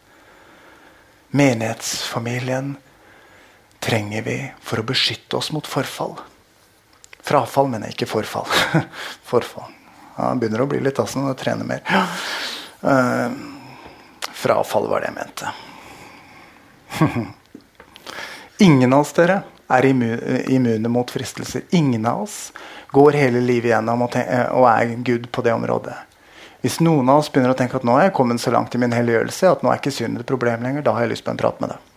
Menighetsfamilien 1.36 2.78
trenger 3.84 4.24
vi 4.24 4.38
for 4.64 4.80
å 4.80 4.88
beskytte 4.88 5.38
oss 5.39 5.52
mot 5.52 5.68
forfall. 5.68 6.16
Frafall, 7.22 7.68
mener 7.68 7.92
jeg, 7.92 8.00
ikke 8.00 8.12
forfall. 8.14 8.48
forfall. 9.32 9.72
Ja, 10.16 10.30
han 10.30 10.39
begynner 10.39 10.64
å 10.64 10.72
bli 10.72 10.80
litt 10.84 11.00
assen 11.02 11.28
og 11.28 11.38
trener 11.39 11.68
mer. 11.68 11.84
Uh, 12.82 13.36
frafall 14.32 14.88
var 14.88 15.04
det 15.04 15.12
jeg 15.12 15.20
mente. 15.20 15.54
Ingen 18.68 18.94
av 18.94 19.04
oss 19.04 19.16
dere 19.18 19.42
er 19.78 19.88
immune 19.89 20.91
mot 20.91 21.11
fristelser. 21.11 21.65
Ingen 21.78 22.05
av 22.05 22.24
oss 22.26 22.38
går 22.91 23.17
hele 23.19 23.41
livet 23.43 23.72
gjennom 23.72 24.05
og, 24.05 24.17
og 24.51 24.67
er 24.72 24.95
Gud 25.07 25.30
på 25.32 25.43
det 25.45 25.53
området. 25.55 25.95
Hvis 26.61 26.78
noen 26.84 27.09
av 27.09 27.24
oss 27.24 27.32
begynner 27.34 27.55
å 27.55 27.57
tenke 27.57 27.80
at 27.80 27.86
nå 27.88 27.95
er 27.97 28.09
jeg 28.09 28.17
kommet 28.19 28.41
så 28.41 28.53
langt 28.53 28.76
i 28.78 28.82
min 28.82 28.93
helliggjørelse 28.93 29.49
at 29.49 29.63
nå 29.65 29.72
er 29.72 29.80
ikke 29.82 29.93
synd 29.95 30.22
et 30.22 30.30
problem 30.30 30.61
lenger, 30.61 30.86
da 30.86 30.93
har 30.93 31.07
jeg 31.07 31.15
lyst 31.15 31.26
på 31.26 31.34
en 31.34 31.41
prat 31.41 31.63
med 31.63 31.74
deg. 31.74 31.88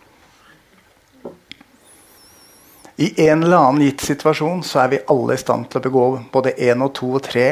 I 2.95 3.27
en 3.27 3.43
eller 3.43 3.59
annen 3.59 3.83
gitt 3.83 4.05
situasjon 4.07 4.63
så 4.63 4.85
er 4.85 4.93
vi 4.93 5.03
alle 5.11 5.35
i 5.35 5.41
stand 5.41 5.67
til 5.69 5.81
å 5.81 5.85
begå 5.85 6.05
både 6.31 6.55
én 6.63 6.81
og 6.81 6.93
to 6.95 7.11
og 7.17 7.25
tre 7.27 7.49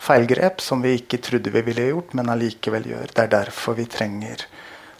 feilgrep 0.00 0.62
som 0.64 0.80
vi 0.82 0.94
ikke 0.96 1.20
trodde 1.22 1.52
vi 1.52 1.62
ville 1.66 1.90
gjort, 1.90 2.14
men 2.16 2.32
allikevel 2.32 2.86
gjør. 2.88 3.12
Det 3.12 3.26
er 3.26 3.34
derfor 3.34 3.76
vi 3.78 3.84
trenger 3.90 4.46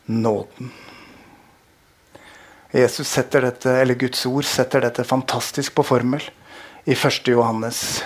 nåden. 0.04 0.70
Jesus 2.70 3.08
setter 3.08 3.46
dette, 3.46 3.72
eller 3.80 3.96
Guds 3.96 4.26
ord 4.28 4.44
setter 4.44 4.82
dette 4.84 5.04
fantastisk 5.08 5.72
på 5.78 5.86
formel 5.88 6.20
i 6.84 6.92
1. 6.92 7.30
Johannes 7.32 8.02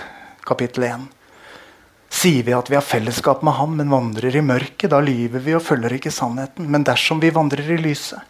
kapittel 0.46 0.86
1. 0.86 1.08
Sier 2.12 2.46
vi 2.46 2.54
at 2.54 2.70
vi 2.70 2.76
har 2.78 2.86
fellesskap 2.86 3.42
med 3.42 3.56
Ham, 3.58 3.74
men 3.80 3.90
vandrer 3.90 4.36
i 4.38 4.44
mørket, 4.44 4.92
da 4.92 5.00
lyver 5.02 5.42
vi 5.42 5.56
og 5.58 5.64
følger 5.66 5.96
ikke 5.96 6.14
sannheten. 6.14 6.68
Men 6.70 6.86
dersom 6.86 7.18
vi 7.18 7.32
vandrer 7.34 7.74
i 7.74 7.80
lyset, 7.80 8.22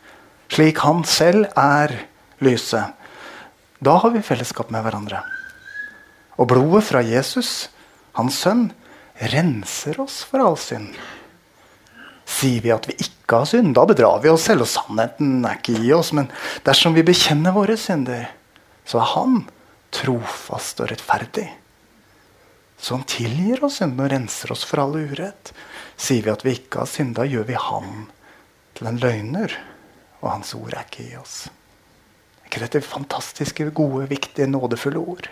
slik 0.48 0.80
Han 0.86 1.04
selv 1.04 1.50
er 1.52 1.92
lyset, 2.40 2.96
da 3.82 3.98
har 4.00 4.14
vi 4.14 4.24
fellesskap 4.24 4.70
med 4.72 4.86
hverandre. 4.86 5.20
Og 6.40 6.48
blodet 6.48 6.86
fra 6.88 7.02
Jesus, 7.04 7.68
Hans 8.16 8.40
sønn, 8.40 8.70
renser 9.20 10.00
oss 10.00 10.22
for 10.24 10.40
all 10.40 10.56
synd. 10.56 10.94
Sier 12.28 12.62
vi 12.64 12.72
at 12.74 12.86
vi 12.88 12.96
ikke 13.02 13.42
har 13.42 13.48
synd, 13.48 13.74
da 13.76 13.84
bedrar 13.88 14.20
vi 14.22 14.30
oss 14.32 14.46
selv, 14.48 14.64
og 14.66 14.70
sannheten 14.70 15.42
er 15.48 15.58
ikke 15.58 15.78
i 15.80 15.90
oss. 15.96 16.12
Men 16.16 16.30
dersom 16.66 16.94
vi 16.96 17.04
bekjenner 17.06 17.54
våre 17.56 17.76
synder, 17.80 18.30
så 18.86 19.02
er 19.02 19.10
Han 19.14 19.42
trofast 19.92 20.80
og 20.80 20.90
rettferdig. 20.92 21.50
Så 22.82 22.96
han 22.96 23.04
tilgir 23.06 23.60
oss 23.62 23.76
synd 23.78 24.00
og 24.00 24.10
renser 24.10 24.50
oss 24.54 24.64
for 24.66 24.82
all 24.82 24.96
urett. 24.98 25.52
Sier 26.00 26.24
vi 26.24 26.32
at 26.32 26.42
vi 26.42 26.56
ikke 26.56 26.82
har 26.82 26.90
synda, 26.90 27.26
gjør 27.28 27.46
vi 27.46 27.58
Han 27.68 28.06
til 28.74 28.88
en 28.90 28.98
løgner, 29.02 29.54
og 30.22 30.30
Hans 30.32 30.54
ord 30.58 30.72
er 30.72 30.86
ikke 30.86 31.04
i 31.04 31.18
oss. 31.20 31.44
Er 32.40 32.48
ikke 32.50 32.64
dette 32.64 32.82
fantastiske, 32.82 33.68
gode, 33.76 34.08
viktige, 34.10 34.50
nådefulle 34.50 34.98
ord? 34.98 35.28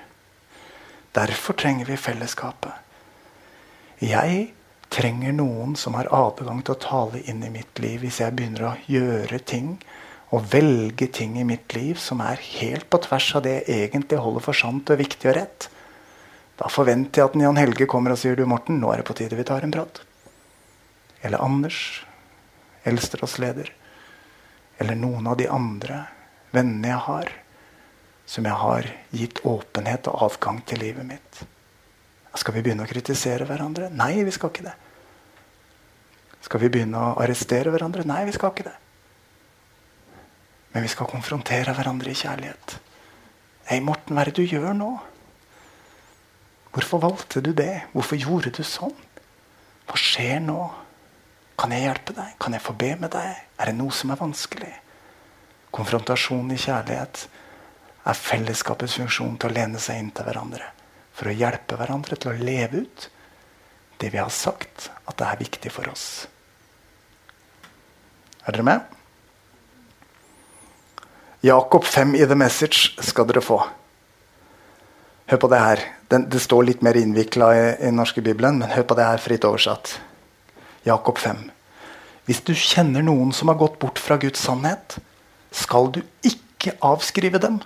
Derfor 1.17 1.59
trenger 1.59 1.89
vi 1.91 1.99
fellesskapet. 1.99 2.71
Jeg 4.01 4.53
trenger 4.91 5.33
noen 5.37 5.77
som 5.79 5.95
har 5.95 6.11
adgang 6.15 6.63
til 6.67 6.75
å 6.75 6.83
tale 6.83 7.23
inn 7.31 7.45
i 7.47 7.53
mitt 7.53 7.79
liv 7.83 8.03
hvis 8.03 8.21
jeg 8.25 8.35
begynner 8.37 8.67
å 8.67 8.77
gjøre 8.91 9.39
ting 9.47 9.77
og 10.35 10.47
velge 10.51 11.09
ting 11.15 11.37
i 11.39 11.47
mitt 11.47 11.75
liv 11.75 11.99
som 11.99 12.23
er 12.23 12.43
helt 12.61 12.89
på 12.91 13.01
tvers 13.07 13.29
av 13.39 13.45
det 13.47 13.57
jeg 13.61 13.89
egentlig 13.89 14.21
holder 14.23 14.45
for 14.45 14.59
sant 14.59 14.91
og 14.91 15.01
viktig 15.01 15.31
og 15.31 15.37
rett. 15.39 15.67
Da 16.61 16.71
forventer 16.71 17.23
jeg 17.23 17.31
at 17.31 17.39
Jan 17.41 17.59
Helge 17.59 17.89
kommer 17.91 18.15
og 18.15 18.21
sier 18.21 18.39
du 18.39 18.45
Morten, 18.47 18.79
nå 18.83 18.93
er 18.93 19.01
det 19.01 19.09
på 19.09 19.17
tide 19.19 19.39
vi 19.39 19.47
tar 19.49 19.67
en 19.67 19.75
prat. 19.75 20.03
Eller 21.23 21.43
Anders, 21.43 22.05
eldsterådsleder. 22.87 23.73
Eller 24.81 24.99
noen 24.99 25.27
av 25.31 25.39
de 25.41 25.49
andre 25.51 26.05
vennene 26.55 26.93
jeg 26.93 27.05
har, 27.07 27.33
som 28.31 28.47
jeg 28.47 28.59
har 28.63 28.91
gitt 29.17 29.43
åpenhet 29.47 30.07
og 30.11 30.29
avgang 30.29 30.61
til 30.69 30.85
livet 30.85 31.09
mitt. 31.09 31.43
Skal 32.39 32.55
vi 32.55 32.63
begynne 32.63 32.87
å 32.87 32.91
kritisere 32.91 33.47
hverandre? 33.49 33.89
Nei, 33.91 34.23
vi 34.27 34.35
skal 34.35 34.53
ikke 34.53 34.69
det. 34.69 34.77
Skal 36.47 36.63
vi 36.63 36.71
begynne 36.73 37.01
å 37.01 37.17
arrestere 37.21 37.73
hverandre? 37.75 38.07
Nei, 38.07 38.23
vi 38.29 38.35
skal 38.37 38.55
ikke 38.55 38.69
det. 38.69 38.77
Men 40.71 40.87
vi 40.87 40.93
skal 40.93 41.11
konfrontere 41.11 41.75
hverandre 41.75 42.13
i 42.13 42.19
kjærlighet. 42.19 42.77
Hei, 43.71 43.81
Morten, 43.83 44.15
hva 44.15 44.23
er 44.23 44.31
det 44.31 44.39
du 44.39 44.47
gjør 44.47 44.71
nå? 44.79 44.93
Hvorfor 46.71 47.03
valgte 47.03 47.43
du 47.43 47.51
det? 47.57 47.89
Hvorfor 47.93 48.19
gjorde 48.19 48.55
du 48.55 48.63
sånn? 48.67 48.95
Hva 49.91 49.99
skjer 49.99 50.39
nå? 50.45 50.61
Kan 51.59 51.75
jeg 51.75 51.89
hjelpe 51.89 52.15
deg? 52.15 52.37
Kan 52.41 52.55
jeg 52.55 52.63
få 52.63 52.79
be 52.79 52.95
med 53.03 53.11
deg? 53.13 53.43
Er 53.59 53.73
det 53.73 53.77
noe 53.77 53.93
som 53.95 54.15
er 54.15 54.23
vanskelig? 54.23 54.73
Konfrontasjon 55.75 56.55
i 56.55 56.59
kjærlighet 56.63 57.25
er 58.11 58.21
fellesskapets 58.27 59.01
funksjon 59.03 59.35
til 59.39 59.51
å 59.51 59.59
lene 59.59 59.83
seg 59.83 59.99
inn 59.99 60.15
til 60.15 60.31
hverandre 60.31 60.71
for 61.21 61.29
å 61.29 61.37
hjelpe 61.37 61.77
hverandre 61.77 62.17
til 62.17 62.33
å 62.33 62.41
leve 62.41 62.87
ut 62.87 63.11
det 64.01 64.09
vi 64.09 64.21
har 64.23 64.33
sagt 64.33 64.89
at 65.05 65.19
det 65.21 65.27
er 65.29 65.41
viktig 65.43 65.73
for 65.75 65.91
oss. 65.93 66.07
Er 68.49 68.57
dere 68.57 68.65
med? 68.65 68.97
Jakob 71.45 71.85
5 71.85 72.15
i 72.17 72.25
The 72.25 72.39
Message 72.41 73.05
skal 73.05 73.29
dere 73.29 73.45
få. 73.45 73.59
Hør 75.29 75.43
på 75.45 75.51
det 75.53 75.61
her. 75.61 75.83
Den, 76.11 76.25
det 76.33 76.41
står 76.43 76.65
litt 76.71 76.81
mer 76.85 76.97
innvikla 76.97 77.51
i, 77.53 77.61
i 77.77 77.91
den 77.91 78.01
norske 78.01 78.25
bibelen, 78.25 78.59
men 78.63 78.73
hør 78.73 78.89
på 78.89 78.97
det 78.97 79.07
her 79.11 79.21
fritt 79.21 79.45
oversatt. 79.49 79.99
Jakob 80.89 81.21
5. 81.21 81.45
Hvis 82.29 82.41
du 82.49 82.55
kjenner 82.57 83.05
noen 83.05 83.35
som 83.37 83.53
har 83.53 83.61
gått 83.61 83.77
bort 83.83 84.01
fra 84.01 84.17
Guds 84.21 84.41
sannhet, 84.41 84.97
skal 85.53 85.93
du 85.93 86.01
ikke 86.25 86.79
avskrive 86.85 87.41
dem. 87.43 87.61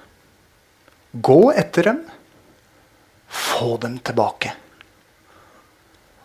Gå 1.14 1.40
etter 1.54 1.92
dem 1.92 2.02
få 3.34 3.76
dem 3.82 3.98
tilbake. 3.98 4.52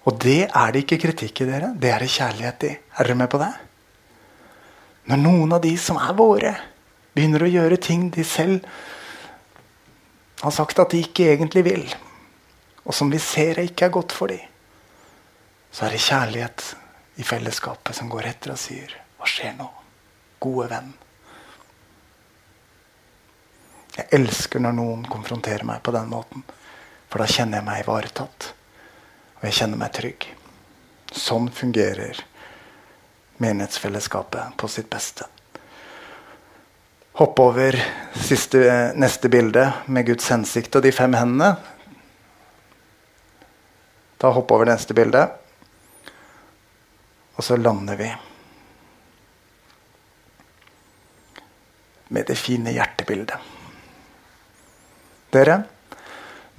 Og 0.07 0.17
det 0.21 0.47
er 0.47 0.73
det 0.73 0.85
ikke 0.85 1.01
kritikk 1.03 1.43
i 1.43 1.49
dere, 1.49 1.73
det 1.77 1.91
er 1.93 2.03
det 2.03 2.13
kjærlighet 2.13 2.65
i. 2.69 2.71
Er 2.97 3.09
dere 3.09 3.17
med 3.19 3.29
på 3.31 3.41
det? 3.41 3.51
Når 5.09 5.21
noen 5.23 5.55
av 5.57 5.63
de 5.63 5.73
som 5.81 5.97
er 6.01 6.13
våre, 6.17 6.53
begynner 7.13 7.43
å 7.43 7.49
gjøre 7.49 7.79
ting 7.81 8.07
de 8.13 8.23
selv 8.23 8.65
har 10.39 10.53
sagt 10.55 10.79
at 10.79 10.93
de 10.93 11.01
ikke 11.03 11.31
egentlig 11.33 11.65
vil, 11.65 11.83
og 12.85 12.95
som 12.95 13.09
vi 13.11 13.19
ser 13.21 13.59
ikke 13.61 13.89
er 13.89 13.95
godt 13.97 14.15
for 14.15 14.31
dem, 14.31 14.45
så 15.69 15.85
er 15.85 15.93
det 15.93 16.01
kjærlighet 16.01 16.63
i 17.21 17.25
fellesskapet 17.27 17.97
som 17.97 18.09
går 18.09 18.31
etter 18.31 18.55
og 18.55 18.57
sier 18.57 18.95
Hva 19.19 19.27
skjer 19.29 19.51
nå? 19.57 19.67
Gode 20.39 20.69
venn. 20.71 20.93
Jeg 23.97 24.07
elsker 24.15 24.63
når 24.63 24.77
noen 24.77 25.03
konfronterer 25.11 25.67
meg 25.67 25.83
på 25.83 25.91
den 25.93 26.07
måten. 26.09 26.45
For 27.09 27.21
da 27.21 27.27
kjenner 27.29 27.59
jeg 27.59 27.67
meg 27.67 27.83
ivaretatt. 27.83 28.51
Og 29.39 29.47
jeg 29.47 29.57
kjenner 29.61 29.81
meg 29.81 29.93
trygg. 29.97 30.27
Sånn 31.09 31.49
fungerer 31.49 32.21
menighetsfellesskapet 33.39 34.57
på 34.59 34.67
sitt 34.67 34.89
beste. 34.91 35.25
hoppe 37.19 37.41
over 37.41 37.75
siste, 38.15 38.59
neste 38.95 39.27
bilde 39.29 39.65
med 39.91 40.05
Guds 40.07 40.29
hensikt 40.31 40.75
og 40.75 40.85
de 40.85 40.91
fem 40.95 41.13
hendene. 41.17 41.57
Da 44.19 44.31
hoppe 44.31 44.55
over 44.55 44.69
neste 44.69 44.95
bilde. 44.95 45.25
Og 47.35 47.43
så 47.43 47.57
lander 47.59 47.99
vi 47.99 48.07
med 52.09 52.27
det 52.27 52.37
fine 52.39 52.71
hjertebildet. 52.73 53.37
Dere, 55.35 55.59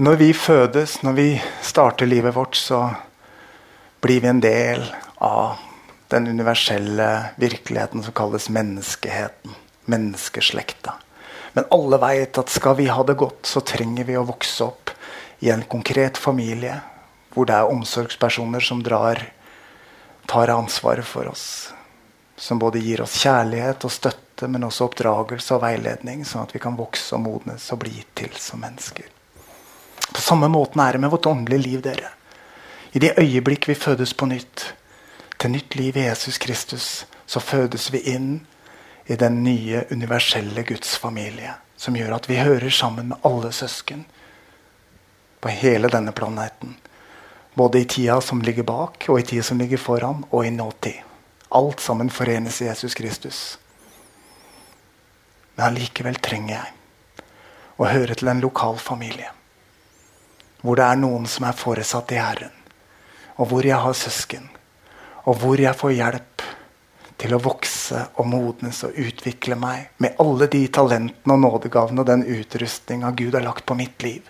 når 0.00 0.16
vi 0.16 0.30
fødes, 0.32 1.02
når 1.04 1.12
vi 1.12 1.26
starter 1.60 2.08
livet 2.08 2.32
vårt, 2.32 2.56
så 2.56 2.86
blir 4.00 4.22
vi 4.24 4.30
en 4.30 4.40
del 4.40 4.86
av 5.20 5.58
den 6.08 6.28
universelle 6.28 7.08
virkeligheten 7.36 8.00
som 8.06 8.16
kalles 8.16 8.48
menneskeheten. 8.48 9.58
Menneskeslekta. 9.84 10.94
Men 11.52 11.68
alle 11.76 12.00
veit 12.00 12.40
at 12.40 12.48
skal 12.48 12.78
vi 12.80 12.88
ha 12.88 13.04
det 13.04 13.18
godt, 13.20 13.44
så 13.44 13.60
trenger 13.60 14.08
vi 14.08 14.16
å 14.16 14.24
vokse 14.24 14.70
opp 14.70 14.94
i 15.44 15.52
en 15.52 15.66
konkret 15.68 16.16
familie 16.16 16.80
hvor 17.34 17.50
det 17.50 17.60
er 17.60 17.68
omsorgspersoner 17.68 18.64
som 18.64 18.80
drar, 18.82 19.20
tar 20.24 20.56
ansvaret 20.56 21.04
for 21.04 21.28
oss. 21.28 21.46
Som 22.40 22.58
både 22.58 22.80
gir 22.80 23.04
oss 23.04 23.20
kjærlighet 23.20 23.84
og 23.84 23.92
støtte, 23.92 24.48
men 24.48 24.64
også 24.64 24.88
oppdragelse 24.88 25.58
og 25.58 25.64
veiledning, 25.68 26.24
sånn 26.24 26.48
at 26.48 26.56
vi 26.56 26.62
kan 26.62 26.80
vokse 26.80 27.18
og 27.18 27.26
modnes 27.28 27.68
og 27.74 27.84
bli 27.84 27.98
til 28.16 28.32
som 28.40 28.64
mennesker. 28.64 29.19
På 30.12 30.20
samme 30.20 30.48
måten 30.48 30.80
er 30.80 30.92
det 30.92 31.00
med 31.00 31.10
vårt 31.10 31.26
åndelige 31.26 31.62
liv, 31.62 31.82
dere. 31.82 32.10
I 32.92 32.98
det 32.98 33.18
øyeblikk 33.18 33.68
vi 33.68 33.74
fødes 33.74 34.14
på 34.14 34.26
nytt, 34.26 34.74
til 35.38 35.50
nytt 35.50 35.76
liv 35.78 35.96
i 35.96 36.06
Jesus 36.08 36.38
Kristus, 36.38 37.06
så 37.26 37.40
fødes 37.40 37.92
vi 37.92 38.02
inn 38.12 38.40
i 39.06 39.16
den 39.16 39.42
nye, 39.44 39.84
universelle 39.90 40.62
Guds 40.62 40.96
familie. 40.98 41.54
Som 41.76 41.96
gjør 41.96 42.16
at 42.18 42.28
vi 42.28 42.36
hører 42.36 42.70
sammen 42.70 43.08
med 43.08 43.24
alle 43.24 43.52
søsken 43.52 44.04
på 45.40 45.48
hele 45.48 45.88
denne 45.88 46.12
planeten. 46.12 46.76
Både 47.54 47.80
i 47.80 47.84
tida 47.88 48.20
som 48.20 48.42
ligger 48.42 48.62
bak, 48.62 49.06
og 49.08 49.20
i 49.20 49.22
tida 49.22 49.42
som 49.42 49.58
ligger 49.58 49.80
foran, 49.80 50.24
og 50.30 50.46
i 50.46 50.50
nåtid. 50.50 51.00
Alt 51.50 51.80
sammen 51.80 52.10
forenes 52.10 52.60
i 52.62 52.68
Jesus 52.68 52.94
Kristus. 52.94 53.58
Men 55.56 55.70
allikevel 55.70 56.20
trenger 56.22 56.54
jeg 56.54 57.24
å 57.80 57.88
høre 57.88 58.14
til 58.14 58.28
en 58.30 58.42
lokal 58.44 58.78
familie. 58.78 59.32
Hvor 60.60 60.76
det 60.76 60.86
er 60.86 61.00
noen 61.00 61.26
som 61.30 61.46
er 61.48 61.56
foresatt 61.56 62.12
i 62.12 62.20
Herren. 62.20 62.56
Og 63.40 63.48
hvor 63.50 63.66
jeg 63.66 63.80
har 63.80 63.96
søsken. 63.96 64.48
Og 65.24 65.38
hvor 65.40 65.60
jeg 65.60 65.76
får 65.76 65.96
hjelp 65.96 66.44
til 67.20 67.36
å 67.36 67.40
vokse 67.44 68.00
og 68.20 68.28
modnes 68.32 68.80
og 68.88 68.96
utvikle 68.96 69.56
meg 69.60 69.90
med 70.00 70.20
alle 70.22 70.48
de 70.52 70.62
talentene 70.72 71.36
og 71.36 71.42
nådegavene 71.44 72.00
og 72.00 72.08
den 72.08 72.24
utrustninga 72.24 73.12
Gud 73.16 73.36
har 73.36 73.44
lagt 73.44 73.66
på 73.68 73.76
mitt 73.76 74.00
liv. 74.04 74.24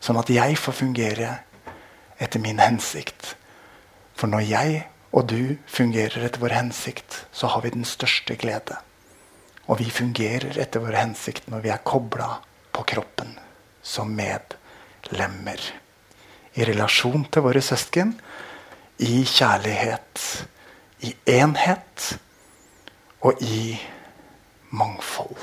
Sånn 0.00 0.20
at 0.20 0.32
jeg 0.32 0.58
får 0.60 0.76
fungere 0.82 1.30
etter 2.20 2.42
min 2.44 2.60
hensikt. 2.60 3.34
For 4.16 4.28
når 4.28 4.44
jeg 4.48 4.82
og 5.16 5.26
du 5.32 5.56
fungerer 5.66 6.22
etter 6.26 6.42
vår 6.42 6.54
hensikt, 6.54 7.24
så 7.32 7.50
har 7.50 7.64
vi 7.64 7.72
den 7.74 7.88
største 7.88 8.36
glede. 8.38 8.76
Og 9.66 9.80
vi 9.80 9.88
fungerer 9.90 10.58
etter 10.60 10.82
vår 10.84 10.98
hensikt 11.00 11.48
når 11.50 11.64
vi 11.64 11.72
er 11.72 11.84
kobla 11.86 12.28
på 12.70 12.84
kroppen 12.92 13.32
som 13.82 14.12
medlemmer. 15.00 15.60
I 16.54 16.64
relasjon 16.64 17.24
til 17.30 17.42
våre 17.42 17.62
søsken, 17.62 18.14
i 18.98 19.24
kjærlighet, 19.24 20.46
i 21.00 21.14
enhet 21.26 22.18
og 23.22 23.40
i 23.40 23.78
mangfold. 24.70 25.38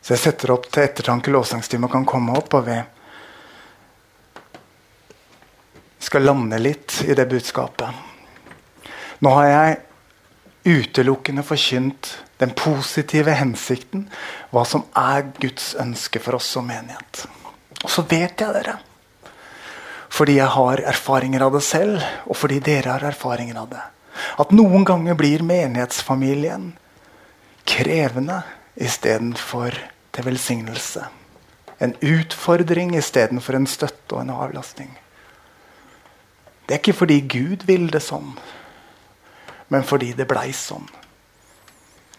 Så 0.00 0.14
jeg 0.14 0.22
setter 0.22 0.54
opp 0.54 0.70
til 0.72 0.86
ettertanke 0.86 1.30
lovsangstimen 1.30 1.90
kan 1.90 2.06
komme 2.06 2.32
opp. 2.38 2.54
og 2.54 2.64
vi 2.64 2.78
skal 5.98 6.22
lande 6.22 6.58
litt 6.58 7.02
i 7.04 7.14
det 7.14 7.26
budskapet. 7.28 7.90
Nå 9.20 9.30
har 9.34 9.46
jeg 9.46 9.76
utelukkende 10.64 11.42
forkynt 11.42 12.14
den 12.38 12.54
positive 12.54 13.34
hensikten, 13.34 14.06
hva 14.54 14.64
som 14.66 14.84
er 14.96 15.26
Guds 15.40 15.72
ønske 15.80 16.22
for 16.22 16.38
oss 16.38 16.50
som 16.54 16.68
menighet. 16.70 17.24
Og 17.82 17.90
så 17.90 18.04
vet 18.06 18.40
jeg 18.40 18.54
dere, 18.54 18.78
fordi 20.08 20.38
jeg 20.38 20.50
har 20.54 20.82
erfaringer 20.88 21.44
av 21.44 21.54
det 21.58 21.64
selv, 21.66 22.02
og 22.26 22.38
fordi 22.38 22.60
dere 22.64 22.94
har 22.94 23.08
erfaringer 23.10 23.58
av 23.60 23.70
det, 23.72 23.82
at 24.42 24.54
noen 24.54 24.86
ganger 24.86 25.18
blir 25.18 25.44
menighetsfamilien 25.46 26.72
krevende 27.68 28.40
istedenfor 28.80 29.76
til 30.14 30.26
velsignelse. 30.26 31.04
En 31.78 31.94
utfordring 32.02 32.96
istedenfor 32.98 33.58
en 33.58 33.68
støtte 33.70 34.16
og 34.16 34.24
en 34.24 34.34
avlastning. 34.34 34.90
Det 36.66 36.74
er 36.74 36.80
ikke 36.82 36.98
fordi 37.04 37.20
Gud 37.30 37.66
ville 37.68 37.90
det 37.92 38.02
sånn, 38.04 38.32
men 39.68 39.86
fordi 39.86 40.12
det 40.16 40.26
blei 40.28 40.50
sånn. 40.56 40.88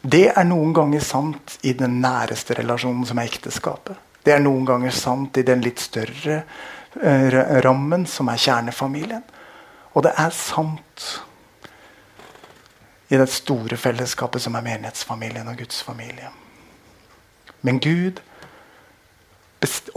Det 0.02 0.30
er 0.32 0.45
noen 0.47 0.72
ganger 0.74 1.04
sant 1.04 1.58
i 1.68 1.74
den 1.76 2.00
næreste 2.04 2.56
relasjonen, 2.60 3.06
som 3.06 3.20
er 3.20 3.28
ekteskapet. 3.28 3.97
Det 4.24 4.34
er 4.36 4.43
noen 4.43 4.66
ganger 4.68 4.93
sant 4.95 5.38
i 5.39 5.43
den 5.47 5.64
litt 5.64 5.82
større 5.84 6.43
uh, 6.95 7.39
rammen, 7.66 8.06
som 8.08 8.30
er 8.32 8.39
kjernefamilien. 8.39 9.26
Og 9.95 10.06
det 10.06 10.14
er 10.22 10.36
sant 10.36 11.08
i 13.10 13.18
det 13.18 13.28
store 13.34 13.78
fellesskapet 13.80 14.43
som 14.43 14.56
er 14.56 14.66
menighetsfamilien 14.66 15.47
og 15.50 15.58
Guds 15.60 15.82
familie. 15.84 16.30
Men 17.66 17.82
Gud 17.84 18.22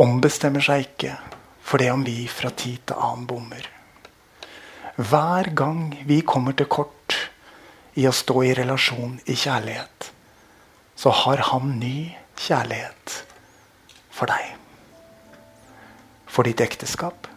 ombestemmer 0.01 0.65
seg 0.65 0.87
ikke 0.87 1.19
for 1.63 1.79
det 1.79 1.93
om 1.93 2.03
vi 2.07 2.25
fra 2.27 2.51
tid 2.51 2.81
til 2.89 2.99
annen 2.99 3.29
bommer. 3.29 3.69
Hver 4.97 5.53
gang 5.57 5.93
vi 6.09 6.23
kommer 6.27 6.57
til 6.57 6.67
kort 6.73 6.97
i 7.99 8.07
å 8.09 8.13
stå 8.15 8.43
i 8.47 8.55
relasjon 8.57 9.19
i 9.27 9.37
kjærlighet, 9.37 10.09
så 10.97 11.13
har 11.23 11.43
han 11.51 11.77
ny 11.81 12.13
kjærlighet 12.41 13.17
for 14.13 14.31
deg. 14.31 14.55
For 16.33 16.49
ditt 16.49 16.63
ekteskap. 16.65 17.29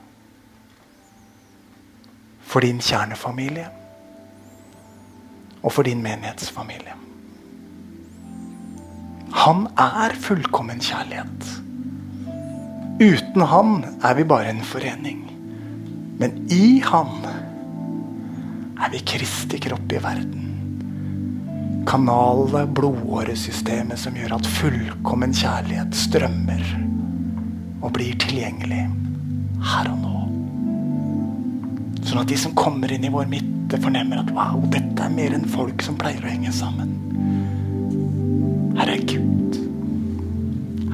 For 2.46 2.64
din 2.64 2.80
kjernefamilie. 2.84 3.68
Og 5.66 5.74
for 5.74 5.88
din 5.88 6.04
menighetsfamilie. 6.06 6.96
Han 9.36 9.66
er 9.82 10.16
fullkommen 10.22 10.80
kjærlighet. 10.80 11.50
Uten 13.02 13.44
han 13.52 13.74
er 14.00 14.16
vi 14.16 14.24
bare 14.24 14.54
en 14.54 14.64
forening. 14.64 15.26
Men 16.22 16.46
i 16.54 16.80
han 16.86 17.26
er 18.80 18.92
vi 18.94 19.04
Kristi 19.04 19.60
kropp 19.60 19.92
i 19.92 20.00
verden. 20.04 20.45
Kanale, 21.86 22.66
blodåresystemet 22.68 24.00
som 24.00 24.16
gjør 24.18 24.36
at 24.40 24.48
fullkommen 24.58 25.34
kjærlighet 25.36 25.96
strømmer 25.96 26.64
og 27.86 27.92
blir 27.94 28.18
tilgjengelig 28.22 28.88
her 29.74 29.90
og 29.92 30.00
nå. 30.02 30.14
Sånn 32.06 32.22
at 32.22 32.30
de 32.30 32.38
som 32.42 32.56
kommer 32.58 32.92
inn 32.94 33.06
i 33.06 33.12
vår 33.14 33.30
midte, 33.30 33.80
fornemmer 33.82 34.22
at 34.22 34.32
wow, 34.34 34.62
dette 34.74 35.06
er 35.06 35.14
mer 35.14 35.36
enn 35.38 35.46
folk 35.50 35.86
som 35.86 35.98
pleier 36.00 36.26
å 36.26 36.32
henge 36.32 36.54
sammen. 36.54 36.94
Her 38.80 38.92
er 38.94 39.06
Gud. 39.10 39.60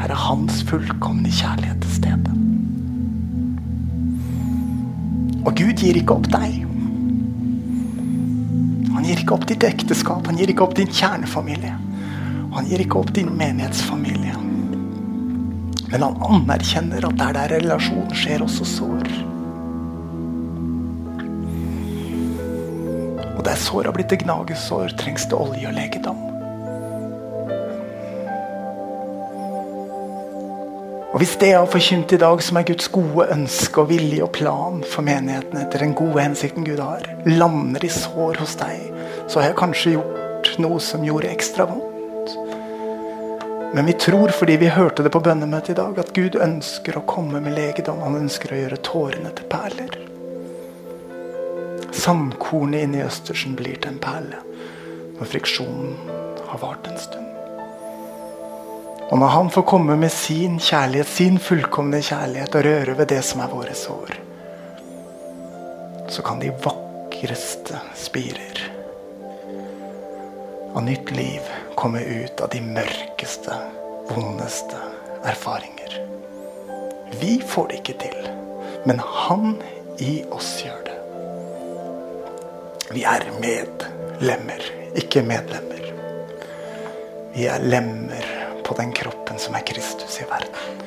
Her 0.01 0.11
er 0.11 0.23
Hans 0.27 0.61
fullkomne 0.67 1.31
kjærlighet 1.31 1.81
til 1.85 1.95
stede. 1.99 2.35
Og 5.41 5.55
Gud 5.57 5.81
gir 5.81 5.97
ikke 5.97 6.19
opp 6.19 6.29
deg. 6.31 6.70
Han 9.01 9.07
gir 9.09 9.17
ikke 9.23 9.33
opp 9.33 9.45
ditt 9.49 9.63
ekteskap, 9.65 10.27
han 10.29 10.37
gir 10.37 10.51
ikke 10.53 10.61
opp 10.61 10.75
din 10.77 10.91
kjernefamilie. 10.93 11.71
Han 12.53 12.67
gir 12.69 12.83
ikke 12.83 12.99
opp 12.99 13.09
din 13.15 13.31
menighetsfamilie. 13.33 14.35
Men 15.89 16.05
han 16.05 16.19
anerkjenner 16.21 17.07
at 17.09 17.17
der 17.17 17.33
det 17.33 17.41
er 17.47 17.53
relasjon, 17.55 18.13
skjer 18.13 18.45
også 18.45 18.67
sår. 18.75 19.09
Og 23.31 23.41
der 23.49 23.57
sår 23.63 23.89
har 23.89 23.97
blitt 23.97 24.13
til 24.13 24.21
gnagesår, 24.21 24.93
trengs 25.01 25.25
det 25.33 25.39
olje 25.47 25.65
og 25.71 25.73
legedom. 25.79 26.21
Og 31.11 31.19
Hvis 31.19 31.33
det 31.41 31.49
jeg 31.49 31.59
har 31.59 31.67
forkynt 31.67 32.13
i 32.15 32.21
dag, 32.21 32.39
som 32.45 32.61
er 32.61 32.69
Guds 32.69 32.87
gode 32.87 33.25
ønske 33.33 33.81
og 33.81 33.89
vilje 33.89 34.23
og 34.23 34.31
plan 34.37 34.79
for 34.87 35.03
menigheten 35.03 35.59
etter 35.59 35.83
den 35.83 35.97
gode 35.97 36.21
hensikten 36.23 36.63
Gud 36.63 36.79
har, 36.79 37.03
lander 37.27 37.83
i 37.83 37.89
sår 37.91 38.39
hos 38.39 38.55
deg, 38.61 38.90
så 39.31 39.39
har 39.39 39.47
jeg 39.47 39.59
kanskje 39.61 39.93
gjort 39.95 40.49
noe 40.59 40.79
som 40.83 41.03
gjorde 41.07 41.29
ekstra 41.31 41.63
vondt. 41.69 42.33
Men 43.71 43.87
vi 43.87 43.93
tror, 43.93 44.33
fordi 44.35 44.57
vi 44.59 44.71
hørte 44.75 45.05
det 45.05 45.13
på 45.13 45.21
bønnemøtet 45.23 45.71
i 45.71 45.75
dag, 45.77 45.99
at 46.03 46.11
Gud 46.11 46.35
ønsker 46.35 46.97
å 46.99 47.05
komme 47.07 47.39
med 47.39 47.55
legedom. 47.55 48.01
Han 48.03 48.17
ønsker 48.19 48.51
å 48.51 48.59
gjøre 48.59 48.79
tårene 48.83 49.31
til 49.37 49.47
perler. 49.53 49.95
Sandkornet 51.95 52.83
inni 52.83 53.05
Østersen 53.05 53.55
blir 53.55 53.79
til 53.79 53.93
en 53.93 54.01
perle. 54.03 54.47
når 55.21 55.29
friksjonen 55.29 55.91
har 56.49 56.57
vart 56.57 56.87
en 56.89 56.97
stund. 56.97 57.27
Og 59.11 59.19
når 59.21 59.33
han 59.35 59.51
får 59.53 59.67
komme 59.69 59.95
med 59.95 60.09
sin 60.11 60.57
kjærlighet, 60.57 61.07
sin 61.07 61.37
fullkomne 61.37 62.01
kjærlighet, 62.01 62.55
og 62.57 62.65
røre 62.65 62.97
ved 62.97 63.11
det 63.13 63.21
som 63.23 63.45
er 63.45 63.53
våre 63.53 63.77
sår, 63.77 64.17
så 66.09 66.25
kan 66.25 66.41
de 66.41 66.49
vakreste 66.65 67.83
spirer 67.93 68.70
av 70.73 70.83
nytt 70.83 71.11
liv 71.11 71.41
komme 71.75 72.01
ut 72.03 72.41
av 72.41 72.49
de 72.49 72.61
mørkeste, 72.61 73.55
vondeste 74.09 74.77
erfaringer. 75.27 75.97
Vi 77.19 77.41
får 77.47 77.67
det 77.69 77.79
ikke 77.81 77.97
til, 78.05 78.29
men 78.87 79.01
han 79.03 79.57
i 79.99 80.21
oss 80.31 80.53
gjør 80.63 80.85
det. 80.87 80.97
Vi 82.91 83.03
er 83.07 83.27
medlemmer, 83.39 84.63
ikke 84.99 85.23
medlemmer. 85.27 85.91
Vi 87.35 87.47
er 87.47 87.63
lemmer 87.63 88.31
på 88.67 88.75
den 88.79 88.91
kroppen 88.95 89.39
som 89.39 89.55
er 89.55 89.67
Kristus 89.67 90.19
i 90.19 90.27
verden. 90.27 90.81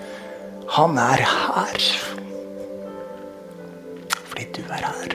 Han 0.76 0.98
er 1.00 1.22
her. 1.24 1.86
Fordi 4.28 4.48
du 4.56 4.62
er 4.68 4.84
her. 4.88 5.14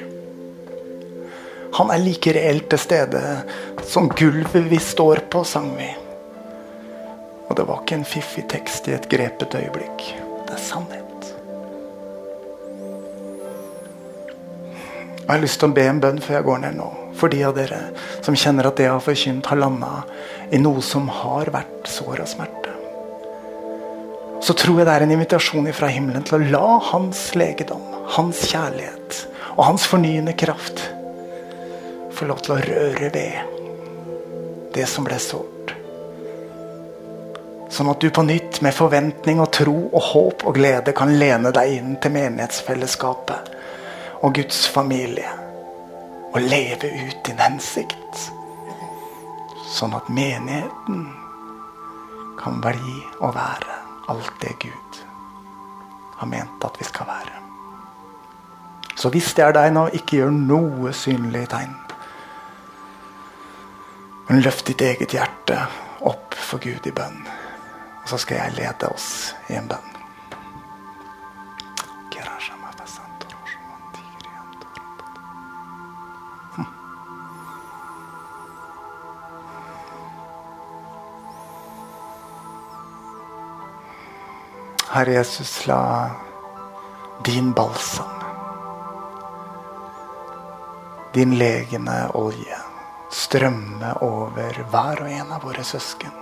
Han 1.78 1.92
er 1.94 2.02
like 2.02 2.34
reelt 2.36 2.70
til 2.72 2.82
stede 2.82 3.22
som 3.90 4.10
gulvet 4.10 4.56
vi 4.56 4.80
står 4.80 5.16
på, 5.16 5.44
sang 5.44 5.72
vi. 5.78 5.88
Og 7.50 7.56
det 7.58 7.66
var 7.66 7.82
ikke 7.82 7.98
en 7.98 8.06
fiffig 8.06 8.44
tekst 8.52 8.86
i 8.88 8.94
et 8.94 9.08
grepet 9.10 9.56
øyeblikk. 9.58 10.04
Det 10.46 10.54
er 10.54 10.62
sannhet. 10.62 11.06
Jeg 15.18 15.32
har 15.32 15.42
lyst 15.42 15.60
til 15.62 15.72
å 15.72 15.74
be 15.74 15.88
en 15.90 16.02
bønn 16.02 16.22
før 16.22 16.38
jeg 16.38 16.46
går 16.46 16.62
ned 16.68 16.78
nå. 16.78 16.90
For 17.18 17.34
de 17.34 17.42
av 17.48 17.58
dere 17.58 17.82
som 18.22 18.38
kjenner 18.38 18.70
at 18.70 18.78
det 18.78 18.86
jeg 18.86 18.94
har 18.94 19.04
forkynt, 19.04 19.50
har 19.50 19.62
landa 19.62 19.92
i 20.54 20.62
noe 20.62 20.86
som 20.86 21.10
har 21.10 21.50
vært 21.54 21.90
sår 21.90 22.22
og 22.22 22.30
smerte. 22.30 22.78
Så 24.46 24.54
tror 24.54 24.80
jeg 24.80 24.88
det 24.88 24.96
er 25.00 25.10
en 25.10 25.18
invitasjon 25.18 25.74
fra 25.74 25.90
himmelen 25.90 26.30
til 26.30 26.38
å 26.38 26.54
la 26.54 26.80
hans 26.94 27.26
legedom, 27.38 27.82
hans 28.14 28.46
kjærlighet 28.54 29.24
og 29.58 29.66
hans 29.66 29.90
fornyende 29.90 30.38
kraft 30.38 30.86
få 32.20 32.30
lov 32.30 32.42
til 32.44 32.58
å 32.58 32.62
røre 32.64 33.10
ved 33.14 33.59
det 34.74 34.86
som 34.90 35.06
ble 35.08 35.20
sårt. 35.22 35.74
Sånn 37.70 37.90
at 37.92 38.02
du 38.02 38.10
på 38.14 38.24
nytt 38.26 38.62
med 38.66 38.74
forventning 38.74 39.42
og 39.44 39.52
tro 39.54 39.76
og 39.88 40.02
håp 40.12 40.46
og 40.50 40.58
glede 40.58 40.94
kan 40.98 41.14
lene 41.22 41.52
deg 41.56 41.76
inn 41.78 41.96
til 42.02 42.16
menighetsfellesskapet 42.16 43.52
og 44.26 44.34
Guds 44.36 44.66
familie. 44.74 45.30
Og 46.34 46.42
leve 46.46 46.90
ut 46.94 47.22
din 47.26 47.42
hensikt. 47.42 48.26
Sånn 49.70 49.94
at 49.98 50.10
menigheten 50.14 51.06
kan 52.42 52.62
bli 52.62 52.98
og 53.20 53.34
være 53.38 53.78
alt 54.10 54.34
det 54.42 54.56
Gud 54.62 55.06
har 56.20 56.28
ment 56.28 56.66
at 56.66 56.80
vi 56.80 56.86
skal 56.86 57.08
være. 57.08 57.36
Så 58.96 59.10
hvis 59.10 59.34
det 59.34 59.46
er 59.46 59.54
deg 59.56 59.72
nå, 59.72 59.86
ikke 59.96 60.20
gjør 60.20 60.34
noe 60.36 60.92
synlig 60.94 61.46
tegn. 61.54 61.72
Men 64.30 64.44
løft 64.46 64.68
ditt 64.70 64.82
eget 64.86 65.14
hjerte 65.18 65.58
opp 66.06 66.36
for 66.38 66.62
Gud 66.62 66.86
i 66.86 66.94
bønn. 66.94 67.24
Og 68.04 68.10
så 68.12 68.22
skal 68.22 68.44
jeg 68.44 68.60
lede 68.62 68.94
oss 68.94 69.34
i 69.50 69.58
en 69.58 69.70
bønn. 69.70 69.96
Herre 84.90 85.14
Jesus, 85.14 85.68
la 85.68 86.10
din 87.26 87.54
balsam, 87.54 88.10
din 91.14 91.34
legende 91.38 92.10
olje, 92.14 92.49
strømme 93.30 93.92
over 94.02 94.56
hver 94.72 95.04
og 95.04 95.10
en 95.14 95.34
av 95.36 95.44
våre 95.46 95.62
søsken 95.62 96.14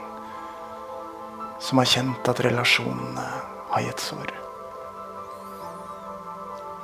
som 1.64 1.80
har 1.80 1.88
kjent 1.88 2.28
at 2.28 2.41
relasjonene 2.43 3.24
har 3.72 3.86
gitt 3.86 4.03
sår. 4.03 4.34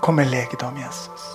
Kom 0.03 0.21
med 0.21 0.31
legedom, 0.31 0.79
Jesus. 0.79 1.27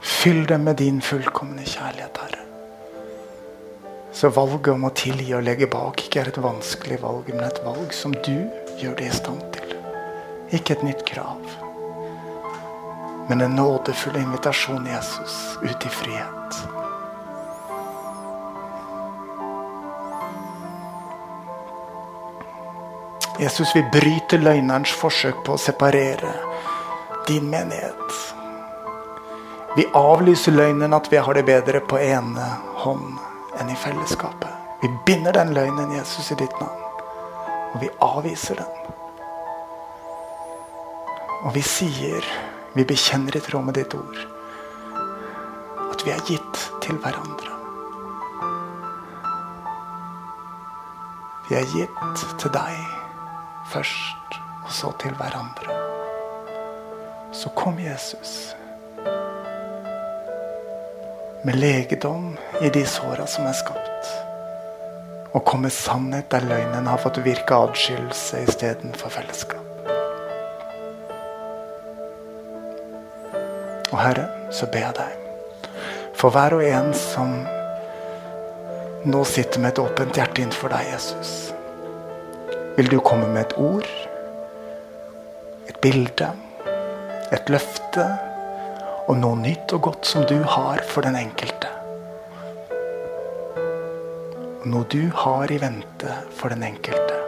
Fyll 0.00 0.42
dem 0.50 0.66
med 0.66 0.80
din 0.82 0.98
fullkomne 1.02 1.62
kjærlighet, 1.62 2.18
Herre. 2.18 2.44
Så 4.12 4.34
valget 4.34 4.74
om 4.74 4.90
å 4.90 4.94
tilgi 4.94 5.30
og 5.38 5.46
legge 5.46 5.70
bak 5.70 6.02
ikke 6.02 6.24
er 6.24 6.34
et 6.34 6.42
vanskelig 6.42 6.98
valg, 7.02 7.30
men 7.30 7.46
et 7.46 7.62
valg 7.64 7.94
som 7.94 8.14
du 8.26 8.36
gjør 8.82 8.98
det 8.98 9.10
i 9.10 9.18
stand 9.22 9.42
til. 9.54 9.76
Ikke 10.50 10.76
et 10.76 10.88
nytt 10.90 11.06
krav, 11.08 11.61
men 13.32 13.40
en 13.40 13.56
nådefull 13.56 14.16
invitasjon, 14.16 14.86
Jesus, 14.86 15.58
ut 15.62 15.86
i 15.86 15.88
frihet. 15.88 16.68
Jesus, 23.40 23.76
vi 23.76 23.82
bryter 23.92 24.38
løgnerens 24.38 24.92
forsøk 24.92 25.40
på 25.46 25.56
å 25.56 25.62
separere 25.64 26.34
din 27.26 27.48
menighet. 27.48 28.18
Vi 29.80 29.88
avlyser 29.96 30.52
løgnen 30.52 30.92
at 30.92 31.08
vi 31.08 31.16
har 31.16 31.32
det 31.32 31.48
bedre 31.48 31.80
på 31.80 32.04
ene 32.04 32.52
hånd 32.84 33.16
enn 33.56 33.72
i 33.72 33.80
fellesskapet. 33.80 34.52
Vi 34.84 34.92
binder 35.08 35.32
den 35.40 35.56
løgnen, 35.56 35.96
Jesus, 35.96 36.34
i 36.36 36.40
ditt 36.44 36.60
navn. 36.60 36.84
Og 37.72 37.80
vi 37.80 37.94
avviser 37.96 38.60
den. 38.60 38.96
Og 41.46 41.54
vi 41.56 41.64
sier, 41.64 42.34
vi 42.74 42.84
bekjenner 42.84 43.36
i 43.36 43.42
tråd 43.44 43.64
med 43.68 43.76
ditt 43.78 43.94
ord, 43.94 44.22
at 45.88 46.06
vi 46.06 46.14
er 46.14 46.24
gitt 46.28 46.62
til 46.84 46.98
hverandre. 47.02 47.58
Vi 51.50 51.58
er 51.58 51.68
gitt 51.74 52.26
til 52.40 52.54
deg 52.54 52.80
først, 53.72 54.40
og 54.64 54.72
så 54.72 54.94
til 55.02 55.14
hverandre. 55.20 55.78
Så 57.32 57.52
kom, 57.56 57.78
Jesus 57.80 58.52
med 61.44 61.54
legedom 61.54 62.36
i 62.60 62.68
de 62.68 62.86
såra 62.86 63.26
som 63.26 63.46
er 63.46 63.56
skapt. 63.58 64.10
Og 65.32 65.44
kom 65.44 65.64
med 65.66 65.74
sannhet 65.74 66.30
der 66.30 66.46
løgnen 66.46 66.86
har 66.86 67.02
fått 67.02 67.18
virke 67.24 67.58
adskillelse 67.66 68.44
istedenfor 68.46 69.10
fellesskap. 69.10 69.71
Og 73.92 73.98
Herre, 74.00 74.26
så 74.50 74.66
ber 74.72 74.88
jeg 74.88 74.96
deg 74.98 75.18
for 76.16 76.30
hver 76.30 76.54
og 76.54 76.62
en 76.62 76.92
som 76.94 77.32
nå 79.10 79.22
sitter 79.26 79.58
med 79.58 79.72
et 79.72 79.80
åpent 79.82 80.14
hjerte 80.14 80.44
innenfor 80.44 80.70
deg, 80.70 80.92
Jesus. 80.92 81.32
Vil 82.76 82.92
du 82.92 83.00
komme 83.02 83.26
med 83.32 83.48
et 83.48 83.56
ord, 83.58 83.88
et 85.66 85.80
bilde, 85.82 86.28
et 87.34 87.50
løfte? 87.50 88.06
og 89.10 89.18
noe 89.18 89.36
nytt 89.36 89.72
og 89.74 89.82
godt 89.88 90.06
som 90.06 90.22
du 90.30 90.36
har 90.46 90.80
for 90.88 91.04
den 91.04 91.16
enkelte. 91.18 91.68
Noe 94.70 94.86
du 94.94 95.10
har 95.24 95.50
i 95.50 95.58
vente 95.60 96.14
for 96.38 96.54
den 96.54 96.62
enkelte. 96.64 97.18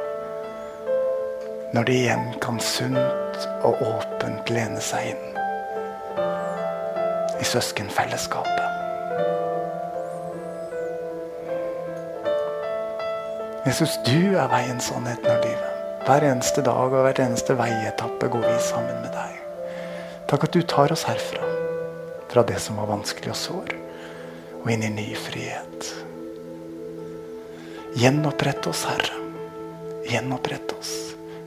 Når 1.74 1.88
de 1.88 1.96
igjen 2.04 2.28
kan 2.40 2.60
sunt 2.62 3.48
og 3.66 3.82
åpent 3.82 4.54
lene 4.54 4.80
seg 4.84 5.10
inn 5.16 5.43
søskenfellesskapet. 7.54 8.70
Jesus, 13.64 13.96
du 14.04 14.34
er 14.36 14.50
veien, 14.52 14.80
sannheten 14.82 15.30
og 15.30 15.44
livet. 15.46 15.70
Hver 16.04 16.26
eneste 16.28 16.60
dag 16.66 16.92
og 16.92 17.06
hver 17.06 17.20
eneste 17.24 17.56
veietappe 17.56 18.28
går 18.28 18.42
vi 18.44 18.56
sammen 18.60 18.98
med 19.00 19.14
deg. 19.14 19.38
Takk 20.28 20.48
at 20.48 20.56
du 20.56 20.60
tar 20.68 20.92
oss 20.92 21.06
herfra 21.08 21.46
fra 22.28 22.42
det 22.44 22.58
som 22.60 22.80
var 22.80 22.90
vanskelig 22.90 23.30
og 23.32 23.38
sår, 23.38 23.74
og 24.60 24.70
inn 24.74 24.84
i 24.84 24.90
ny 24.92 25.06
frihet. 25.16 25.90
Gjenopprett 27.94 28.66
oss, 28.66 28.82
Herre. 28.90 29.20
Gjenopprett 30.10 30.74
oss 30.74 30.92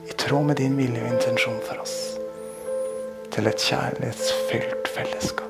i 0.07 0.15
tråd 0.15 0.47
med 0.47 0.61
din 0.61 0.77
vilje 0.79 1.03
og 1.03 1.11
intensjon 1.17 1.59
for 1.67 1.83
oss. 1.83 1.97
Til 3.35 3.51
et 3.51 3.67
kjærlighetsfylt 3.67 4.89
fellesskap 4.95 5.46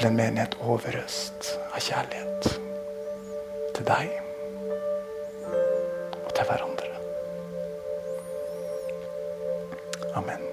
til 0.00 0.08
en 0.08 0.16
menighet 0.16 0.54
overøst 0.64 1.50
av 1.74 1.80
kjærlighet 1.84 2.46
til 3.76 3.84
deg 3.84 4.06
og 6.24 6.30
til 6.38 6.46
hverandre. 6.48 6.88
Amen. 10.16 10.46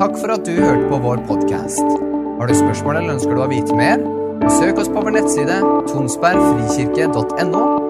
Takk 0.00 0.18
for 0.18 0.34
at 0.34 0.42
du 0.42 0.56
hørte 0.58 0.90
på 0.90 0.98
vår 1.06 1.22
podkast. 1.30 1.86
Har 2.40 2.50
du 2.50 2.56
spørsmål 2.58 2.96
eller 2.96 3.14
ønsker 3.20 3.38
du 3.38 3.44
å 3.44 3.52
vite 3.54 3.78
mer? 3.78 4.02
Søk 4.58 4.82
oss 4.82 4.90
på 4.90 4.98
vår 5.04 5.14
nettside 5.20 5.60
tonsbergfrikirke.no 5.92 7.89